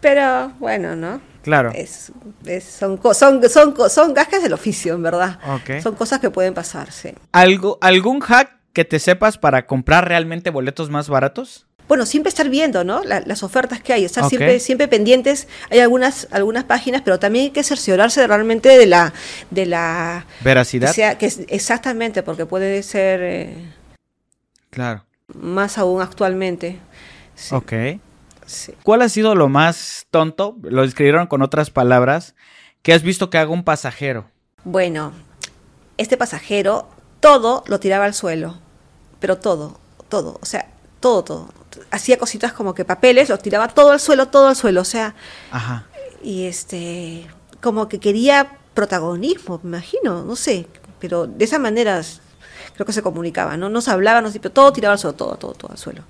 Pero 0.00 0.48
bueno, 0.60 0.96
¿no? 0.96 1.20
claro. 1.42 1.72
Es, 1.74 2.10
es- 2.46 2.64
son, 2.64 2.98
son, 3.12 3.46
son, 3.50 3.74
son 3.90 4.14
gajes 4.14 4.42
del 4.42 4.54
oficio, 4.54 4.94
en 4.94 5.02
verdad. 5.02 5.38
Ok. 5.46 5.82
Son 5.82 5.94
cosas 5.94 6.20
que 6.20 6.30
pueden 6.30 6.54
pasar, 6.54 6.90
sí. 6.90 7.10
¿Algo, 7.32 7.76
¿Algún 7.82 8.20
hack 8.20 8.63
que 8.74 8.84
te 8.84 8.98
sepas 8.98 9.38
para 9.38 9.66
comprar 9.66 10.06
realmente 10.06 10.50
boletos 10.50 10.90
más 10.90 11.08
baratos? 11.08 11.66
Bueno, 11.88 12.06
siempre 12.06 12.28
estar 12.30 12.48
viendo, 12.48 12.82
¿no? 12.82 13.02
La- 13.04 13.20
las 13.20 13.42
ofertas 13.42 13.80
que 13.82 13.92
hay, 13.92 14.04
estar 14.06 14.26
siempre, 14.28 14.58
siempre 14.58 14.88
pendientes. 14.88 15.48
Hay 15.70 15.80
algunas, 15.80 16.28
algunas 16.30 16.64
páginas, 16.64 17.02
pero 17.04 17.18
también 17.18 17.46
hay 17.46 17.50
que 17.50 17.62
cerciorarse 17.62 18.26
realmente 18.26 18.70
de 18.70 18.86
la, 18.86 19.12
de 19.50 19.66
la 19.66 20.26
que 20.38 20.44
¿Veracidad? 20.44 20.92
sea, 20.92 21.18
que 21.18 21.26
es- 21.26 21.40
exactamente, 21.48 22.22
porque 22.22 22.46
puede 22.46 22.82
ser 22.82 23.20
eh, 23.22 23.54
Claro. 24.70 25.04
más 25.34 25.78
aún 25.78 26.00
actualmente. 26.02 26.78
Sí, 27.34 27.54
Ok. 27.54 27.72
sí. 28.46 28.72
¿Cuál 28.82 29.02
ha 29.02 29.08
sido 29.08 29.34
lo 29.34 29.48
más 29.48 30.06
tonto? 30.10 30.56
Lo 30.62 30.84
escribieron 30.84 31.26
con 31.26 31.42
otras 31.42 31.70
palabras. 31.70 32.34
que 32.82 32.92
has 32.92 33.02
visto 33.02 33.30
que 33.30 33.38
haga 33.38 33.50
un 33.50 33.64
pasajero? 33.64 34.26
Bueno, 34.64 35.12
este 35.96 36.18
pasajero 36.18 36.90
todo 37.20 37.64
lo 37.66 37.80
tiraba 37.80 38.04
al 38.04 38.12
suelo, 38.12 38.58
pero 39.20 39.38
todo, 39.38 39.78
todo, 40.08 40.38
o 40.40 40.46
sea, 40.46 40.68
todo, 41.00 41.22
todo. 41.24 41.48
Hacía 41.90 42.18
cositas 42.18 42.52
como 42.52 42.74
que 42.74 42.84
papeles, 42.84 43.28
los 43.28 43.40
tiraba 43.42 43.68
todo 43.68 43.90
al 43.90 44.00
suelo, 44.00 44.28
todo 44.28 44.48
al 44.48 44.56
suelo, 44.56 44.80
o 44.82 44.84
sea, 44.84 45.14
Ajá. 45.50 45.86
y 46.22 46.44
este, 46.46 47.26
como 47.60 47.88
que 47.88 47.98
quería 48.00 48.58
protagonismo, 48.74 49.60
me 49.62 49.76
imagino, 49.78 50.22
no 50.24 50.36
sé, 50.36 50.66
pero 51.00 51.26
de 51.26 51.44
esa 51.44 51.58
manera 51.58 52.00
creo 52.74 52.86
que 52.86 52.92
se 52.92 53.02
comunicaba, 53.02 53.56
¿no? 53.56 53.68
Nos 53.68 53.88
hablaba, 53.88 54.20
nos 54.20 54.32
pero 54.34 54.50
todo 54.52 54.72
tiraba 54.72 54.92
al 54.94 54.98
suelo, 54.98 55.14
todo, 55.16 55.36
todo, 55.36 55.52
todo 55.52 55.70
al 55.72 55.78
suelo. 55.78 56.02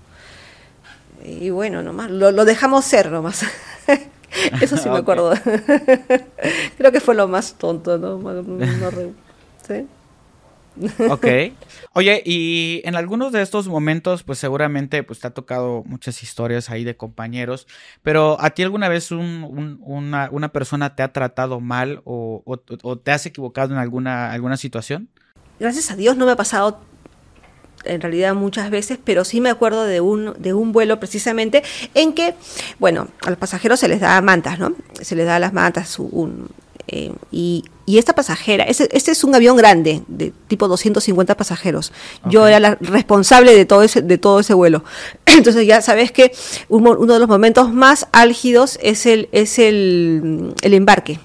Y 1.24 1.50
bueno, 1.50 1.82
nomás, 1.82 2.10
lo, 2.10 2.30
lo 2.32 2.44
dejamos 2.44 2.84
ser 2.84 3.10
nomás. 3.10 3.42
Eso 4.60 4.76
sí 4.76 4.88
me 4.88 4.98
acuerdo. 4.98 5.32
creo 6.76 6.92
que 6.92 7.00
fue 7.00 7.14
lo 7.14 7.28
más 7.28 7.54
tonto, 7.54 7.96
¿no? 7.98 8.18
No- 8.18 8.42
no 8.42 8.90
¿sí? 9.66 9.86
Ok. 11.08 11.26
Oye, 11.92 12.22
y 12.24 12.80
en 12.84 12.96
algunos 12.96 13.30
de 13.32 13.42
estos 13.42 13.68
momentos, 13.68 14.22
pues 14.24 14.38
seguramente 14.38 15.02
pues 15.02 15.20
te 15.20 15.26
ha 15.26 15.30
tocado 15.30 15.82
muchas 15.86 16.22
historias 16.22 16.70
ahí 16.70 16.82
de 16.84 16.96
compañeros, 16.96 17.66
pero 18.02 18.36
¿a 18.40 18.50
ti 18.50 18.62
alguna 18.62 18.88
vez 18.88 19.10
un- 19.12 19.44
un- 19.44 19.78
una, 19.82 20.28
una 20.32 20.48
persona 20.50 20.96
te 20.96 21.02
ha 21.02 21.12
tratado 21.12 21.60
mal 21.60 22.00
o, 22.04 22.42
o- 22.44 22.60
o 22.82 22.98
te 22.98 23.12
has 23.12 23.26
equivocado 23.26 23.72
en 23.72 23.78
alguna, 23.78 24.32
alguna 24.32 24.56
situación? 24.56 25.08
Gracias 25.60 25.90
a 25.90 25.96
Dios 25.96 26.16
no 26.16 26.26
me 26.26 26.32
ha 26.32 26.36
pasado 26.36 26.80
en 27.84 28.00
realidad 28.00 28.34
muchas 28.34 28.70
veces, 28.70 28.98
pero 29.04 29.24
sí 29.24 29.40
me 29.42 29.50
acuerdo 29.50 29.84
de 29.84 30.00
un, 30.00 30.34
de 30.38 30.54
un 30.54 30.72
vuelo 30.72 30.98
precisamente 30.98 31.62
en 31.92 32.14
que, 32.14 32.34
bueno, 32.78 33.08
a 33.26 33.28
los 33.30 33.38
pasajeros 33.38 33.78
se 33.78 33.88
les 33.88 34.00
da 34.00 34.18
mantas, 34.22 34.58
¿no? 34.58 34.74
Se 35.02 35.14
les 35.14 35.26
da 35.26 35.38
las 35.38 35.52
mantas, 35.52 35.98
un, 35.98 36.48
eh, 36.88 37.12
y, 37.32 37.64
y 37.86 37.98
esta 37.98 38.14
pasajera, 38.14 38.64
ese- 38.64 38.88
este 38.92 39.10
es 39.10 39.24
un 39.24 39.34
avión 39.34 39.56
grande, 39.56 40.02
de 40.08 40.32
tipo 40.48 40.68
250 40.68 41.36
pasajeros. 41.36 41.92
Yo 42.28 42.46
era 42.46 42.60
la 42.60 42.74
responsable 42.80 43.54
de 43.54 43.64
todo 43.64 43.82
ese, 43.82 44.02
de 44.02 44.18
todo 44.18 44.40
ese 44.40 44.54
vuelo. 44.54 44.84
Entonces 45.26 45.66
ya 45.66 45.80
sabes 45.82 46.12
que 46.12 46.32
un 46.68 46.82
mo- 46.84 46.96
uno 46.98 47.14
de 47.14 47.20
los 47.20 47.28
momentos 47.28 47.72
más 47.72 48.06
álgidos 48.12 48.78
es 48.82 49.06
el, 49.06 49.28
es 49.32 49.58
el, 49.58 50.54
el 50.62 50.74
embarque 50.74 51.18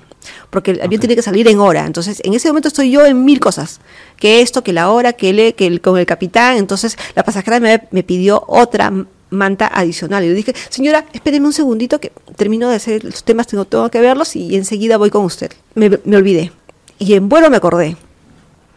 porque 0.51 0.72
el 0.72 0.82
avión 0.82 0.99
tiene 0.99 1.16
que 1.16 1.22
salir 1.22 1.47
en 1.47 1.60
hora. 1.60 1.86
Entonces, 1.86 2.22
en 2.24 2.34
ese 2.34 2.47
momento 2.47 2.68
estoy 2.70 2.89
yo 2.89 3.05
en 3.05 3.24
mil 3.24 3.39
cosas. 3.39 3.80
Que 4.18 4.41
esto, 4.41 4.64
que 4.64 4.74
la 4.74 4.89
hora, 4.89 5.14
que, 5.14 5.32
le, 5.32 5.53
que 5.53 5.68
el, 5.68 5.80
con 5.80 5.95
el 5.97 6.07
capitán. 6.07 6.57
Entonces, 6.57 6.97
la 7.16 7.24
pasajera 7.24 7.60
me, 7.60 7.84
me 7.91 8.01
pidió 8.03 8.43
otra 8.47 8.91
manta 9.30 9.68
adicional. 9.74 10.24
Y 10.24 10.28
yo 10.30 10.34
dije, 10.34 10.54
señora, 10.70 11.06
espéreme 11.14 11.46
un 11.48 11.54
segundito 11.54 12.00
que 12.00 12.12
termino 12.36 12.70
de 12.70 12.76
hacer 12.76 13.04
los 13.04 13.24
temas, 13.24 13.48
tengo, 13.48 13.66
tengo 13.66 13.90
que 13.90 14.00
verlos 14.02 14.36
y 14.36 14.56
enseguida 14.56 14.98
voy 14.98 15.10
con 15.10 15.26
usted. 15.26 15.52
Me, 15.76 15.90
me 16.04 16.16
olvidé. 16.18 16.52
Y 16.98 17.14
en 17.14 17.30
vuelo 17.30 17.50
me 17.50 17.58
acordé. 17.58 17.96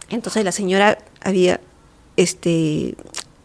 Entonces 0.09 0.43
la 0.45 0.51
señora 0.51 0.97
había, 1.21 1.59
este, 2.17 2.95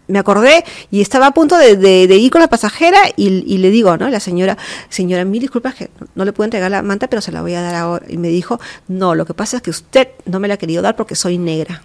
me 0.06 0.18
acordé 0.18 0.64
y 0.90 1.00
estaba 1.00 1.26
a 1.28 1.30
punto 1.32 1.56
de, 1.56 1.76
de- 1.76 2.06
de 2.06 2.16
ir 2.16 2.30
con 2.30 2.40
la 2.40 2.48
pasajera 2.48 2.98
y, 3.16 3.28
y 3.52 3.58
le 3.58 3.70
digo, 3.70 3.96
¿no? 3.96 4.08
La 4.10 4.20
señora, 4.20 4.56
señora, 4.88 5.24
mil 5.24 5.40
disculpas 5.40 5.74
que 5.74 5.90
no 6.14 6.24
le 6.24 6.32
puedo 6.32 6.44
entregar 6.46 6.70
la 6.70 6.82
manta, 6.82 7.08
pero 7.08 7.22
se 7.22 7.32
la 7.32 7.42
voy 7.42 7.54
a 7.54 7.62
dar 7.62 7.74
ahora. 7.74 8.04
Y 8.08 8.16
me 8.18 8.28
dijo, 8.28 8.60
no, 8.88 9.14
lo 9.14 9.24
que 9.26 9.34
pasa 9.34 9.56
es 9.58 9.62
que 9.62 9.70
usted 9.70 10.08
no 10.26 10.40
me 10.40 10.48
la 10.48 10.54
ha 10.54 10.56
querido 10.58 10.82
dar 10.82 10.96
porque 10.96 11.14
soy 11.14 11.38
negra. 11.38 11.82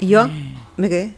Y 0.00 0.08
yo 0.08 0.28
me 0.76 0.88
quedé. 0.88 1.14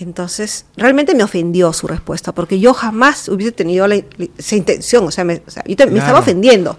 Entonces, 0.00 0.64
realmente 0.76 1.12
me 1.14 1.24
ofendió 1.24 1.72
su 1.72 1.88
respuesta, 1.88 2.32
porque 2.32 2.60
yo 2.60 2.72
jamás 2.72 3.28
hubiese 3.28 3.50
tenido 3.50 3.88
la, 3.88 3.96
esa 4.38 4.54
intención, 4.54 5.04
o 5.04 5.10
sea, 5.10 5.24
me, 5.24 5.42
o 5.44 5.50
sea, 5.50 5.64
yo 5.66 5.74
te, 5.74 5.86
me 5.86 5.98
estaba 5.98 6.20
ofendiendo. 6.20 6.78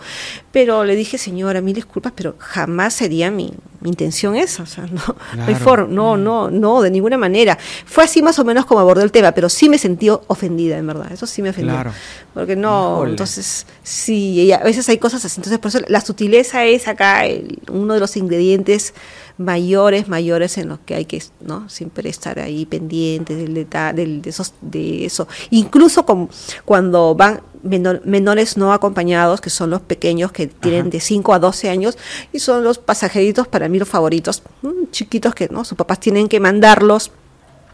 Pero 0.54 0.86
le 0.86 0.96
dije, 0.96 1.18
señora, 1.18 1.60
mil 1.60 1.76
disculpas, 1.76 2.14
pero 2.16 2.36
jamás 2.40 2.94
sería 2.94 3.30
mi, 3.30 3.54
mi 3.82 3.90
intención 3.90 4.36
esa, 4.38 4.64
o 4.64 4.66
sea, 4.66 4.86
no, 4.88 5.02
no 5.06 5.16
Claro. 5.46 5.56
forma, 5.58 5.88
no, 5.94 6.16
no, 6.18 6.50
no, 6.50 6.82
de 6.82 6.92
ninguna 6.92 7.18
manera. 7.18 7.58
Fue 7.86 8.06
así 8.06 8.22
más 8.22 8.40
o 8.40 8.46
menos 8.46 8.66
como 8.66 8.80
abordó 8.80 9.04
el 9.04 9.12
tema, 9.12 9.34
pero 9.34 9.50
sí 9.50 9.68
me 9.68 9.78
sentí 9.78 10.10
ofendida, 10.10 10.78
en 10.78 10.88
verdad, 10.88 11.12
eso 11.12 11.28
sí 11.28 11.42
me 11.42 11.50
ofendió. 11.50 11.74
Claro. 11.74 11.92
Porque 12.34 12.56
no, 12.56 13.06
entonces, 13.06 13.66
sí, 13.84 14.42
y 14.44 14.52
a 14.54 14.60
veces 14.60 14.88
hay 14.88 14.98
cosas 14.98 15.26
así, 15.26 15.40
entonces 15.40 15.60
por 15.60 15.70
eso 15.70 15.80
la 15.90 16.00
sutileza 16.00 16.64
es 16.64 16.88
acá 16.88 17.26
el- 17.26 17.60
uno 17.70 17.96
de 17.96 18.00
los 18.00 18.16
ingredientes 18.16 18.94
mayores, 19.40 20.08
mayores 20.10 20.58
en 20.58 20.68
los 20.68 20.80
que 20.80 20.94
hay 20.96 21.06
que, 21.06 21.24
¿no? 21.40 21.68
Siempre 21.70 22.10
estar 22.10 22.38
ahí 22.40 22.66
pendientes 22.66 23.38
del 23.38 23.54
del, 23.96 24.22
de, 24.22 24.30
esos, 24.30 24.54
de 24.62 25.06
eso. 25.06 25.28
Incluso 25.50 26.06
con, 26.06 26.30
cuando 26.66 27.16
van 27.16 27.42
menor- 27.64 28.02
menores 28.04 28.58
no 28.58 28.74
acompañados, 28.74 29.40
que 29.40 29.50
son 29.50 29.70
los 29.70 29.80
pequeños 29.82 30.34
que 30.34 30.48
tienen 30.48 30.82
Ajá. 30.82 30.90
de 30.90 31.00
5 31.00 31.34
a 31.34 31.40
12 31.40 31.70
años, 31.70 31.98
y 32.34 32.40
son 32.40 32.64
los 32.66 32.78
pasajeritos 32.80 33.48
para 33.48 33.70
mí 33.70 33.80
los 33.80 33.88
favoritos, 33.88 34.44
mm, 34.62 34.92
chiquitos 34.92 35.34
que, 35.34 35.48
¿no? 35.48 35.64
Sus 35.64 35.78
papás 35.78 36.02
tienen 36.02 36.28
que 36.28 36.42
mandarlos 36.42 37.12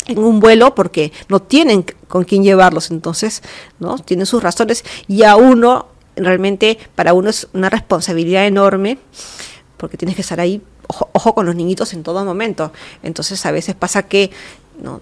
en 0.06 0.20
un 0.20 0.40
vuelo 0.40 0.76
porque 0.76 1.12
no 1.30 1.42
tienen 1.42 1.84
con 2.08 2.26
quién 2.26 2.44
llevarlos, 2.44 2.92
entonces, 2.92 3.42
¿no? 3.80 3.98
Tienen 3.98 4.28
sus 4.28 4.44
razones 4.44 4.86
y 5.08 5.24
a 5.24 5.36
uno, 5.36 5.88
realmente, 6.16 6.78
para 6.94 7.16
uno 7.16 7.32
es 7.32 7.48
una 7.54 7.72
responsabilidad 7.72 8.46
enorme 8.46 9.00
porque 9.78 9.98
tienes 9.98 10.16
que 10.16 10.22
estar 10.22 10.40
ahí, 10.40 10.62
ojo, 10.88 11.10
ojo 11.14 11.34
con 11.36 11.46
los 11.46 11.56
niñitos 11.56 11.94
en 11.94 12.04
todo 12.04 12.24
momento. 12.26 12.72
Entonces, 13.04 13.46
a 13.46 13.52
veces 13.52 13.76
pasa 13.76 14.04
que, 14.04 14.32
no, 14.82 15.00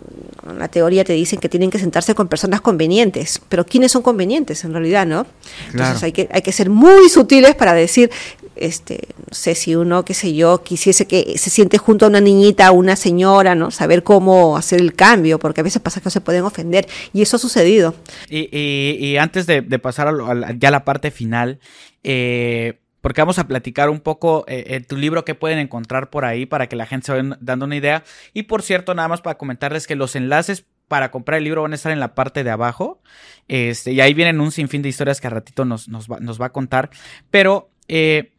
en 0.49 0.59
la 0.59 0.67
teoría 0.67 1.03
te 1.03 1.13
dicen 1.13 1.39
que 1.39 1.49
tienen 1.49 1.69
que 1.71 1.79
sentarse 1.79 2.13
con 2.13 2.27
personas 2.27 2.61
convenientes, 2.61 3.41
pero 3.49 3.65
¿quiénes 3.65 3.91
son 3.91 4.01
convenientes 4.03 4.63
en 4.63 4.71
realidad, 4.73 5.05
no? 5.07 5.25
Entonces, 5.71 5.71
Claro. 5.73 5.99
hay 6.03 6.11
que, 6.11 6.29
hay 6.31 6.41
que 6.43 6.51
ser 6.51 6.69
muy 6.69 7.09
sutiles 7.09 7.55
para 7.55 7.73
decir, 7.73 8.11
este, 8.55 9.07
no 9.17 9.33
sé 9.33 9.55
si 9.55 9.75
uno, 9.75 10.05
qué 10.05 10.13
sé 10.13 10.35
yo, 10.35 10.61
quisiese 10.63 11.07
que 11.07 11.39
se 11.39 11.49
siente 11.49 11.79
junto 11.79 12.05
a 12.05 12.09
una 12.09 12.21
niñita, 12.21 12.67
a 12.67 12.71
una 12.71 12.95
señora, 12.95 13.55
¿no? 13.55 13.71
Saber 13.71 14.03
cómo 14.03 14.57
hacer 14.57 14.79
el 14.79 14.93
cambio, 14.93 15.39
porque 15.39 15.61
a 15.61 15.63
veces 15.63 15.81
pasa 15.81 16.01
que 16.01 16.11
se 16.11 16.21
pueden 16.21 16.43
ofender, 16.43 16.87
y 17.11 17.23
eso 17.23 17.37
ha 17.37 17.39
sucedido. 17.39 17.95
Y, 18.29 18.47
y- 18.55 18.97
y 19.03 19.17
antes 19.17 19.47
de, 19.47 19.61
de 19.61 19.79
pasar 19.79 20.07
a, 20.07 20.11
lo- 20.11 20.27
a 20.27 20.35
la- 20.35 20.51
ya 20.55 20.67
a 20.67 20.71
la 20.71 20.85
parte 20.85 21.09
final, 21.09 21.57
eh, 22.03 22.79
porque 23.03 23.19
vamos 23.19 23.37
a 23.37 23.49
platicar 23.49 23.89
un 23.89 23.99
poco 23.99 24.45
eh, 24.47 24.63
eh, 24.65 24.79
tu 24.79 24.95
libro 24.95 25.25
que 25.25 25.35
pueden 25.35 25.59
encontrar 25.59 26.09
por 26.09 26.23
ahí 26.23 26.45
para 26.45 26.69
que 26.69 26.77
la 26.77 26.85
gente 26.85 27.07
se 27.07 27.11
vaya 27.11 27.37
dando 27.41 27.65
una 27.65 27.75
idea. 27.75 28.05
Y 28.33 28.43
por 28.43 28.61
cierto, 28.61 28.95
nada 28.95 29.09
más 29.09 29.19
para 29.19 29.37
comentarles 29.37 29.87
que 29.87 29.97
los 29.97 30.15
enlaces 30.15 30.65
para 30.87 31.11
comprar 31.11 31.39
el 31.39 31.43
libro 31.43 31.63
van 31.63 31.73
a 31.73 31.75
estar 31.75 31.91
en 31.91 31.99
la 31.99 32.15
parte 32.15 32.45
de 32.45 32.49
abajo. 32.49 33.01
Este, 33.49 33.91
y 33.91 33.99
ahí 33.99 34.13
vienen 34.13 34.39
un 34.39 34.53
sinfín 34.53 34.81
de 34.81 34.87
historias 34.87 35.19
que 35.19 35.27
a 35.27 35.31
ratito 35.31 35.65
nos, 35.65 35.89
nos, 35.89 36.07
va, 36.07 36.21
nos 36.21 36.39
va 36.41 36.45
a 36.45 36.53
contar. 36.53 36.91
Pero 37.29 37.71
eh, 37.89 38.31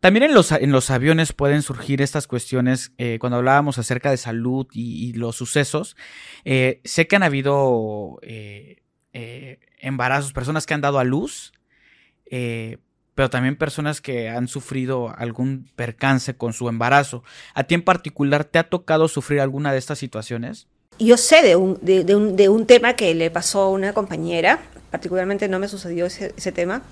también 0.00 0.22
en 0.22 0.32
los, 0.32 0.50
en 0.50 0.72
los 0.72 0.88
aviones 0.88 1.34
pueden 1.34 1.60
surgir 1.60 2.00
estas 2.00 2.26
cuestiones. 2.26 2.92
eh, 2.96 3.18
cuando 3.20 3.36
hablábamos 3.36 3.76
acerca 3.76 4.10
de 4.10 4.16
salud 4.16 4.66
y, 4.72 5.12
los 5.12 5.36
sucesos, 5.36 5.94
sé 6.42 7.06
que 7.06 7.16
han 7.16 7.22
habido 7.22 8.18
embarazos, 9.12 10.32
personas 10.32 10.64
que 10.64 10.72
han 10.72 10.80
dado 10.80 10.98
a 10.98 11.04
luz, 11.04 11.52
pero 13.16 13.30
también 13.30 13.56
personas 13.56 14.02
que 14.02 14.28
han 14.28 14.46
sufrido 14.46 15.12
algún 15.16 15.68
percance 15.74 16.36
con 16.36 16.52
su 16.52 16.68
embarazo. 16.68 17.24
¿A 17.54 17.64
ti 17.64 17.74
en 17.74 17.82
particular 17.82 18.44
te 18.44 18.58
ha 18.58 18.68
tocado 18.68 19.08
sufrir 19.08 19.40
alguna 19.40 19.72
de 19.72 19.78
estas 19.78 19.98
situaciones? 19.98 20.66
Yo 20.98 21.16
sé 21.16 21.42
de 21.42 21.56
un, 21.56 21.78
de, 21.80 22.14
un, 22.14 22.36
de 22.36 22.48
un 22.50 22.66
tema 22.66 22.92
que 22.92 23.14
le 23.14 23.30
pasó 23.30 23.62
a 23.62 23.70
una 23.70 23.94
compañera, 23.94 24.60
particularmente 24.90 25.48
no 25.48 25.58
me 25.58 25.66
sucedió 25.66 26.04
ese, 26.04 26.34
ese 26.36 26.52
tema, 26.52 26.82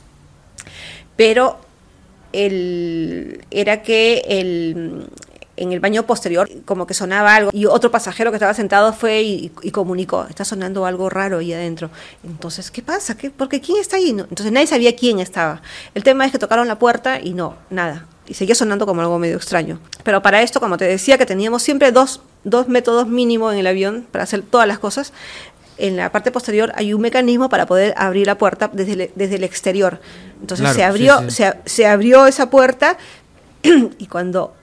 pero 1.15 1.61
el, 2.33 3.45
era 3.51 3.83
que 3.83 4.23
el, 4.27 5.07
en 5.57 5.73
el 5.73 5.81
baño 5.81 6.05
posterior 6.05 6.49
como 6.65 6.87
que 6.87 6.95
sonaba 6.95 7.35
algo 7.35 7.51
y 7.53 7.67
otro 7.67 7.91
pasajero 7.91 8.31
que 8.31 8.37
estaba 8.37 8.55
sentado 8.55 8.93
fue 8.93 9.23
y, 9.23 9.53
y 9.63 9.71
comunicó, 9.71 10.27
está 10.29 10.45
sonando 10.45 10.87
algo 10.87 11.11
raro 11.11 11.39
ahí 11.39 11.53
adentro. 11.53 11.91
Entonces, 12.25 12.71
¿qué 12.71 12.83
pasa? 12.83 13.17
¿Qué, 13.17 13.31
porque 13.31 13.61
¿quién 13.61 13.81
está 13.81 13.97
ahí? 13.97 14.13
No, 14.13 14.25
entonces 14.25 14.53
nadie 14.53 14.67
sabía 14.67 14.95
quién 14.97 15.21
estaba. 15.21 15.63
El 15.95 16.03
tema 16.03 16.27
es 16.27 16.33
que 16.33 16.39
tocaron 16.39 16.67
la 16.69 16.79
puerta 16.79 17.21
y 17.21 17.35
no, 17.35 17.57
nada. 17.71 18.07
Y 18.27 18.35
seguía 18.35 18.55
sonando 18.55 18.87
como 18.87 19.03
algo 19.03 19.19
medio 19.19 19.37
extraño. 19.37 19.79
Pero 20.03 20.23
para 20.23 20.43
esto, 20.43 20.59
como 20.59 20.77
te 20.77 20.87
decía, 20.87 21.19
que 21.19 21.27
teníamos 21.27 21.63
siempre 21.63 21.93
dos, 21.93 22.23
dos 22.43 22.69
métodos 22.69 23.07
mínimos 23.07 23.53
en 23.53 23.59
el 23.59 23.67
avión 23.67 24.07
para 24.11 24.25
hacer 24.25 24.43
todas 24.43 24.67
las 24.67 24.79
cosas. 24.79 25.13
En 25.77 25.97
la 25.97 26.11
parte 26.11 26.31
posterior 26.31 26.73
hay 26.77 26.95
un 26.95 27.01
mecanismo 27.01 27.49
para 27.49 27.67
poder 27.67 27.93
abrir 27.97 28.27
la 28.27 28.39
puerta 28.39 28.71
desde 28.73 28.93
el, 28.93 29.11
desde 29.15 29.37
el 29.37 29.45
exterior. 29.45 30.01
Entonces 30.41 30.65
Claro, 30.65 30.75
se 30.75 30.81
sí, 30.81 30.83
abrió, 30.83 31.21
sí. 31.23 31.31
Se, 31.31 31.55
se 31.67 31.87
abrió 31.87 32.27
esa 32.27 32.49
puerta 32.49 32.97
y 33.63 34.07
cuando 34.07 34.55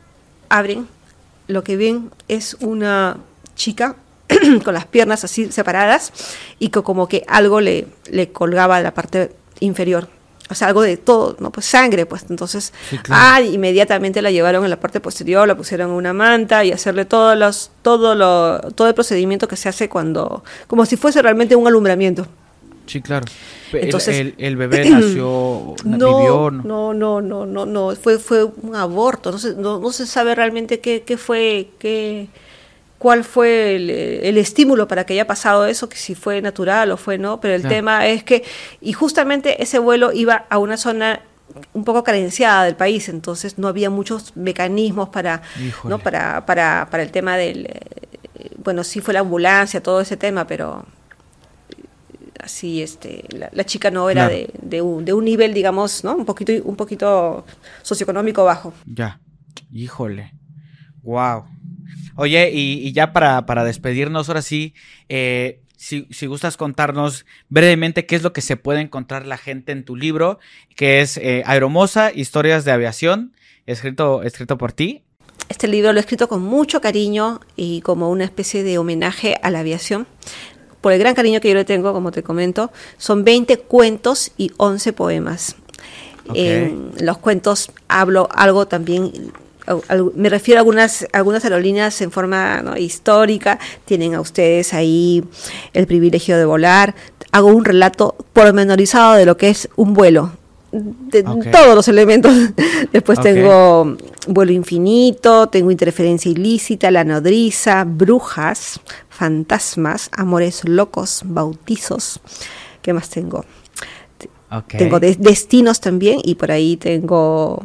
abren, 0.57 0.87
lo 1.47 1.63
que 1.63 1.77
ven 1.77 2.11
es 2.27 2.55
una 2.59 3.17
chica 3.55 3.95
con 4.63 4.73
las 4.73 4.85
piernas 4.85 5.23
así 5.23 5.51
separadas 5.51 6.11
y 6.59 6.69
que 6.69 6.81
como 6.81 7.07
que 7.07 7.23
algo 7.27 7.59
le, 7.61 7.87
le 8.09 8.31
colgaba 8.31 8.77
de 8.77 8.83
la 8.83 8.93
parte 8.93 9.31
inferior. 9.59 10.07
O 10.49 10.53
sea, 10.53 10.67
algo 10.67 10.81
de 10.81 10.97
todo, 10.97 11.37
¿no? 11.39 11.49
Pues 11.49 11.65
sangre, 11.65 12.05
pues. 12.05 12.25
Entonces, 12.29 12.73
Sí, 12.89 12.97
claro. 12.97 13.21
ah, 13.25 13.41
inmediatamente 13.41 14.21
la 14.21 14.31
llevaron 14.31 14.65
en 14.65 14.69
la 14.69 14.79
parte 14.81 14.99
posterior, 14.99 15.47
la 15.47 15.55
pusieron 15.55 15.91
en 15.91 15.95
una 15.95 16.11
manta 16.11 16.65
y 16.65 16.73
hacerle 16.73 17.05
todos 17.05 17.37
los, 17.37 17.71
todo, 17.81 18.15
lo, 18.15 18.59
todo 18.73 18.89
el 18.89 18.93
procedimiento 18.93 19.47
que 19.47 19.55
se 19.55 19.69
hace 19.69 19.87
cuando, 19.87 20.43
como 20.67 20.85
si 20.85 20.97
fuese 20.97 21.21
realmente 21.21 21.55
un 21.55 21.67
alumbramiento. 21.67 22.27
Sí, 22.91 23.01
claro. 23.01 23.25
Entonces- 23.73 24.19
el, 24.19 24.27
el- 24.37 24.45
el 24.47 24.55
bebé 24.57 24.89
nació, 24.89 25.75
No, 25.85 25.97
vivió, 26.17 26.51
no, 26.51 26.93
no, 26.93 27.21
no, 27.21 27.45
no, 27.45 27.65
no, 27.65 27.95
fue, 27.95 28.19
fue 28.19 28.43
un 28.43 28.75
aborto, 28.75 29.31
no 29.31 29.37
se, 29.37 29.53
no, 29.55 29.79
no 29.79 29.91
se 29.91 30.05
sabe 30.05 30.35
realmente 30.35 30.79
qué, 30.79 31.03
qué 31.03 31.17
fue, 31.17 31.69
qué, 31.79 32.27
cuál 32.97 33.23
fue 33.23 33.75
el, 33.77 33.89
el 33.89 34.37
estímulo 34.37 34.87
para 34.87 35.05
que 35.05 35.13
haya 35.13 35.25
pasado 35.25 35.65
eso, 35.65 35.87
que 35.87 35.97
si 35.97 36.15
fue 36.15 36.41
natural 36.41 36.91
o 36.91 36.97
fue 36.97 37.17
no, 37.17 37.39
pero 37.39 37.55
el 37.55 37.61
Claro. 37.61 37.75
tema 37.75 38.07
es 38.07 38.23
que, 38.23 38.43
y 38.81 38.93
justamente 38.93 39.61
ese 39.63 39.79
vuelo 39.79 40.11
iba 40.11 40.45
a 40.49 40.57
una 40.57 40.75
zona 40.77 41.21
un 41.73 41.83
poco 41.83 42.03
carenciada 42.03 42.63
del 42.65 42.75
país, 42.75 43.09
entonces 43.09 43.57
no 43.57 43.67
había 43.67 43.89
muchos 43.89 44.35
mecanismos 44.37 45.09
para, 45.09 45.41
Híjole. 45.65 45.89
¿no? 45.95 45.99
para, 45.99 46.45
para, 46.45 46.87
para 46.91 47.03
el 47.03 47.11
tema 47.11 47.35
del, 47.37 47.65
eh, 47.65 48.51
bueno, 48.63 48.83
sí 48.83 49.01
fue 49.01 49.13
la 49.13 49.19
ambulancia, 49.21 49.81
todo 49.81 49.99
ese 50.01 50.15
tema, 50.17 50.45
pero 50.47 50.85
así 52.43 52.81
este 52.81 53.23
la, 53.29 53.49
la 53.51 53.63
chica 53.65 53.91
no 53.91 54.09
era 54.09 54.27
Claro. 54.27 54.35
de, 54.35 54.49
de 54.61 54.81
un, 54.81 55.05
de 55.05 55.13
un 55.13 55.25
nivel 55.25 55.53
digamos 55.53 56.03
no 56.03 56.15
un 56.15 56.25
poquito 56.25 56.51
un 56.63 56.75
poquito 56.75 57.45
socioeconómico 57.83 58.43
bajo 58.43 58.73
Ya. 58.85 59.19
Híjole. 59.71 60.33
Wow. 61.03 61.45
Oye, 62.15 62.51
y, 62.51 62.85
y 62.87 62.91
ya 62.91 63.13
para, 63.13 63.45
para 63.45 63.63
despedirnos, 63.63 64.27
ahora 64.27 64.41
sí, 64.41 64.73
eh, 65.09 65.61
si, 65.77 66.07
si 66.11 66.25
gustas 66.27 66.57
contarnos 66.57 67.25
brevemente 67.49 68.05
qué 68.05 68.15
es 68.17 68.21
lo 68.23 68.33
que 68.33 68.41
se 68.41 68.57
puede 68.57 68.81
encontrar 68.81 69.25
la 69.25 69.37
gente 69.37 69.71
en 69.71 69.83
tu 69.85 69.95
libro, 69.95 70.39
que 70.75 71.01
es 71.01 71.17
eh, 71.17 71.41
Aeromosa, 71.45 72.11
Historias 72.13 72.65
de 72.65 72.71
Aviación, 72.71 73.33
escrito, 73.65 74.23
escrito 74.23 74.57
por 74.57 74.73
ti. 74.73 75.03
este 75.49 75.67
libro 75.67 75.91
lo 75.93 75.99
he 75.99 76.01
escrito 76.01 76.27
con 76.27 76.41
mucho 76.43 76.81
cariño 76.81 77.39
y 77.55 77.81
como 77.81 78.09
una 78.11 78.25
especie 78.25 78.63
de 78.63 78.77
homenaje 78.77 79.37
a 79.41 79.49
la 79.49 79.59
aviación 79.61 80.05
por 80.81 80.91
el 80.91 80.99
gran 80.99 81.13
cariño 81.15 81.39
que 81.39 81.49
yo 81.49 81.55
le 81.55 81.65
tengo 81.65 81.93
como 81.93 82.11
te 82.11 82.23
comento 82.23 82.71
son 82.97 83.23
20 83.23 83.59
cuentos 83.59 84.31
y 84.37 84.51
11 84.57 84.93
poemas 84.93 85.55
en 86.33 86.91
los 86.99 87.17
cuentos 87.17 87.71
hablo 87.87 88.27
algo 88.31 88.67
también 88.67 89.31
me 90.15 90.29
refiero 90.29 90.59
a 90.59 90.61
algunas, 90.61 91.07
algunas 91.13 91.43
aerolíneas 91.43 92.01
en 92.01 92.11
forma 92.11 92.61
¿no? 92.61 92.77
histórica, 92.77 93.59
tienen 93.85 94.15
a 94.15 94.21
ustedes 94.21 94.73
ahí 94.73 95.23
el 95.73 95.87
privilegio 95.87 96.37
de 96.37 96.45
volar, 96.45 96.95
hago 97.31 97.47
un 97.47 97.63
relato 97.63 98.15
pormenorizado 98.33 99.13
de 99.13 99.25
lo 99.25 99.37
que 99.37 99.49
es 99.49 99.69
un 99.75 99.93
vuelo, 99.93 100.31
de 100.71 101.23
todos 101.23 101.75
los 101.75 101.87
elementos. 101.87 102.33
Después 102.93 103.19
tengo 103.19 103.97
vuelo 104.27 104.51
infinito, 104.51 105.47
tengo 105.47 105.71
interferencia 105.71 106.31
ilícita, 106.31 106.91
la 106.91 107.03
nodriza, 107.03 107.83
brujas, 107.85 108.79
fantasmas, 109.25 110.09
amores 110.17 110.67
locos, 110.67 111.21
bautizos. 111.25 112.19
¿Qué 112.81 112.91
más 112.91 113.07
tengo? 113.11 113.45
Tengo 114.67 114.99
de- 114.99 115.15
destinos 115.15 115.79
también 115.79 116.19
y 116.23 116.33
por 116.33 116.51
ahí 116.51 116.75
tengo 116.75 117.63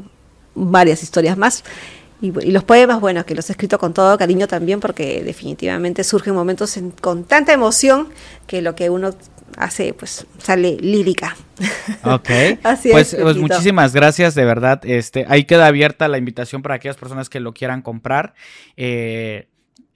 varias 0.55 1.03
historias 1.03 1.39
más. 1.39 1.65
Y, 2.21 2.27
y 2.47 2.51
los 2.51 2.63
poemas, 2.63 3.01
bueno, 3.01 3.25
que 3.25 3.35
los 3.35 3.49
he 3.49 3.53
escrito 3.53 3.79
con 3.79 3.95
todo 3.95 4.19
cariño 4.19 4.47
también 4.49 4.81
porque 4.81 5.25
definitivamente 5.25 6.05
surgen 6.05 6.35
momentos 6.35 6.77
en- 6.77 6.91
con 6.91 7.25
tanta 7.25 7.55
emoción 7.55 8.09
que 8.47 8.61
lo 8.61 8.75
que 8.75 8.91
uno 8.91 9.15
hace 9.57 9.95
pues 9.95 10.27
sale 10.37 10.77
lírica. 10.79 11.37
Ok. 12.05 12.29
Así 12.65 12.91
pues, 12.91 13.15
es, 13.15 13.23
pues 13.23 13.37
Pepito. 13.37 13.41
muchísimas 13.55 13.95
gracias, 13.95 14.35
de 14.35 14.45
verdad. 14.45 14.83
Este, 14.85 15.25
ahí 15.31 15.45
queda 15.45 15.69
abierta 15.69 16.07
la 16.09 16.19
invitación 16.19 16.61
para 16.61 16.75
aquellas 16.75 16.99
personas 16.99 17.31
que 17.31 17.41
lo 17.41 17.55
quieran 17.55 17.81
comprar. 17.81 18.35
Eh, 18.77 19.49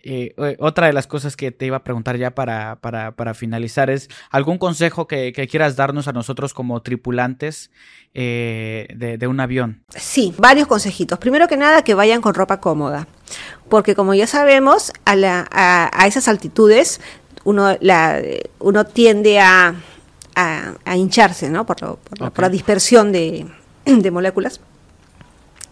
eh, 0.02 0.34
eh, 0.36 0.56
otra 0.58 0.86
de 0.86 0.92
las 0.92 1.06
cosas 1.06 1.36
que 1.36 1.52
te 1.52 1.66
iba 1.66 1.78
a 1.78 1.84
preguntar 1.84 2.16
ya 2.16 2.34
para, 2.34 2.76
para, 2.76 3.12
para 3.12 3.34
finalizar 3.34 3.90
es 3.90 4.08
algún 4.30 4.58
consejo 4.58 5.06
que, 5.06 5.32
que, 5.32 5.46
quieras 5.46 5.76
darnos 5.76 6.08
a 6.08 6.12
nosotros 6.12 6.54
como 6.54 6.80
tripulantes 6.80 7.70
eh, 8.14 8.88
de, 8.94 9.18
de, 9.18 9.26
un 9.26 9.40
avión. 9.40 9.82
Sí, 9.94 10.34
varios 10.38 10.66
consejitos. 10.66 11.18
Primero 11.18 11.48
que 11.48 11.56
nada, 11.56 11.82
que 11.82 11.94
vayan 11.94 12.20
con 12.20 12.34
ropa 12.34 12.60
cómoda, 12.60 13.08
porque 13.68 13.94
como 13.94 14.14
ya 14.14 14.26
sabemos, 14.26 14.92
a, 15.04 15.16
la, 15.16 15.46
a, 15.50 15.90
a 15.92 16.06
esas 16.06 16.28
altitudes 16.28 17.00
uno, 17.44 17.76
la, 17.80 18.22
uno 18.58 18.84
tiende 18.84 19.40
a, 19.40 19.74
a, 20.34 20.74
a 20.84 20.96
hincharse, 20.96 21.50
¿no? 21.50 21.66
Por, 21.66 21.82
lo, 21.82 21.96
por, 21.96 22.18
okay. 22.18 22.30
por 22.30 22.42
la 22.42 22.48
dispersión 22.48 23.12
de, 23.12 23.46
de 23.84 24.10
moléculas. 24.10 24.60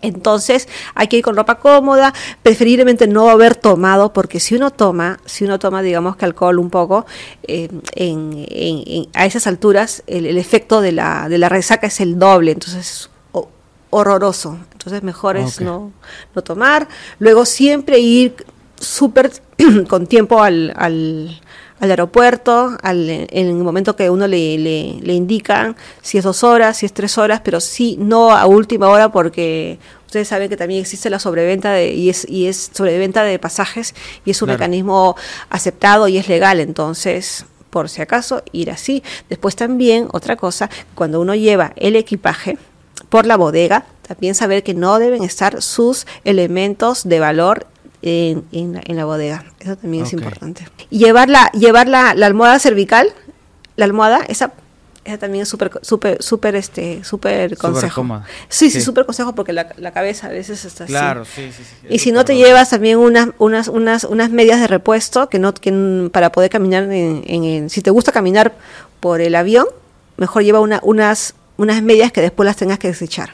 Entonces 0.03 0.69
hay 0.95 1.09
que 1.09 1.19
ir 1.19 1.25
con 1.25 1.37
ropa 1.37 1.57
cómoda, 1.57 2.15
preferiblemente 2.43 3.07
no 3.07 3.31
haber 3.31 3.57
tomado, 3.57 4.13
porque 4.13 4.41
si 4.41 4.55
uno 4.55 4.71
toma, 4.71 5.19
si 5.25 5.45
uno 5.45 5.59
toma, 5.59 5.83
digamos 5.83 6.17
que 6.17 6.25
alcohol 6.25 6.59
un 6.59 6.71
poco, 6.71 7.07
eh, 7.43 7.69
en, 7.95 8.47
en, 8.51 8.83
en, 8.87 9.09
a 9.15 9.27
esas 9.27 9.47
alturas 9.47 10.03
el, 10.07 10.27
el, 10.27 10.39
efecto 10.39 10.81
de 10.81 10.93
la, 10.93 11.29
de 11.29 11.39
la 11.39 11.49
resaca 11.49 11.89
es 11.89 12.01
el 12.01 12.19
doble, 12.19 12.53
entonces 12.53 12.81
es 12.81 13.11
horroroso. 13.91 14.59
Entonces 14.73 15.03
mejor 15.03 15.37
es 15.37 15.61
no, 15.61 15.93
no 16.35 16.43
tomar. 16.43 16.89
Luego 17.19 17.45
siempre 17.45 17.99
ir 17.99 18.35
súper 18.79 19.33
con 19.89 20.07
tiempo 20.07 20.43
al, 20.43 20.73
al, 20.77 21.41
al 21.81 21.91
aeropuerto, 21.91 22.77
al, 22.83 23.09
en 23.09 23.29
el 23.47 23.55
momento 23.55 23.95
que 23.97 24.11
uno 24.11 24.27
le, 24.27 24.59
le, 24.59 24.99
le, 25.01 25.15
indican 25.15 25.77
si 26.03 26.19
es 26.19 26.25
dos 26.25 26.43
horas, 26.43 26.79
si 26.79 26.87
es 26.87 26.93
tres 26.93 27.19
horas, 27.19 27.41
pero 27.45 27.61
sí 27.61 27.97
no 27.99 28.33
a 28.33 28.47
última 28.47 28.89
hora 28.89 29.11
porque 29.11 29.79
ustedes 30.07 30.29
saben 30.29 30.49
que 30.49 30.57
también 30.57 30.81
existe 30.81 31.11
la 31.11 31.19
sobreventa 31.19 31.73
de, 31.73 31.93
y 31.93 32.09
es 32.09 32.27
y 32.29 32.47
es 32.47 32.71
sobreventa 32.73 33.23
de 33.23 33.39
pasajes 33.39 33.95
y 34.25 34.31
es 34.31 34.43
un 34.43 34.47
claro. 34.47 34.59
mecanismo 34.59 35.17
aceptado 35.51 36.09
y 36.09 36.19
es 36.19 36.29
legal, 36.29 36.61
entonces 36.61 37.45
por 37.71 37.89
si 37.89 38.03
acaso 38.03 38.43
ir 38.53 38.71
así. 38.71 39.03
Después 39.29 39.55
también 39.57 40.09
otra 40.13 40.37
cosa, 40.37 40.71
cuando 40.95 41.21
uno 41.21 41.35
lleva 41.35 41.73
el 41.77 41.97
equipaje 41.97 42.59
por 43.09 43.27
la 43.27 43.37
bodega, 43.37 43.87
también 44.07 44.35
saber 44.35 44.63
que 44.63 44.75
no 44.75 44.99
deben 44.99 45.23
estar 45.23 45.63
sus 45.63 46.07
elementos 46.25 47.09
de 47.09 47.21
valor 47.21 47.67
en, 48.03 48.45
en, 48.53 48.81
en, 48.85 48.97
la 48.97 49.05
bodega. 49.05 49.45
Eso 49.61 49.77
también 49.77 50.05
okay. 50.05 50.17
es 50.17 50.23
importante. 50.23 50.69
Y 50.91 50.99
llevar, 50.99 51.29
la, 51.29 51.51
llevar 51.53 51.89
la, 51.89 52.15
la, 52.15 52.27
almohada 52.27 52.59
cervical, 52.59 53.13
la 53.77 53.85
almohada, 53.85 54.21
esa, 54.29 54.53
esa 55.05 55.19
también 55.19 55.43
es 55.43 55.49
súper, 55.49 55.71
súper, 55.83 56.23
súper, 56.23 56.55
este, 56.55 57.03
súper 57.03 57.57
consejo. 57.57 58.03
Cómoda. 58.03 58.25
Sí, 58.49 58.71
sí, 58.71 58.81
súper 58.81 59.05
sí, 59.05 59.07
consejo 59.07 59.35
porque 59.35 59.53
la, 59.53 59.69
la, 59.77 59.93
cabeza 59.93 60.29
a 60.29 60.31
veces 60.31 60.65
está 60.65 60.87
claro, 60.87 61.23
así. 61.23 61.51
Sí, 61.51 61.53
sí, 61.53 61.63
sí. 61.65 61.87
Y 61.91 61.99
si 61.99 62.13
no 62.13 62.25
te 62.25 62.37
llevas 62.37 62.71
también 62.71 62.99
unas, 62.99 63.29
unas, 63.39 63.69
unas, 63.69 64.05
unas 64.05 64.31
medias 64.31 64.61
de 64.61 64.67
repuesto 64.67 65.29
que 65.29 65.39
no, 65.39 65.55
que 65.55 66.11
para 66.13 66.31
poder 66.31 66.51
caminar 66.51 66.85
en, 66.85 67.23
en, 67.27 67.45
en, 67.45 67.71
si 67.71 67.83
te 67.83 67.91
gusta 67.91 68.13
caminar 68.13 68.55
por 69.01 69.21
el 69.21 69.35
avión, 69.35 69.67
mejor 70.17 70.45
lleva 70.45 70.61
una, 70.61 70.81
unas, 70.83 71.35
unas 71.57 71.83
medias 71.83 72.13
que 72.13 72.21
después 72.21 72.45
las 72.45 72.57
tengas 72.57 72.79
que 72.79 72.89
desechar. 72.89 73.31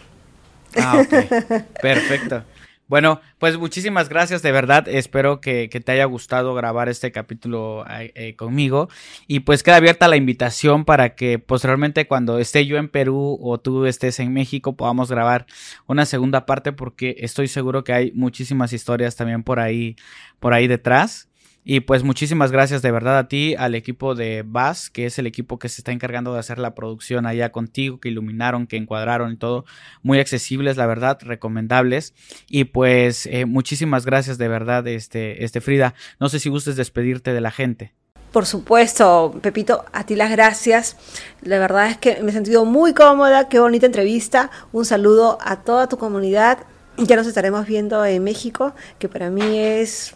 Ah, 0.77 1.03
okay. 1.05 1.29
Perfecto. 1.83 2.43
Bueno, 2.87 3.23
pues 3.39 3.57
muchísimas 3.57 4.11
gracias, 4.11 4.43
de 4.43 4.53
verdad. 4.53 4.87
Espero 4.89 5.41
que, 5.41 5.71
que 5.71 5.81
te 5.81 5.93
haya 5.93 6.05
gustado 6.05 6.55
grabar 6.55 6.91
este 6.91 7.13
capítulo 7.13 7.87
eh, 7.89 8.13
eh, 8.15 8.37
conmigo. 8.37 8.91
Y 9.27 9.41
pues 9.41 9.63
queda 9.63 9.77
abierta 9.77 10.07
la 10.07 10.17
invitación 10.17 10.85
para 10.85 11.15
que 11.15 11.39
posteriormente 11.39 12.07
cuando 12.07 12.39
esté 12.39 12.67
yo 12.67 12.77
en 12.77 12.89
Perú 12.89 13.39
o 13.41 13.59
tú 13.59 13.87
estés 13.87 14.21
en 14.21 14.35
México 14.35 14.77
podamos 14.77 15.11
grabar 15.11 15.47
una 15.87 16.05
segunda 16.05 16.45
parte 16.45 16.73
porque 16.73 17.17
estoy 17.21 17.49
seguro 17.49 17.85
que 17.85 17.95
hay 17.95 18.13
muchísimas 18.13 18.75
historias 18.75 19.17
también 19.17 19.43
por 19.45 19.61
ahí, 19.61 19.97
por 20.39 20.53
ahí 20.53 20.67
detrás. 20.67 21.29
Y 21.67 21.81
pues 21.81 22.03
muchísimas 22.05 22.53
gracias 22.53 22.83
de 22.83 22.91
verdad 22.91 23.17
a 23.17 23.27
ti, 23.27 23.55
al 23.55 23.75
equipo 23.75 24.15
de 24.15 24.45
Bass, 24.47 24.91
que 24.91 25.07
es 25.07 25.19
el 25.19 25.27
equipo 25.27 25.59
que 25.59 25.71
se 25.71 25.81
está 25.81 25.93
encargando 25.93 26.35
de 26.35 26.39
hacer 26.39 26.59
la 26.59 26.75
producción 26.75 27.25
allá 27.25 27.53
contigo, 27.53 27.99
que 28.01 28.11
iluminaron, 28.11 28.67
que 28.67 28.77
encuadraron 28.77 29.33
y 29.33 29.37
todo. 29.37 29.65
Muy 30.03 30.21
accesibles, 30.21 30.77
la 30.77 30.87
verdad, 30.87 31.19
recomendables. 31.23 32.13
Y 32.51 32.65
pues 32.65 33.25
eh, 33.27 33.47
muchísimas 33.47 34.05
gracias 34.05 34.37
de 34.37 34.49
verdad, 34.49 34.87
este, 34.87 35.43
este 35.43 35.63
Frida. 35.63 35.95
No 36.21 36.29
sé 36.29 36.39
si 36.39 36.51
gustes 36.51 36.77
despedirte 36.77 37.33
de 37.33 37.41
la 37.41 37.51
gente. 37.51 37.95
Por 38.31 38.45
supuesto, 38.45 39.39
Pepito, 39.41 39.87
a 39.93 40.05
ti 40.05 40.17
las 40.17 40.31
gracias. 40.31 40.97
La 41.41 41.59
verdad 41.59 41.89
es 41.89 41.97
que 41.97 42.21
me 42.21 42.31
he 42.31 42.35
sentido 42.35 42.67
muy 42.67 42.93
cómoda, 42.93 43.49
qué 43.49 43.59
bonita 43.59 43.87
entrevista. 43.87 44.51
Un 44.73 44.85
saludo 44.85 45.39
a 45.41 45.63
toda 45.63 45.89
tu 45.89 45.97
comunidad. 45.97 46.59
Ya 46.99 47.17
nos 47.17 47.27
estaremos 47.27 47.67
viendo 47.67 48.05
en 48.05 48.23
México, 48.23 48.75
que 48.99 49.09
para 49.09 49.31
mí 49.31 49.59
es 49.59 50.15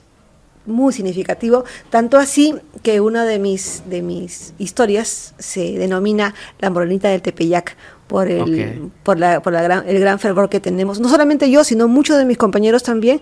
muy 0.68 0.92
significativo, 0.92 1.64
tanto 1.90 2.18
así 2.18 2.54
que 2.82 3.00
una 3.00 3.24
de 3.24 3.38
mis, 3.38 3.82
de 3.86 4.02
mis 4.02 4.54
historias 4.58 5.34
se 5.38 5.72
denomina 5.78 6.34
La 6.60 6.70
Morenita 6.70 7.08
del 7.08 7.22
Tepeyac, 7.22 7.76
por 8.06 8.28
el, 8.28 8.42
okay. 8.42 8.90
por, 9.02 9.18
la, 9.18 9.40
por 9.40 9.52
la 9.52 9.62
gran, 9.62 9.88
el 9.88 9.98
gran 10.00 10.18
fervor 10.18 10.48
que 10.48 10.60
tenemos, 10.60 11.00
no 11.00 11.08
solamente 11.08 11.50
yo, 11.50 11.64
sino 11.64 11.88
muchos 11.88 12.16
de 12.18 12.24
mis 12.24 12.38
compañeros 12.38 12.82
también, 12.82 13.20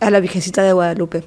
a 0.00 0.10
la 0.10 0.20
Virgencita 0.20 0.62
de 0.62 0.72
Guadalupe. 0.72 1.24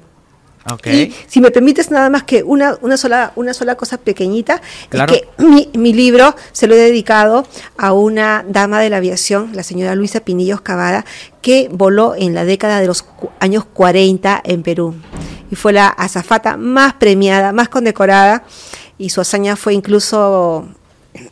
Okay. 0.70 1.02
Y 1.02 1.14
si 1.26 1.40
me 1.40 1.50
permites 1.50 1.90
nada 1.90 2.08
más 2.08 2.22
que 2.22 2.44
una, 2.44 2.78
una, 2.82 2.96
sola, 2.96 3.32
una 3.34 3.52
sola 3.52 3.74
cosa 3.74 3.98
pequeñita, 3.98 4.62
claro. 4.90 5.12
es 5.12 5.20
que 5.20 5.42
mi, 5.42 5.68
mi, 5.74 5.92
libro 5.92 6.36
se 6.52 6.68
lo 6.68 6.74
he 6.74 6.78
dedicado 6.78 7.44
a 7.76 7.92
una 7.92 8.44
dama 8.48 8.80
de 8.80 8.88
la 8.88 8.98
aviación, 8.98 9.50
la 9.54 9.64
señora 9.64 9.96
Luisa 9.96 10.20
Pinillos 10.20 10.60
Cavada, 10.60 11.04
que 11.40 11.68
voló 11.72 12.14
en 12.16 12.34
la 12.34 12.44
década 12.44 12.78
de 12.78 12.86
los 12.86 13.04
años 13.40 13.64
40 13.64 14.40
en 14.44 14.62
Perú. 14.62 14.94
Y 15.52 15.54
fue 15.54 15.74
la 15.74 15.88
azafata 15.88 16.56
más 16.56 16.94
premiada, 16.94 17.52
más 17.52 17.68
condecorada, 17.68 18.42
y 18.96 19.10
su 19.10 19.20
hazaña 19.20 19.54
fue 19.54 19.74
incluso 19.74 20.66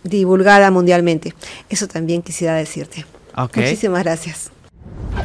divulgada 0.04 0.70
mundialmente. 0.70 1.34
Eso 1.70 1.88
también 1.88 2.20
quisiera 2.20 2.54
decirte. 2.54 3.06
Okay. 3.34 3.64
Muchísimas 3.64 4.04
gracias. 4.04 4.50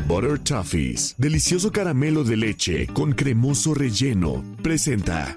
Butter 0.07 0.39
Toffees, 0.39 1.15
delicioso 1.17 1.71
caramelo 1.71 2.23
de 2.23 2.37
leche 2.37 2.87
con 2.87 3.13
cremoso 3.13 3.73
relleno, 3.73 4.43
presenta. 4.61 5.35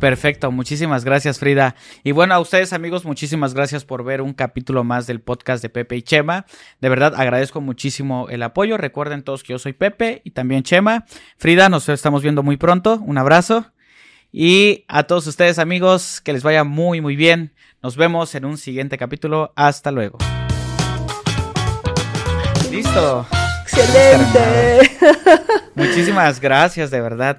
Perfecto, 0.00 0.50
muchísimas 0.50 1.04
gracias 1.04 1.38
Frida. 1.38 1.76
Y 2.02 2.12
bueno, 2.12 2.34
a 2.34 2.40
ustedes 2.40 2.72
amigos, 2.72 3.04
muchísimas 3.04 3.54
gracias 3.54 3.84
por 3.84 4.04
ver 4.04 4.20
un 4.20 4.34
capítulo 4.34 4.84
más 4.84 5.06
del 5.06 5.20
podcast 5.20 5.62
de 5.62 5.70
Pepe 5.70 5.96
y 5.96 6.02
Chema. 6.02 6.44
De 6.80 6.88
verdad 6.88 7.14
agradezco 7.16 7.60
muchísimo 7.60 8.28
el 8.28 8.42
apoyo. 8.42 8.76
Recuerden 8.76 9.22
todos 9.22 9.42
que 9.42 9.52
yo 9.52 9.58
soy 9.58 9.72
Pepe 9.72 10.20
y 10.24 10.32
también 10.32 10.62
Chema. 10.62 11.06
Frida, 11.38 11.68
nos 11.68 11.88
estamos 11.88 12.22
viendo 12.22 12.42
muy 12.42 12.56
pronto. 12.56 13.00
Un 13.04 13.16
abrazo. 13.16 13.72
Y 14.30 14.84
a 14.88 15.04
todos 15.04 15.26
ustedes 15.28 15.58
amigos, 15.58 16.20
que 16.20 16.32
les 16.32 16.42
vaya 16.42 16.64
muy 16.64 17.00
muy 17.00 17.14
bien. 17.14 17.54
Nos 17.82 17.96
vemos 17.96 18.34
en 18.34 18.44
un 18.44 18.58
siguiente 18.58 18.98
capítulo. 18.98 19.52
Hasta 19.54 19.90
luego. 19.90 20.18
Listo. 22.70 23.26
Excelente. 23.64 24.90
Muchísimas 25.74 26.40
gracias, 26.40 26.90
de 26.90 27.00
verdad. 27.00 27.38